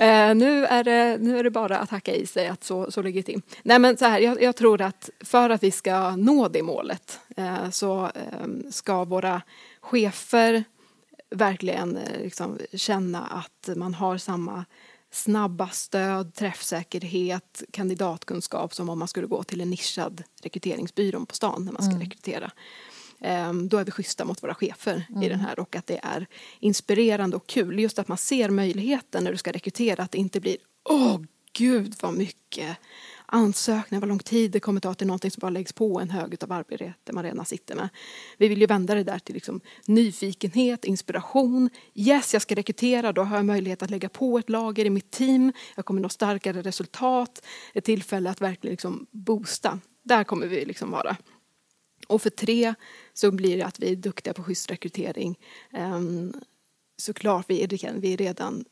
eh, 0.05 0.35
nu, 0.35 0.65
är 0.65 0.83
det, 0.83 1.17
nu 1.19 1.39
är 1.39 1.43
det 1.43 1.51
bara 1.51 1.77
att 1.77 1.89
hacka 1.89 2.15
i 2.15 2.27
sig 2.27 2.47
att 2.47 2.63
så, 2.63 2.91
så 2.91 3.01
ligger 3.01 3.21
det 3.21 3.25
till. 3.25 3.41
Nej 3.63 3.79
men 3.79 3.97
så 3.97 4.05
här, 4.05 4.19
jag, 4.19 4.41
jag 4.41 4.55
tror 4.55 4.81
att 4.81 5.09
för 5.19 5.49
att 5.49 5.63
vi 5.63 5.71
ska 5.71 6.15
nå 6.15 6.47
det 6.47 6.63
målet 6.63 7.19
eh, 7.37 7.69
så 7.69 8.05
eh, 8.05 8.71
ska 8.71 9.03
våra 9.03 9.41
chefer 9.81 10.63
verkligen 11.29 11.97
eh, 11.97 12.21
liksom, 12.23 12.59
känna 12.73 13.25
att 13.25 13.77
man 13.77 13.93
har 13.93 14.17
samma 14.17 14.65
snabba 15.11 15.69
stöd, 15.69 16.33
träffsäkerhet, 16.33 17.63
kandidatkunskap 17.71 18.73
som 18.73 18.89
om 18.89 18.99
man 18.99 19.07
skulle 19.07 19.27
gå 19.27 19.43
till 19.43 19.61
en 19.61 19.69
nischad 19.69 20.23
rekryteringsbyrå 20.41 21.25
på 21.25 21.35
stan 21.35 21.65
när 21.65 21.71
man 21.71 21.83
ska 21.83 21.99
rekrytera. 21.99 22.51
Ehm, 23.21 23.69
Då 23.69 23.77
är 23.77 23.85
vi 23.85 23.91
schyssta 23.91 24.25
mot 24.25 24.43
våra 24.43 24.55
chefer 24.55 25.05
i 25.23 25.29
den 25.29 25.39
här 25.39 25.59
och 25.59 25.75
att 25.75 25.87
det 25.87 25.99
är 26.03 26.27
inspirerande 26.59 27.35
och 27.35 27.47
kul. 27.47 27.79
Just 27.79 27.99
att 27.99 28.07
man 28.07 28.17
ser 28.17 28.49
möjligheten 28.49 29.23
när 29.23 29.31
du 29.31 29.37
ska 29.37 29.51
rekrytera, 29.51 30.03
att 30.03 30.11
det 30.11 30.17
inte 30.17 30.39
blir 30.39 30.57
åh 30.89 31.19
gud 31.53 31.95
vad 32.01 32.13
mycket 32.13 32.77
ansökningar, 33.27 34.01
vad 34.01 34.09
lång 34.09 34.19
tid 34.19 34.51
det 34.51 34.59
kommer 34.59 34.81
ta 34.81 34.93
till 34.93 35.07
någonting 35.07 35.31
som 35.31 35.41
bara 35.41 35.49
läggs 35.49 35.73
på 35.73 35.99
en 35.99 36.09
hög 36.09 36.43
av 36.43 36.51
arbete 36.51 37.13
man 37.13 37.23
redan 37.23 37.45
sitter 37.45 37.75
med. 37.75 37.89
Vi 38.37 38.47
vill 38.47 38.61
ju 38.61 38.65
vända 38.65 38.95
det 38.95 39.03
där 39.03 39.19
till 39.19 39.33
liksom 39.33 39.61
nyfikenhet, 39.85 40.85
inspiration. 40.85 41.69
Yes, 41.93 42.33
jag 42.33 42.41
ska 42.41 42.55
rekrytera, 42.55 43.11
då 43.11 43.23
har 43.23 43.35
jag 43.35 43.45
möjlighet 43.45 43.83
att 43.83 43.89
lägga 43.89 44.09
på 44.09 44.37
ett 44.37 44.49
lager 44.49 44.85
i 44.85 44.89
mitt 44.89 45.11
team. 45.11 45.53
Jag 45.75 45.85
kommer 45.85 46.01
nå 46.01 46.09
starkare 46.09 46.61
resultat, 46.61 47.45
ett 47.73 47.83
tillfälle 47.83 48.29
att 48.29 48.41
verkligen 48.41 48.71
liksom 48.71 49.07
boosta. 49.11 49.79
Där 50.03 50.23
kommer 50.23 50.47
vi 50.47 50.65
liksom 50.65 50.91
vara. 50.91 51.17
Och 52.07 52.21
för 52.21 52.29
tre 52.29 52.73
så 53.13 53.31
blir 53.31 53.57
det 53.57 53.65
att 53.65 53.79
vi 53.79 53.91
är 53.91 53.95
duktiga 53.95 54.33
på 54.33 54.43
schysst 54.43 54.71
rekrytering. 54.71 55.39
Um, 55.73 56.33
såklart, 56.97 57.45
vi 57.47 57.63
är, 57.63 57.99
vi 57.99 58.13
är 58.13 58.17
redan 58.17 58.65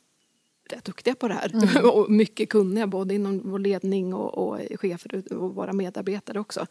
rätt 0.72 0.84
duktiga 0.84 1.14
på 1.14 1.28
det 1.28 1.34
här 1.34 1.84
och 1.96 2.10
mycket 2.10 2.48
kunniga 2.48 2.86
både 2.86 3.14
inom 3.14 3.50
vår 3.50 3.58
ledning 3.58 4.14
och, 4.14 4.38
och 4.38 4.80
chefer 4.80 5.32
och 5.32 5.54
våra 5.54 5.72
medarbetare 5.72 6.40
också. 6.40 6.66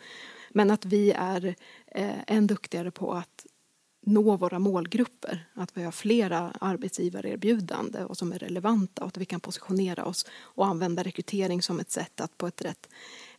Men 0.49 0.71
att 0.71 0.85
vi 0.85 1.11
är 1.11 1.55
eh, 1.87 2.15
än 2.27 2.47
duktigare 2.47 2.91
på 2.91 3.13
att 3.13 3.45
nå 4.05 4.37
våra 4.37 4.59
målgrupper. 4.59 5.47
Att 5.53 5.77
vi 5.77 5.83
har 5.83 5.91
flera 5.91 6.51
arbetsgivarerbjudande 6.61 8.03
och 8.03 8.17
som 8.17 8.33
är 8.33 8.39
relevanta 8.39 9.01
och 9.01 9.07
att 9.07 9.17
vi 9.17 9.25
kan 9.25 9.39
positionera 9.39 10.05
oss 10.05 10.25
och 10.39 10.65
använda 10.65 11.03
rekrytering 11.03 11.61
som 11.61 11.79
ett 11.79 11.91
sätt 11.91 12.21
att 12.21 12.37
på 12.37 12.47
ett 12.47 12.61
rätt 12.61 12.89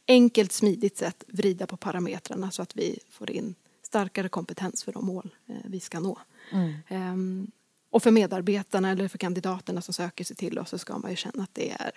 enkelt, 0.08 0.52
smidigt 0.52 0.96
sätt 0.96 1.24
vrida 1.28 1.66
på 1.66 1.76
parametrarna 1.76 2.50
så 2.50 2.62
att 2.62 2.76
vi 2.76 2.98
får 3.10 3.30
in 3.30 3.54
starkare 3.82 4.28
kompetens 4.28 4.84
för 4.84 4.92
de 4.92 5.06
mål 5.06 5.34
eh, 5.46 5.56
vi 5.64 5.80
ska 5.80 6.00
nå. 6.00 6.18
Ehm, 6.88 7.50
och 7.96 8.02
för 8.02 8.11
medarbetarna 8.11 8.90
eller 8.90 9.09
för 9.09 9.18
kandidaterna 9.18 9.80
som 9.80 9.94
söker 9.94 10.24
sig 10.24 10.37
till 10.37 10.59
oss 10.59 10.70
så 10.70 10.78
ska 10.78 10.98
man 10.98 11.11
ju 11.11 11.16
känna 11.16 11.42
att 11.42 11.54
det 11.54 11.70
är 11.70 11.92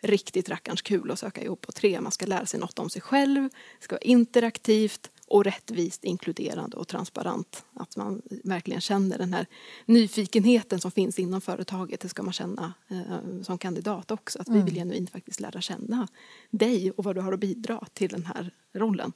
riktigt 0.00 0.48
rackarns 0.48 0.82
kul 0.82 1.10
att 1.10 1.18
söka 1.18 1.42
ihop 1.42 1.60
på 1.60 1.72
tre. 1.72 2.00
Man 2.00 2.12
ska 2.12 2.26
lära 2.26 2.46
sig 2.46 2.60
något 2.60 2.78
om 2.78 2.90
sig 2.90 3.02
själv, 3.02 3.42
det 3.78 3.84
ska 3.84 3.94
vara 3.94 4.02
interaktivt 4.02 5.10
och 5.26 5.44
rättvist, 5.44 6.04
inkluderande 6.04 6.76
och 6.76 6.88
transparent. 6.88 7.64
Att 7.74 7.96
man 7.96 8.22
verkligen 8.44 8.80
känner 8.80 9.18
den 9.18 9.32
här 9.32 9.46
nyfikenheten 9.86 10.80
som 10.80 10.90
finns 10.90 11.18
inom 11.18 11.40
företaget. 11.40 12.00
Det 12.00 12.08
ska 12.08 12.22
man 12.22 12.32
känna 12.32 12.74
eh, 12.88 13.42
som 13.42 13.58
kandidat 13.58 14.10
också. 14.10 14.38
Att 14.38 14.48
vi 14.48 14.62
vill 14.62 14.74
genuint 14.74 15.10
faktiskt 15.10 15.40
lära 15.40 15.60
känna 15.60 16.08
dig 16.50 16.90
och 16.90 17.04
vad 17.04 17.14
du 17.14 17.20
har 17.20 17.32
att 17.32 17.40
bidra 17.40 17.86
till 17.92 18.10
den 18.10 18.26
här 18.26 18.50
rollen. 18.74 19.12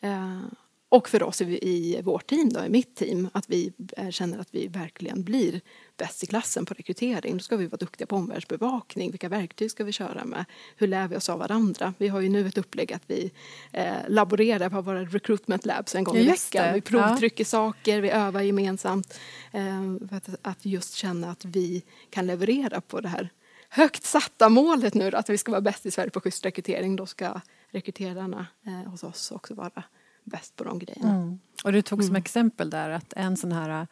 Eh, 0.00 0.40
och 0.88 1.08
för 1.08 1.22
oss 1.22 1.40
i, 1.40 2.00
vårt 2.02 2.26
team, 2.26 2.48
då, 2.48 2.64
i 2.64 2.68
mitt 2.68 2.96
team, 2.96 3.28
att 3.32 3.50
vi 3.50 3.72
eh, 3.96 4.10
känner 4.10 4.38
att 4.38 4.48
vi 4.50 4.68
verkligen 4.68 5.24
blir 5.24 5.60
bäst 5.96 6.22
i 6.22 6.26
klassen 6.26 6.66
på 6.66 6.74
rekrytering. 6.74 7.36
Då 7.36 7.42
ska 7.42 7.56
vi 7.56 7.66
vara 7.66 7.76
duktiga 7.76 8.06
på 8.06 8.16
omvärldsbevakning. 8.16 9.10
Vilka 9.10 9.28
verktyg 9.28 9.70
ska 9.70 9.84
vi 9.84 9.92
köra 9.92 10.24
med? 10.24 10.44
Hur 10.76 10.86
lär 10.86 11.08
vi 11.08 11.16
oss 11.16 11.28
av 11.28 11.38
varandra? 11.38 11.94
Vi 11.98 12.08
har 12.08 12.20
ju 12.20 12.28
nu 12.28 12.46
ett 12.46 12.58
upplägg 12.58 12.92
att 12.92 13.02
vi 13.06 13.30
eh, 13.72 13.94
laborerar 14.08 14.70
på 14.70 14.80
våra 14.80 15.04
recruitment 15.04 15.66
labs 15.66 15.94
en 15.94 16.04
gång 16.04 16.16
Ja, 16.16 16.22
i 16.22 16.26
veckan. 16.26 16.66
det. 16.66 16.72
Vi 16.74 16.80
provtrycker 16.80 17.44
saker, 17.44 18.00
vi 18.00 18.10
övar 18.10 18.42
gemensamt. 18.42 19.18
Eh, 19.52 20.08
för 20.08 20.16
att, 20.16 20.28
att 20.42 20.66
just 20.66 20.94
känna 20.94 21.30
att 21.30 21.44
vi 21.44 21.82
kan 22.10 22.26
leverera 22.26 22.80
på 22.80 23.00
det 23.00 23.08
här 23.08 23.28
högt 23.68 24.04
satta 24.04 24.48
målet 24.48 24.94
nu 24.94 25.10
då, 25.10 25.18
att 25.18 25.30
vi 25.30 25.38
ska 25.38 25.52
vara 25.52 25.60
bäst 25.60 25.86
i 25.86 25.90
Sverige 25.90 26.10
på 26.10 26.20
schysst 26.20 26.44
rekrytering. 26.44 26.96
Då 26.96 27.06
ska 27.06 27.40
rekryterarna 27.70 28.46
eh, 28.66 28.90
hos 28.90 29.04
oss 29.04 29.30
också 29.30 29.54
vara 29.54 29.82
bäst 30.26 30.56
på 30.56 30.64
de 30.64 30.78
grejerna. 30.78 31.10
Mm. 31.10 31.38
Och 31.64 31.72
du 31.72 31.82
tog 31.82 32.04
som 32.04 32.16
exempel 32.16 32.70
där 32.70 32.90
att 32.90 33.12
en 33.16 33.36
sån 33.36 33.52
här 33.52 33.86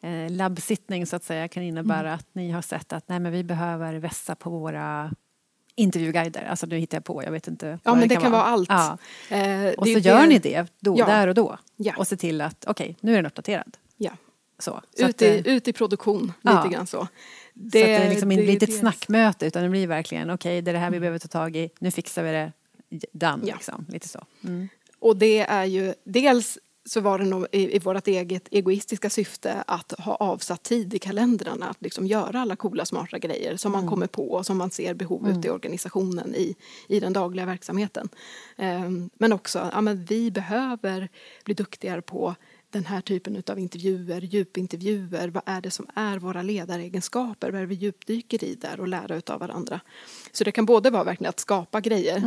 eh, 0.00 0.30
labbsittning 0.30 1.06
så 1.06 1.16
att 1.16 1.24
säga 1.24 1.48
kan 1.48 1.62
innebära 1.62 2.14
att 2.14 2.26
ni 2.32 2.50
har 2.50 2.62
sett 2.62 2.92
att 2.92 3.08
nej 3.08 3.20
men 3.20 3.32
vi 3.32 3.44
behöver 3.44 3.94
vässa 3.94 4.34
på 4.34 4.50
våra 4.50 5.12
intervjuguider. 5.74 6.44
Alltså 6.44 6.66
nu 6.66 6.78
hittar 6.78 6.96
jag 6.96 7.04
på, 7.04 7.22
jag 7.24 7.32
vet 7.32 7.48
inte. 7.48 7.78
Ja, 7.84 7.94
men 7.94 8.08
det 8.08 8.16
kan 8.16 8.32
vara 8.32 8.42
allt. 8.42 8.68
Ja. 8.68 8.98
Eh, 9.30 9.72
Och 9.74 9.84
det 9.86 9.92
så 9.92 9.98
är 9.98 10.00
gör 10.00 10.20
det- 10.20 10.26
ni 10.26 10.38
det 10.38 10.66
då, 10.80 10.96
Ja. 10.98 11.06
där 11.06 11.28
och 11.28 11.34
då. 11.34 11.58
Ja. 11.76 11.92
Och 11.96 12.06
se 12.06 12.16
till 12.16 12.40
att 12.40 12.64
okej, 12.66 12.96
nu 13.00 13.12
är 13.12 13.16
den 13.16 13.26
uppdaterad. 13.26 13.76
Ja. 13.96 14.10
Så, 14.58 14.80
så 14.98 15.04
Ut, 15.04 15.10
att, 15.10 15.22
i, 15.22 15.42
ut 15.46 15.68
i 15.68 15.72
produktion, 15.72 16.32
Ja. 16.42 16.62
lite 16.62 16.74
grann 16.74 16.86
så. 16.86 16.96
så 16.96 17.02
att 17.02 17.08
det 17.54 18.08
liksom 18.10 18.28
blir 18.28 18.50
inte 18.50 18.64
ett 18.64 18.70
det- 18.70 18.76
snackmöte 18.76 19.46
utan 19.46 19.62
det 19.62 19.68
blir 19.68 19.86
verkligen 19.86 20.30
okej, 20.30 20.62
det 20.62 20.70
är 20.70 20.72
det 20.72 20.78
här 20.78 20.90
vi 20.90 21.00
behöver 21.00 21.18
ta 21.18 21.28
tag 21.28 21.56
i, 21.56 21.70
nu 21.78 21.90
fixar 21.90 22.22
vi 22.22 22.30
det, 22.32 22.52
done 23.12 23.44
liksom. 23.44 23.86
Lite 23.88 24.08
så. 24.08 24.24
Mm. 24.44 24.68
Och 25.06 25.16
det 25.16 25.38
är 25.38 25.64
ju 25.64 25.94
dels 26.04 26.58
så 26.84 27.00
var 27.00 27.18
det 27.18 27.24
nog 27.24 27.46
i, 27.52 27.76
i 27.76 27.78
vårt 27.78 28.08
eget 28.08 28.48
egoistiska 28.50 29.10
syfte 29.10 29.64
att 29.66 29.92
ha 29.98 30.14
avsatt 30.14 30.62
tid 30.62 30.94
i 30.94 30.98
kalendrarna 30.98 31.68
att 31.68 31.82
liksom 31.82 32.06
göra 32.06 32.40
alla 32.40 32.56
coola 32.56 32.84
smarta 32.84 33.18
grejer 33.18 33.56
som 33.56 33.72
man 33.72 33.88
kommer 33.88 34.06
på 34.06 34.30
och 34.30 34.46
som 34.46 34.58
man 34.58 34.70
ser 34.70 34.94
behov 34.94 35.28
ute 35.28 35.48
i 35.48 35.50
organisationen 35.50 36.34
i, 36.34 36.56
i 36.88 37.00
den 37.00 37.12
dagliga 37.12 37.46
verksamheten. 37.46 38.08
Ehm, 38.56 39.10
men 39.14 39.32
också, 39.32 39.70
ja 39.72 39.80
men 39.80 40.04
vi 40.04 40.30
behöver 40.30 41.08
bli 41.44 41.54
duktigare 41.54 42.02
på 42.02 42.34
den 42.76 42.86
här 42.86 43.00
typen 43.00 43.42
av 43.46 43.58
intervjuer, 43.58 44.20
djupintervjuer. 44.20 45.28
Vad 45.28 45.42
är 45.46 45.60
det 45.60 45.70
som 45.70 45.86
är 45.94 46.18
våra 46.18 46.42
ledaregenskaper? 46.42 47.50
Vad 47.50 47.56
är 47.56 47.60
det 47.60 47.66
vi 47.66 47.74
djupdyker 47.74 48.44
i 48.44 48.54
där 48.54 48.80
och 48.80 48.88
lära 48.88 49.16
utav 49.16 49.40
varandra? 49.40 49.80
Så 50.32 50.44
det 50.44 50.52
kan 50.52 50.66
både 50.66 50.90
vara 50.90 51.04
verkligen 51.04 51.28
att 51.28 51.40
skapa 51.40 51.80
grejer 51.80 52.22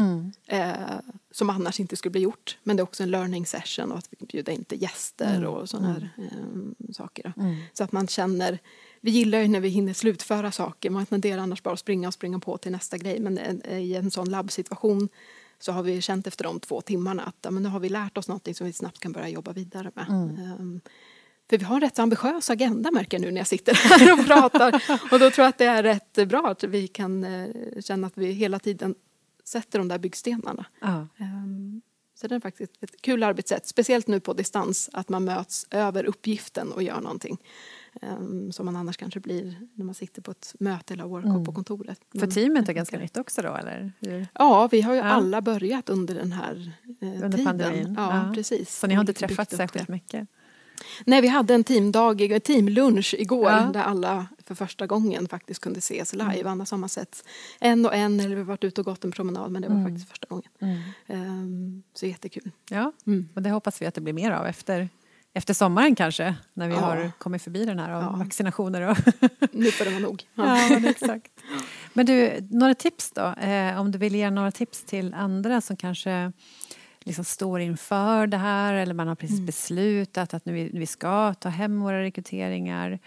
eh, 0.47 0.71
som 1.31 1.49
annars 1.49 1.79
inte 1.79 1.95
skulle 1.95 2.11
bli 2.11 2.21
gjort. 2.21 2.57
Men 2.63 2.77
det 2.77 2.81
är 2.81 2.83
också 2.83 3.03
en 3.03 3.11
learning 3.11 3.45
session 3.45 3.91
och 3.91 3.97
att 3.97 4.07
vi 4.19 4.25
bjuda 4.25 4.51
in 4.51 4.63
till 4.63 4.81
gäster 4.81 5.45
och 5.45 5.69
sådana 5.69 5.87
här 5.93 6.09
eh, 6.17 6.91
saker. 6.93 7.23
Då. 7.35 7.43
Så 7.73 7.83
att 7.83 7.91
man 7.91 8.07
känner 8.07 8.59
vi 9.01 9.11
gillar 9.11 9.39
ju 9.39 9.47
när 9.47 9.59
vi 9.59 9.69
hinner 9.69 9.93
slutföra 9.93 10.51
saker. 10.51 10.89
Man 10.89 11.05
tenderar 11.05 11.41
annars 11.41 11.63
bara 11.63 11.73
att 11.73 11.79
springa 11.79 12.07
och 12.07 12.13
springa 12.13 12.39
på 12.39 12.57
till 12.57 12.71
nästa 12.71 12.97
grej. 12.97 13.19
Men 13.19 13.37
en- 13.37 13.65
i 13.65 13.93
en 13.93 14.11
sån 14.11 14.29
labbsituation 14.29 15.09
så 15.59 15.71
har 15.71 15.83
vi 15.83 16.01
känt 16.01 16.27
efter 16.27 16.43
de 16.43 16.59
två 16.59 16.81
timmarna 16.81 17.23
att 17.23 17.35
ja, 17.41 17.51
men 17.51 17.63
nu 17.63 17.69
har 17.69 17.79
vi 17.79 17.89
lärt 17.89 18.17
oss 18.17 18.27
någonting 18.27 18.55
som 18.55 18.67
vi 18.67 18.73
snabbt 18.73 18.99
kan 18.99 19.11
börja 19.11 19.27
jobba 19.29 19.53
vidare 19.53 19.91
med. 19.95 20.05
Ehm, 20.09 20.81
för 21.49 21.57
vi 21.57 21.63
har 21.65 21.75
en 21.75 21.81
rätt 21.81 21.99
ambitiös 21.99 22.49
agenda 22.49 22.91
märker 22.91 23.17
jag 23.17 23.21
nu 23.21 23.31
när 23.31 23.37
jag 23.37 23.47
sitter 23.47 23.73
här 23.73 24.19
och 24.19 24.25
pratar. 24.25 24.83
Och 25.11 25.19
då 25.19 25.31
tror 25.31 25.43
jag 25.43 25.47
att 25.49 25.57
det 25.57 25.65
är 25.65 25.83
rätt 25.83 26.27
bra 26.27 26.47
att 26.47 26.63
vi 26.63 26.87
kan 26.87 27.23
eh, 27.23 27.49
känna 27.81 28.07
att 28.07 28.17
vi 28.17 28.31
hela 28.31 28.59
tiden 28.59 28.95
sätter 29.43 29.79
de 29.79 29.87
där 29.87 29.97
byggstenarna. 29.99 30.65
Ja. 30.81 31.07
Ehm, 31.17 31.81
Så 32.15 32.27
det 32.27 32.35
är 32.35 32.39
faktiskt 32.39 32.71
ett 32.83 33.01
kul 33.01 33.23
arbetssätt, 33.23 33.67
speciellt 33.67 34.07
nu 34.07 34.19
på 34.19 34.33
distans, 34.33 34.89
att 34.93 35.09
man 35.09 35.23
möts 35.23 35.67
över 35.71 36.03
uppgiften 36.03 36.71
och 36.71 36.83
gör 36.83 37.01
någonting. 37.01 37.37
Um, 38.01 38.51
som 38.51 38.65
man 38.65 38.75
annars 38.75 38.97
kanske 38.97 39.19
blir 39.19 39.55
när 39.73 39.85
man 39.85 39.95
sitter 39.95 40.21
på 40.21 40.31
ett 40.31 40.55
möte 40.59 40.93
eller 40.93 41.03
workshop 41.03 41.45
på 41.45 41.51
kontoret. 41.53 41.99
För 42.11 42.19
Men- 42.19 42.29
teamet 42.31 42.69
är 42.69 42.73
ganska 42.73 42.97
nytt 42.99 43.17
också 43.17 43.41
då 43.41 43.55
eller? 43.55 43.91
Hur? 43.99 44.27
Ja, 44.33 44.67
vi 44.71 44.81
har 44.81 44.93
ju 44.93 44.99
Ja. 44.99 45.05
alla 45.05 45.41
börjat 45.41 45.89
under 45.89 46.15
den 46.15 46.31
här 46.31 46.71
eh, 47.01 47.07
Under 47.09 47.29
tiden. 47.29 47.45
pandemin? 47.45 47.95
Ja, 47.97 48.25
Ja. 48.27 48.33
precis. 48.33 48.79
Så 48.79 48.87
ni 48.87 48.93
har 48.93 49.01
inte 49.01 49.13
träffats 49.13 49.55
särskilt 49.57 49.87
det. 49.87 49.93
mycket? 49.93 50.27
Nej, 51.05 51.21
vi 51.21 51.27
hade 51.27 51.53
en 51.53 51.63
teamdag, 51.63 52.39
teamlunch 52.43 53.15
igår 53.17 53.51
Ja. 53.51 53.69
där 53.73 53.83
alla 53.83 54.27
för 54.43 54.55
första 54.55 54.87
gången 54.87 55.27
faktiskt 55.27 55.61
kunde 55.61 55.77
ses 55.79 56.13
live. 56.13 56.43
Annars 56.49 56.71
har 56.71 56.77
man 56.77 56.89
sett 56.89 57.23
en 57.59 57.85
och 57.85 57.93
en 57.95 58.19
eller 58.19 58.35
vi 58.35 58.43
varit 58.43 58.63
ute 58.63 58.81
och 58.81 58.85
gått 58.85 59.03
en 59.05 59.11
promenad 59.11 59.51
men 59.51 59.61
det 59.61 59.67
var 59.67 59.83
faktiskt 59.83 60.09
första 60.09 60.27
gången. 60.29 60.49
Ehm, 61.07 61.83
så 61.93 62.05
jättekul. 62.05 62.51
Ja, 62.69 62.91
Mm. 63.07 63.29
och 63.35 63.41
det 63.41 63.49
hoppas 63.49 63.81
vi 63.81 63.85
att 63.85 63.93
det 63.93 64.01
blir 64.01 64.13
mer 64.13 64.31
av 64.31 64.45
efter, 64.45 64.89
efter 65.33 65.53
sommaren 65.53 65.95
kanske, 65.95 66.35
när 66.53 66.67
vi 66.67 66.73
Ja. 66.73 66.79
har 66.79 67.11
kommit 67.17 67.41
förbi 67.41 67.65
den 67.65 67.79
här 67.79 67.91
av 67.91 68.03
Ja. 68.03 68.09
vaccinationer. 68.09 68.81
Och 68.81 68.97
Nu 69.51 69.71
får 69.71 69.85
det 69.85 69.91
vara 69.91 70.01
nog. 70.01 70.23
Ja. 70.35 70.57
ja, 70.61 70.69
men 70.69 70.85
exakt. 70.85 71.31
Men 71.93 72.05
du, 72.05 72.47
några 72.51 72.75
tips 72.75 73.11
då? 73.11 73.21
Eh, 73.21 73.79
om 73.81 73.91
du 73.91 73.97
vill 73.97 74.15
ge 74.15 74.29
några 74.29 74.51
tips 74.51 74.83
till 74.83 75.13
andra 75.13 75.61
som 75.61 75.75
kanske 75.77 76.31
liksom 77.03 77.25
står 77.25 77.59
inför 77.59 78.27
det 78.27 78.37
här 78.37 78.73
eller 78.73 78.93
man 78.93 79.07
har 79.07 79.15
precis 79.15 79.35
Mm. 79.37 79.45
beslutat 79.45 80.33
att 80.33 80.45
nu 80.45 80.53
vi, 80.53 80.69
vi 80.73 80.85
ska 80.87 81.33
ta 81.33 81.49
hem 81.49 81.79
våra 81.81 82.01
rekryteringar 82.01 82.99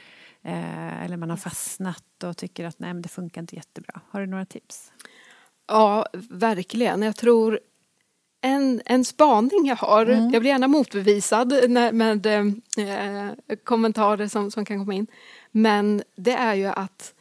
eh, 0.45 1.03
eller 1.05 1.17
man 1.17 1.31
har 1.31 1.37
fastnat 1.37 2.05
och 2.25 2.37
tycker 2.37 2.65
att 2.65 2.79
nej, 2.79 2.93
men 2.93 3.03
det 3.03 3.09
funkar 3.09 3.41
inte 3.41 3.57
jättebra. 3.57 4.01
Har 4.11 4.21
du 4.21 4.27
några 4.27 4.47
tips? 4.47 4.93
Ja, 5.69 6.07
verkligen. 6.31 7.03
Jag 7.03 7.17
tror 7.17 7.61
en, 8.43 8.83
en 8.85 9.05
spaning 9.05 9.67
jag 9.67 9.77
har, 9.77 10.07
jag 10.07 10.43
blir 10.43 10.51
gärna 10.51 10.69
motbevisad 10.69 11.55
när, 11.69 11.93
med 11.93 12.27
eh, 12.27 13.55
kommentarer 13.65 14.29
som, 14.29 14.51
som 14.51 14.65
kan 14.65 14.79
komma 14.79 14.95
in. 14.95 15.07
Men 15.51 16.03
det 16.17 16.33
är 16.33 16.55
ju 16.55 16.67
att 16.67 17.15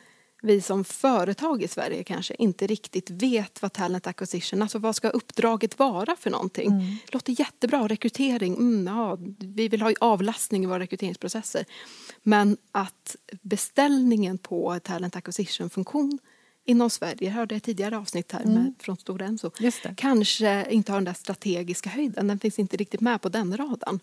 vi 0.44 0.62
som 0.62 0.84
företag 0.84 1.64
i 1.64 1.68
Sverige 1.68 2.04
kanske 2.04 2.36
inte 2.36 2.68
riktigt 2.68 3.10
vet 3.10 3.62
vad 3.62 3.74
talent 3.74 4.08
acquisition, 4.08 4.62
alltså 4.62 4.80
vad 4.80 4.96
ska 4.96 5.10
uppdraget 5.10 5.80
vara 5.80 6.16
för 6.16 6.30
någonting. 6.30 6.70
Det 7.06 7.14
låter 7.14 7.40
jättebra, 7.40 7.88
rekrytering, 7.88 8.54
mm, 8.54 8.88
ja, 8.88 9.18
vi 9.40 9.68
vill 9.68 9.82
ha 9.82 9.94
avlastning 10.00 10.64
i 10.64 10.68
våra 10.68 10.80
rekryteringsprocesser. 10.80 11.66
Men 12.24 12.58
att 12.72 13.16
beställningen 13.42 14.38
på 14.38 14.80
talent 14.80 15.16
acquisition 15.16 15.70
funktion 15.70 16.20
inom 16.72 16.90
Sverige, 16.90 17.16
jag 17.20 17.32
hörde 17.32 17.56
ett 17.56 17.64
tidigare 17.64 17.98
avsnitt 17.98 18.32
här 18.32 18.46
med, 18.46 18.74
från 18.80 18.98
Stora 18.98 19.26
Enso, 19.26 19.52
kanske 19.98 20.68
inte 20.70 20.92
har 20.92 20.98
den 20.98 21.06
där 21.06 21.14
strategiska 21.14 21.90
höjden. 21.90 22.28
Den 22.28 22.40
finns 22.40 22.60
inte 22.60 22.78
riktigt 22.78 23.02
med 23.02 23.22
på 23.22 23.30
den 23.30 23.58
raden. 23.58 24.00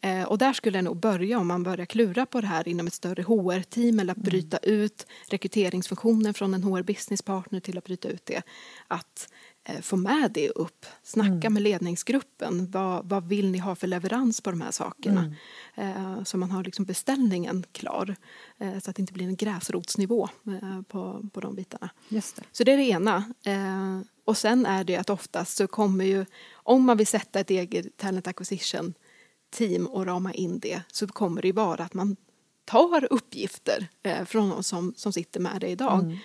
Eh, 0.00 0.22
och 0.22 0.38
där 0.38 0.52
skulle 0.52 0.78
jag 0.78 0.84
nog 0.84 0.96
börja 0.96 1.38
om 1.38 1.46
man 1.46 1.62
börjar 1.62 1.86
klura 1.86 2.26
på 2.26 2.40
det 2.40 2.46
här 2.46 2.68
inom 2.68 2.86
ett 2.86 2.94
större 2.94 3.22
HR-team 3.22 4.00
eller 4.00 4.12
att 4.12 4.18
bryta 4.18 4.56
ut 4.56 5.06
rekryteringsfunktionen 5.28 6.34
från 6.34 6.54
en 6.54 6.62
HR 6.62 6.82
business 6.82 7.22
partner 7.22 7.60
till 7.60 7.78
att 7.78 7.84
bryta 7.84 8.08
ut 8.08 8.26
det. 8.26 8.42
Att 8.88 9.28
få 9.82 9.96
med 9.96 10.30
det 10.34 10.48
upp, 10.50 10.86
snacka 11.02 11.50
med 11.50 11.62
ledningsgruppen. 11.62 12.70
Vad, 12.70 13.08
vad 13.08 13.28
vill 13.28 13.50
ni 13.50 13.58
ha 13.58 13.74
för 13.74 13.86
leverans 13.86 14.40
på 14.40 14.50
de 14.50 14.60
här 14.60 14.70
sakerna? 14.70 15.34
Eh, 15.74 16.22
så 16.24 16.36
man 16.36 16.50
har 16.50 16.64
liksom 16.64 16.84
beställningen 16.84 17.64
klar. 17.72 18.16
Eh, 18.58 18.78
så 18.78 18.90
att 18.90 18.96
det 18.96 19.00
inte 19.00 19.12
blir 19.12 19.26
en 19.26 19.36
gräsrotsnivå 19.36 20.28
eh, 20.46 20.82
på, 20.82 21.28
på 21.32 21.40
de 21.40 21.54
bitarna. 21.54 21.90
Just 22.08 22.36
det. 22.36 22.42
Så 22.52 22.64
det 22.64 22.72
är 22.72 22.76
det 22.76 22.88
ena. 22.88 23.24
Eh, 23.46 24.00
och 24.24 24.36
sen 24.36 24.66
är 24.66 24.84
det 24.84 24.96
att 24.96 25.10
oftast 25.10 25.56
så 25.56 25.66
kommer 25.66 26.04
ju, 26.04 26.26
om 26.52 26.84
man 26.84 26.96
vill 26.96 27.06
sätta 27.06 27.40
ett 27.40 27.50
eget 27.50 27.96
talent 27.96 28.26
acquisition 28.26 28.94
team 29.50 29.86
och 29.86 30.06
rama 30.06 30.32
in 30.32 30.58
det 30.58 30.82
så 30.92 31.06
kommer 31.06 31.42
det 31.42 31.48
ju 31.48 31.52
vara 31.52 31.84
att 31.84 31.94
man 31.94 32.16
tar 32.64 33.12
uppgifter 33.12 33.88
eh, 34.02 34.24
från 34.24 34.48
någon 34.48 34.62
som, 34.62 34.94
som 34.96 35.12
sitter 35.12 35.40
med 35.40 35.60
det 35.60 35.68
idag. 35.68 36.18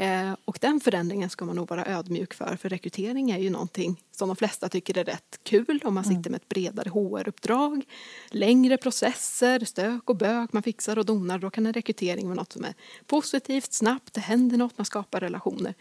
Eh, 0.00 0.36
och 0.44 0.58
den 0.60 0.80
förändringen 0.80 1.30
ska 1.30 1.44
man 1.44 1.56
nog 1.56 1.68
vara 1.68 1.86
ödmjuk 1.86 2.34
för 2.34 2.56
för 2.56 2.68
rekrytering 2.68 3.30
är 3.30 3.38
ju 3.38 3.50
någonting 3.50 4.02
som 4.12 4.28
de 4.28 4.36
flesta 4.36 4.68
tycker 4.68 4.98
är 4.98 5.04
rätt 5.04 5.40
kul 5.42 5.80
om 5.84 5.94
man 5.94 6.04
sitter 6.04 6.30
med 6.30 6.36
ett 6.36 6.48
bredare 6.48 6.88
HR-uppdrag. 6.88 7.84
Längre 8.30 8.76
processer, 8.76 9.64
stök 9.64 10.10
och 10.10 10.16
bök, 10.16 10.52
man 10.52 10.62
fixar 10.62 10.98
och 10.98 11.04
donar. 11.04 11.38
Då 11.38 11.50
kan 11.50 11.66
en 11.66 11.72
rekrytering 11.72 12.26
vara 12.26 12.34
något 12.34 12.52
som 12.52 12.64
är 12.64 12.74
positivt, 13.06 13.72
snabbt, 13.72 14.14
det 14.14 14.20
händer 14.20 14.56
något, 14.56 14.78
man 14.78 14.84
skapar 14.84 15.20
relationer. 15.20 15.74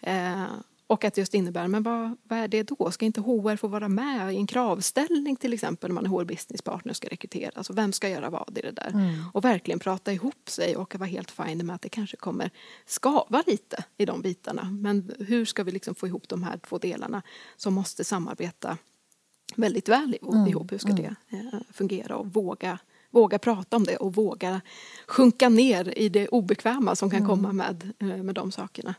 Eh, 0.00 0.44
och 0.92 1.04
att 1.04 1.16
just 1.16 1.34
innebär, 1.34 1.68
men 1.68 1.82
vad, 1.82 2.16
vad 2.22 2.38
är 2.38 2.48
det 2.48 2.62
då? 2.62 2.90
Ska 2.90 3.06
inte 3.06 3.20
HR 3.20 3.56
få 3.56 3.68
vara 3.68 3.88
med 3.88 4.34
i 4.34 4.36
en 4.36 4.46
kravställning 4.46 5.36
till 5.36 5.52
exempel 5.52 5.90
när 5.90 5.94
man 5.94 6.06
är 6.06 6.10
HR 6.10 6.24
business 6.24 6.62
partner 6.62 6.92
ska 6.92 7.08
rekrytera? 7.08 7.52
Alltså 7.54 7.72
vem 7.72 7.92
ska 7.92 8.08
göra 8.08 8.30
vad 8.30 8.58
i 8.58 8.60
det 8.60 8.70
där? 8.70 8.92
Och 9.34 9.44
verkligen 9.44 9.78
prata 9.78 10.12
ihop 10.12 10.48
sig 10.50 10.76
och 10.76 10.94
vara 10.94 11.08
helt 11.08 11.30
fine 11.30 11.66
med 11.66 11.74
att 11.74 11.82
det 11.82 11.88
kanske 11.88 12.16
kommer 12.16 12.50
skava 12.86 13.42
lite 13.46 13.84
i 13.96 14.06
de 14.06 14.22
bitarna. 14.22 14.64
Men 14.64 15.12
hur 15.18 15.44
ska 15.44 15.64
vi 15.64 15.72
liksom 15.72 15.94
få 15.94 16.06
ihop 16.06 16.28
de 16.28 16.42
här 16.42 16.58
två 16.58 16.78
delarna 16.78 17.22
som 17.56 17.74
måste 17.74 18.04
samarbeta 18.04 18.78
väldigt 19.56 19.88
väl 19.88 20.18
ihop? 20.48 20.72
Hur 20.72 20.78
ska 20.78 20.92
det 20.92 21.14
eh, 21.28 21.60
fungera 21.72 22.16
och 22.16 22.26
våga 22.26 22.78
Våga 23.14 23.38
prata 23.38 23.76
om 23.76 23.84
det 23.84 23.96
och 23.96 24.14
våga 24.14 24.60
sjunka 25.06 25.48
ner 25.48 25.98
i 25.98 26.08
det 26.08 26.28
obekväma 26.28 26.96
som 26.96 27.10
kan 27.10 27.26
komma 27.26 27.52
med, 27.52 27.92
eh, 27.98 28.22
med 28.22 28.34
de 28.34 28.52
sakerna. 28.52 28.94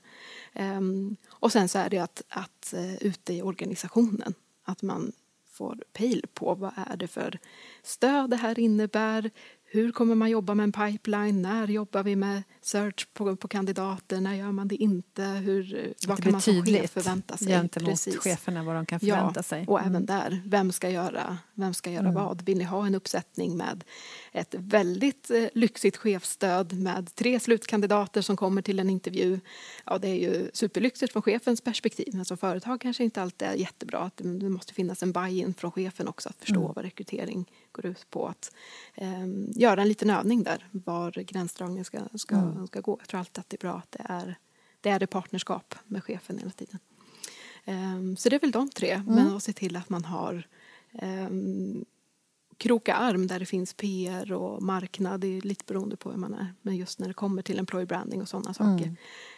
Ehm, 0.54 1.16
och 1.30 1.52
sen 1.52 1.70
så 1.70 1.80
är 1.80 1.90
det 1.90 1.98
att, 1.98 2.22
att 2.30 2.74
uh, 2.78 2.96
ute 3.04 3.34
i 3.34 3.42
organisationen, 3.42 4.34
att 4.64 4.82
man 4.82 5.12
får 5.54 5.84
pejl 5.94 6.26
på 6.34 6.56
vad 6.56 6.72
är 6.76 6.98
det 6.98 7.08
för 7.08 7.40
stöd 7.84 8.30
det 8.30 8.36
här 8.36 8.60
innebär. 8.60 9.32
Hur 9.74 9.92
kommer 9.92 10.16
man 10.16 10.30
jobba 10.30 10.54
med 10.54 10.64
en 10.64 10.72
pipeline? 10.72 11.42
När 11.42 11.68
jobbar 11.68 12.04
vi 12.04 12.16
med 12.16 12.44
search 12.62 13.08
på, 13.14 13.36
på 13.36 13.48
kandidater? 13.48 14.22
När 14.22 14.34
gör 14.34 14.52
man 14.52 14.68
det 14.68 14.76
inte? 14.76 15.24
Hur, 15.24 15.94
vad 16.08 16.18
det 16.18 16.22
kan 16.22 16.32
man 16.32 16.42
som 16.42 16.66
chef 16.66 16.92
förvänta 16.92 17.38
sig? 17.38 17.48
gentemot 17.48 17.90
Precis. 17.90 18.18
cheferna 18.18 18.64
vad 18.64 18.76
de 18.76 18.86
kan 18.86 19.00
förvänta 19.00 19.34
Ja, 19.36 19.44
sig. 19.44 19.66
och 19.68 19.82
även 19.82 20.06
där, 20.06 20.42
vem 20.46 20.72
ska 20.72 20.90
göra, 20.90 21.38
vem 21.54 21.74
ska 21.74 21.92
göra 21.92 22.12
vad? 22.12 22.42
Vill 22.42 22.58
ni 22.58 22.64
ha 22.64 22.86
en 22.86 22.96
uppsättning 22.96 23.58
med 23.58 23.84
ett 24.32 24.56
väldigt 24.58 25.32
eh, 25.32 25.46
lyxigt 25.54 25.98
chefsstöd 25.98 26.74
med 26.74 27.16
tre 27.16 27.40
slutkandidater 27.40 28.22
som 28.22 28.38
kommer 28.38 28.62
till 28.62 28.80
en 28.80 28.90
intervju? 28.90 29.40
Ja, 29.86 29.98
det 29.98 30.08
är 30.08 30.16
ju 30.16 30.50
superlyxigt 30.54 31.14
från 31.14 31.22
chefens 31.22 31.62
perspektiv, 31.62 32.16
men 32.16 32.26
som 32.26 32.38
företag 32.38 32.82
kanske 32.82 33.04
inte 33.04 33.22
alltid 33.22 33.48
är 33.48 33.54
jättebra. 33.54 34.12
Det 34.16 34.50
måste 34.50 34.74
finnas 34.74 35.04
en 35.04 35.12
buy-in 35.12 35.54
från 35.54 35.72
chefen 35.72 36.08
också, 36.08 36.30
att 36.30 36.38
förstå 36.40 36.74
vad 36.76 36.86
rekrytering 36.86 37.46
går 37.74 37.86
ut 37.86 38.10
på. 38.10 38.28
Att 38.28 38.52
eh, 38.96 39.28
göra 39.56 39.82
en 39.82 39.88
liten 39.88 40.10
övning 40.10 40.44
där, 40.44 40.68
var 40.72 41.12
gränsdragningen 41.12 41.86
ska, 41.86 42.00
ska, 42.16 42.66
ska 42.68 42.82
gå. 42.82 42.98
Jag 43.00 43.08
tror 43.08 43.20
alltid 43.20 43.40
att 43.40 43.50
det 43.50 43.56
är 43.56 43.68
bra 43.68 43.78
att 43.78 43.92
det 43.92 44.06
är 44.10 44.38
det 44.82 44.90
är 44.90 45.00
det 45.00 45.08
partnerskap 45.08 45.76
med 45.86 46.04
chefen 46.04 46.38
hela 46.38 46.52
tiden. 46.52 46.80
Ehm, 47.66 48.18
så 48.18 48.30
det 48.30 48.36
är 48.36 48.40
väl 48.40 48.52
de 48.52 48.70
tre, 48.70 49.04
men 49.08 49.36
att 49.36 49.44
se 49.44 49.54
till 49.54 49.76
att 49.76 49.90
man 49.90 50.06
har 50.06 50.48
um, 51.02 51.86
kroka 52.58 52.96
arm 52.96 53.28
där 53.28 53.40
det 53.40 53.46
finns 53.46 53.74
PR 53.74 54.32
och 54.32 54.64
marknad, 54.64 55.20
det 55.22 55.28
är 55.28 55.42
lite 55.42 55.64
beroende 55.68 55.96
på 55.96 56.12
hur 56.12 56.18
man 56.18 56.34
är. 56.34 56.54
Men 56.62 56.76
just 56.76 57.00
när 57.00 57.08
det 57.08 57.14
kommer 57.14 57.42
till 57.42 57.60
employer 57.60 57.86
branding 57.86 58.22
och 58.22 58.30
sådana 58.30 58.54
saker. 58.54 58.96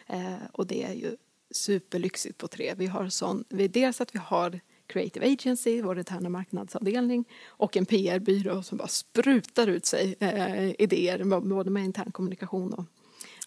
Eh, 0.08 0.46
och 0.52 0.68
det 0.68 0.84
är 0.84 0.94
ju 0.94 1.16
superlyxigt 1.52 2.38
på 2.38 2.48
tre. 2.48 2.74
Vi 2.78 2.88
har 2.88 3.10
sån, 3.10 3.44
vi, 3.50 3.68
dels 3.68 4.02
att 4.02 4.16
vi 4.16 4.20
har 4.20 4.60
Creative 4.88 5.26
Agency, 5.34 5.82
vår 5.82 5.98
interna 6.00 6.30
marknadsavdelning 6.30 7.26
och 7.48 7.78
en 7.78 7.86
PR-byrå 7.86 8.64
som 8.64 8.78
bara 8.78 8.88
sprutar 8.88 9.68
ut 9.68 9.86
sig 9.86 10.16
eh, 10.20 10.72
idéer 10.82 11.40
både 11.42 11.70
med 11.70 11.84
intern 11.86 12.12
kommunikation 12.12 12.74
och 12.74 12.86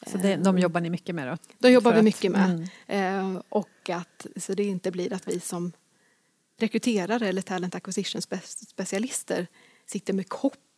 Så 0.06 0.18
det, 0.18 0.36
de 0.36 0.58
jobbar 0.58 0.80
ni 0.80 0.90
mycket 0.90 1.14
med 1.14 1.28
då? 1.28 1.36
de 1.58 1.70
jobbar 1.72 1.92
vi 1.94 2.02
mycket 2.02 2.32
med. 2.32 2.68
mm. 2.86 3.36
Eh, 3.36 3.42
och 3.48 3.90
att 3.90 4.26
så 4.36 4.54
det 4.54 4.64
inte 4.64 4.90
blir 4.90 5.12
att 5.12 5.28
vi 5.28 5.40
som 5.40 5.72
rekryterare 6.60 7.28
eller 7.28 7.42
talent 7.42 7.74
acquisition 7.74 8.20
spe- 8.20 8.66
specialister 8.68 9.46
sitter 9.86 10.12
med 10.14 10.28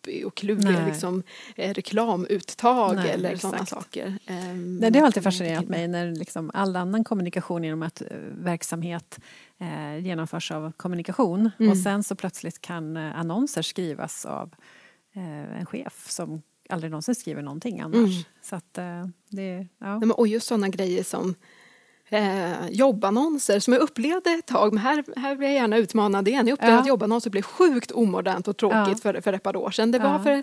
copy 0.00 0.24
och 0.24 0.34
kluriga 0.36 0.70
Nej. 0.70 0.86
liksom, 0.86 1.22
eh, 1.56 1.74
reklamuttag 1.74 2.96
Nej, 2.96 3.10
eller 3.10 3.36
sådana 3.36 3.66
saker. 3.66 4.18
Eh, 4.26 4.34
Nej, 4.54 4.90
det 4.90 4.98
har 4.98 5.06
alltid 5.06 5.22
fascinerat 5.22 5.68
mig 5.68 5.88
när 5.88 6.14
liksom 6.14 6.50
all 6.54 6.76
annan 6.76 7.04
kommunikation 7.04 7.64
genom 7.64 7.82
att 7.82 8.00
eh, 8.02 8.06
verksamhet 8.34 9.20
eh, 9.58 9.98
genomförs 9.98 10.50
av 10.50 10.72
kommunikation 10.76 11.50
Mm. 11.58 11.70
och 11.72 11.78
sen 11.78 12.02
så 12.04 12.14
plötsligt 12.16 12.60
kan 12.60 12.96
eh, 12.96 13.18
annonser 13.18 13.62
skrivas 13.62 14.26
av 14.26 14.54
eh, 15.14 15.58
en 15.60 15.66
chef 15.66 16.06
som 16.10 16.42
aldrig 16.68 16.90
någonsin 16.90 17.14
skriver 17.14 17.42
någonting 17.42 17.80
annars. 17.80 17.94
Mm. 17.96 18.24
Så 18.42 18.56
att 18.56 18.74
det, 19.28 19.66
ja. 19.78 19.98
Nej, 19.98 19.98
men, 20.00 20.10
och 20.10 20.28
just 20.28 20.46
sådana 20.46 20.68
grejer 20.68 21.02
som 21.04 21.34
eh, 22.10 22.68
jobbannonser 22.70 23.60
som 23.60 23.72
jag 23.72 23.82
upplevde 23.82 24.30
ett 24.30 24.46
tag, 24.46 24.72
men 24.74 24.82
här, 24.82 25.04
här 25.16 25.36
blir 25.36 25.48
jag 25.48 25.54
gärna 25.54 25.76
utmanad 25.76 26.28
igen. 26.28 26.46
Jag 26.46 26.54
upplevde 26.54 26.74
Ja. 26.74 26.80
att 26.80 26.86
jobbannonser 26.88 27.30
blev 27.30 27.42
sjukt 27.42 27.90
omodernt 27.90 28.48
och 28.48 28.56
tråkigt 28.56 28.78
Ja. 29.04 29.12
för, 29.12 29.20
för 29.20 29.32
ett 29.32 29.42
par 29.42 29.56
år 29.56 29.70
sedan. 29.70 29.90
Det 29.90 29.98
var 29.98 30.18
för 30.18 30.42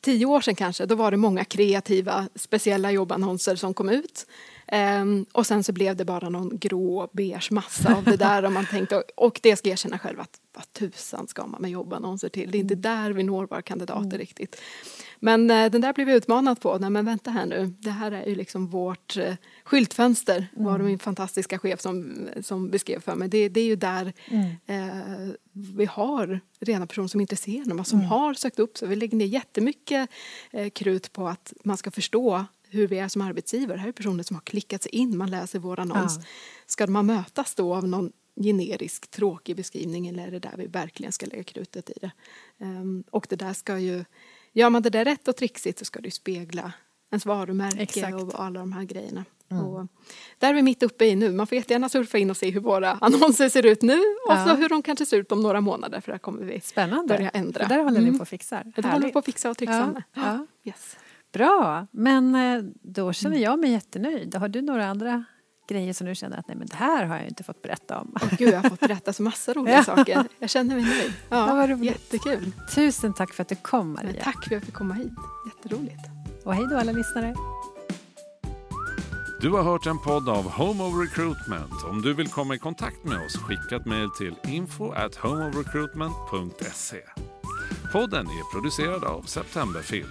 tio 0.00 0.26
år 0.26 0.40
sedan 0.40 0.54
kanske, 0.54 0.86
då 0.86 0.94
var 0.94 1.10
det 1.10 1.16
många 1.16 1.44
kreativa 1.44 2.28
speciella 2.34 2.90
jobbannonser 2.90 3.56
som 3.56 3.74
kom 3.74 3.88
ut. 3.88 4.26
Ehm, 4.74 5.26
och 5.32 5.46
sen 5.46 5.64
så 5.64 5.72
blev 5.72 5.96
det 5.96 6.04
bara 6.04 6.28
någon 6.28 6.58
grå 6.58 7.10
beige 7.12 7.50
massa 7.50 7.94
av 7.94 8.04
det 8.04 8.16
där 8.16 8.44
och 8.44 8.52
man 8.52 8.66
tänkte, 8.66 9.02
och 9.14 9.40
det 9.42 9.56
ska 9.56 9.68
jag 9.68 9.72
erkänna 9.72 9.98
själv 9.98 10.20
att 10.20 10.40
vad 10.54 10.72
tusan 10.72 11.28
ska 11.28 11.46
man 11.46 11.62
med 11.62 11.70
jobbannonser 11.70 12.28
till? 12.28 12.50
Det 12.50 12.58
är 12.58 12.60
inte 12.60 12.74
där 12.74 13.10
vi 13.10 13.22
når 13.22 13.46
våra 13.46 13.62
kandidater 13.62 14.18
riktigt. 14.18 14.60
Men 15.18 15.50
eh, 15.50 15.70
den 15.70 15.80
där 15.80 15.92
blev 15.92 16.08
jag 16.08 16.16
utmanad 16.16 16.60
på. 16.60 16.78
Nej 16.78 16.90
men 16.90 17.04
vänta 17.04 17.30
här 17.30 17.46
nu, 17.46 17.74
det 17.78 17.90
här 17.90 18.12
är 18.12 18.26
ju 18.26 18.34
liksom 18.34 18.66
vårt 18.66 19.16
eh, 19.16 19.34
skyltfönster 19.64 20.46
var 20.52 20.78
det 20.78 20.84
min 20.84 20.98
fantastiska 20.98 21.58
chef 21.58 21.80
som, 21.80 22.28
som 22.42 22.70
beskrev 22.70 23.00
för 23.00 23.14
mig. 23.14 23.28
Det, 23.28 23.48
det 23.48 23.60
är 23.60 23.64
ju 23.64 23.76
där 23.76 24.12
eh, 24.66 24.86
vi 25.52 25.84
har 25.84 26.40
rena 26.60 26.86
personer 26.86 27.08
som 27.08 27.20
är 27.20 27.22
intresserade, 27.22 27.84
som 27.84 28.00
har 28.00 28.34
sökt 28.34 28.58
upp 28.58 28.78
sig. 28.78 28.88
Vi 28.88 28.96
lägger 28.96 29.16
ner 29.16 29.26
jättemycket 29.26 30.10
eh, 30.50 30.70
krut 30.70 31.12
på 31.12 31.28
att 31.28 31.52
man 31.64 31.76
ska 31.76 31.90
förstå 31.90 32.44
hur 32.72 32.88
vi 32.88 32.98
är 32.98 33.08
som 33.08 33.22
arbetsgivare. 33.22 33.78
Här 33.78 33.88
är 33.88 33.92
personer 33.92 34.22
som 34.22 34.36
har 34.36 34.40
klickat 34.40 34.82
sig 34.82 34.92
in, 34.94 35.16
man 35.16 35.30
läser 35.30 35.58
vår 35.58 35.80
annons. 35.80 36.16
Ja. 36.18 36.24
Ska 36.66 36.86
man 36.86 37.06
mötas 37.06 37.54
då 37.54 37.74
av 37.74 37.88
någon 37.88 38.12
generisk 38.40 39.10
tråkig 39.10 39.56
beskrivning 39.56 40.06
eller 40.08 40.26
är 40.26 40.30
det 40.30 40.38
där 40.38 40.54
vi 40.56 40.66
verkligen 40.66 41.12
ska 41.12 41.26
lägga 41.26 41.42
krutet 41.44 41.90
i 41.90 41.94
det? 42.00 42.10
Ehm, 42.58 43.04
och 43.10 43.26
det 43.30 43.36
där 43.36 43.52
ska 43.52 43.78
ju, 43.78 44.04
gör 44.52 44.70
man 44.70 44.82
det 44.82 44.90
där 44.90 45.04
rätt 45.04 45.28
och 45.28 45.36
trixigt 45.36 45.78
så 45.78 45.84
ska 45.84 46.00
det 46.00 46.06
ju 46.06 46.10
spegla 46.10 46.72
ens 47.10 47.26
varumärke 47.26 47.82
Exakt. 47.82 48.14
och 48.14 48.40
alla 48.44 48.60
de 48.60 48.72
här 48.72 48.84
grejerna. 48.84 49.24
Och 49.48 49.86
där 50.38 50.48
är 50.50 50.54
vi 50.54 50.62
mitt 50.62 50.82
uppe 50.82 51.04
i 51.04 51.16
nu. 51.16 51.32
Man 51.32 51.46
får 51.46 51.56
jättegärna 51.56 51.88
surfa 51.88 52.18
in 52.18 52.30
och 52.30 52.36
se 52.36 52.50
hur 52.50 52.60
våra 52.60 52.90
annonser 53.00 53.48
ser 53.48 53.66
ut 53.66 53.82
nu 53.82 53.96
och 53.98 54.32
Ja. 54.32 54.46
så 54.48 54.54
hur 54.54 54.68
de 54.68 54.82
kanske 54.82 55.06
ser 55.06 55.16
ut 55.18 55.32
om 55.32 55.42
några 55.42 55.60
månader 55.60 56.00
för 56.00 56.12
där 56.12 56.18
kommer 56.18 56.44
vi 56.44 56.60
Spännande. 56.60 57.14
börja 57.14 57.30
ändra. 57.30 57.62
Så 57.62 57.68
där 57.68 57.78
håller 57.84 58.00
ni 58.00 58.06
Mm. 58.06 58.18
på 58.18 58.22
och 58.22 58.28
fixar. 58.28 58.72
Det 58.76 58.86
håller 58.86 59.06
vi 59.06 59.12
på 59.12 59.18
att 59.18 59.24
fixa 59.24 59.50
och 59.50 59.58
trixa 59.58 59.78
Ja, 59.78 59.86
med. 59.86 60.02
ja. 60.14 60.46
Yes. 60.64 60.96
Bra, 61.32 61.86
men 61.90 62.34
eh, 62.34 62.62
då 62.82 63.12
känner 63.12 63.36
jag 63.38 63.58
mig 63.58 63.70
jättenöjd. 63.70 64.34
Har 64.34 64.48
du 64.48 64.62
några 64.62 64.86
andra 64.86 65.24
grejer 65.68 65.92
som 65.92 66.06
du 66.06 66.14
känner 66.14 66.36
att 66.38 66.48
nej 66.48 66.56
men 66.56 66.66
det 66.66 66.76
här 66.76 67.04
har 67.04 67.16
jag 67.16 67.28
inte 67.28 67.44
fått 67.44 67.62
berätta 67.62 67.98
om? 68.00 68.14
Och 68.22 68.28
gud, 68.38 68.54
jag 68.54 68.60
har 68.62 68.68
fått 68.70 68.80
berätta 68.80 69.12
så 69.12 69.22
massa 69.22 69.52
roliga 69.52 69.84
saker. 69.84 70.24
Jag 70.38 70.50
känner 70.50 70.74
mig 70.74 70.84
nöjd. 70.84 71.12
Ja, 71.28 71.46
vad 71.54 71.62
Ja, 71.70 71.74
roligt. 71.74 71.84
jättekul. 71.90 72.52
Tusen 72.74 73.12
tack 73.12 73.32
för 73.34 73.42
att 73.42 73.48
du 73.48 73.54
kom 73.54 73.92
Men 73.92 74.06
Maria. 74.06 74.22
tack 74.24 74.34
för 74.38 74.44
att 74.44 74.50
jag 74.52 74.62
fick 74.62 74.74
komma 74.74 74.94
hit. 74.94 75.12
Jätteroligt. 75.46 76.00
Och 76.44 76.54
hej 76.54 76.66
då 76.70 76.76
alla 76.76 76.92
lyssnare. 76.92 77.34
Du 79.40 79.50
har 79.50 79.62
hört 79.62 79.86
en 79.86 79.98
podd 79.98 80.28
av 80.28 80.50
Home 80.50 80.84
of 80.84 80.94
Recruitment. 81.02 81.84
Om 81.90 82.02
du 82.02 82.14
vill 82.14 82.28
komma 82.28 82.54
i 82.54 82.58
kontakt 82.58 83.04
med 83.04 83.26
oss, 83.26 83.36
skicka 83.36 83.76
ett 83.76 83.86
mejl 83.86 84.10
till 84.10 84.34
info 84.48 84.90
at 84.92 85.14
homeofrecruitment.se. 85.16 86.96
Podden 87.92 88.26
är 88.26 88.52
producerad 88.52 89.04
av 89.04 89.22
Septemberfilm. 89.22 90.08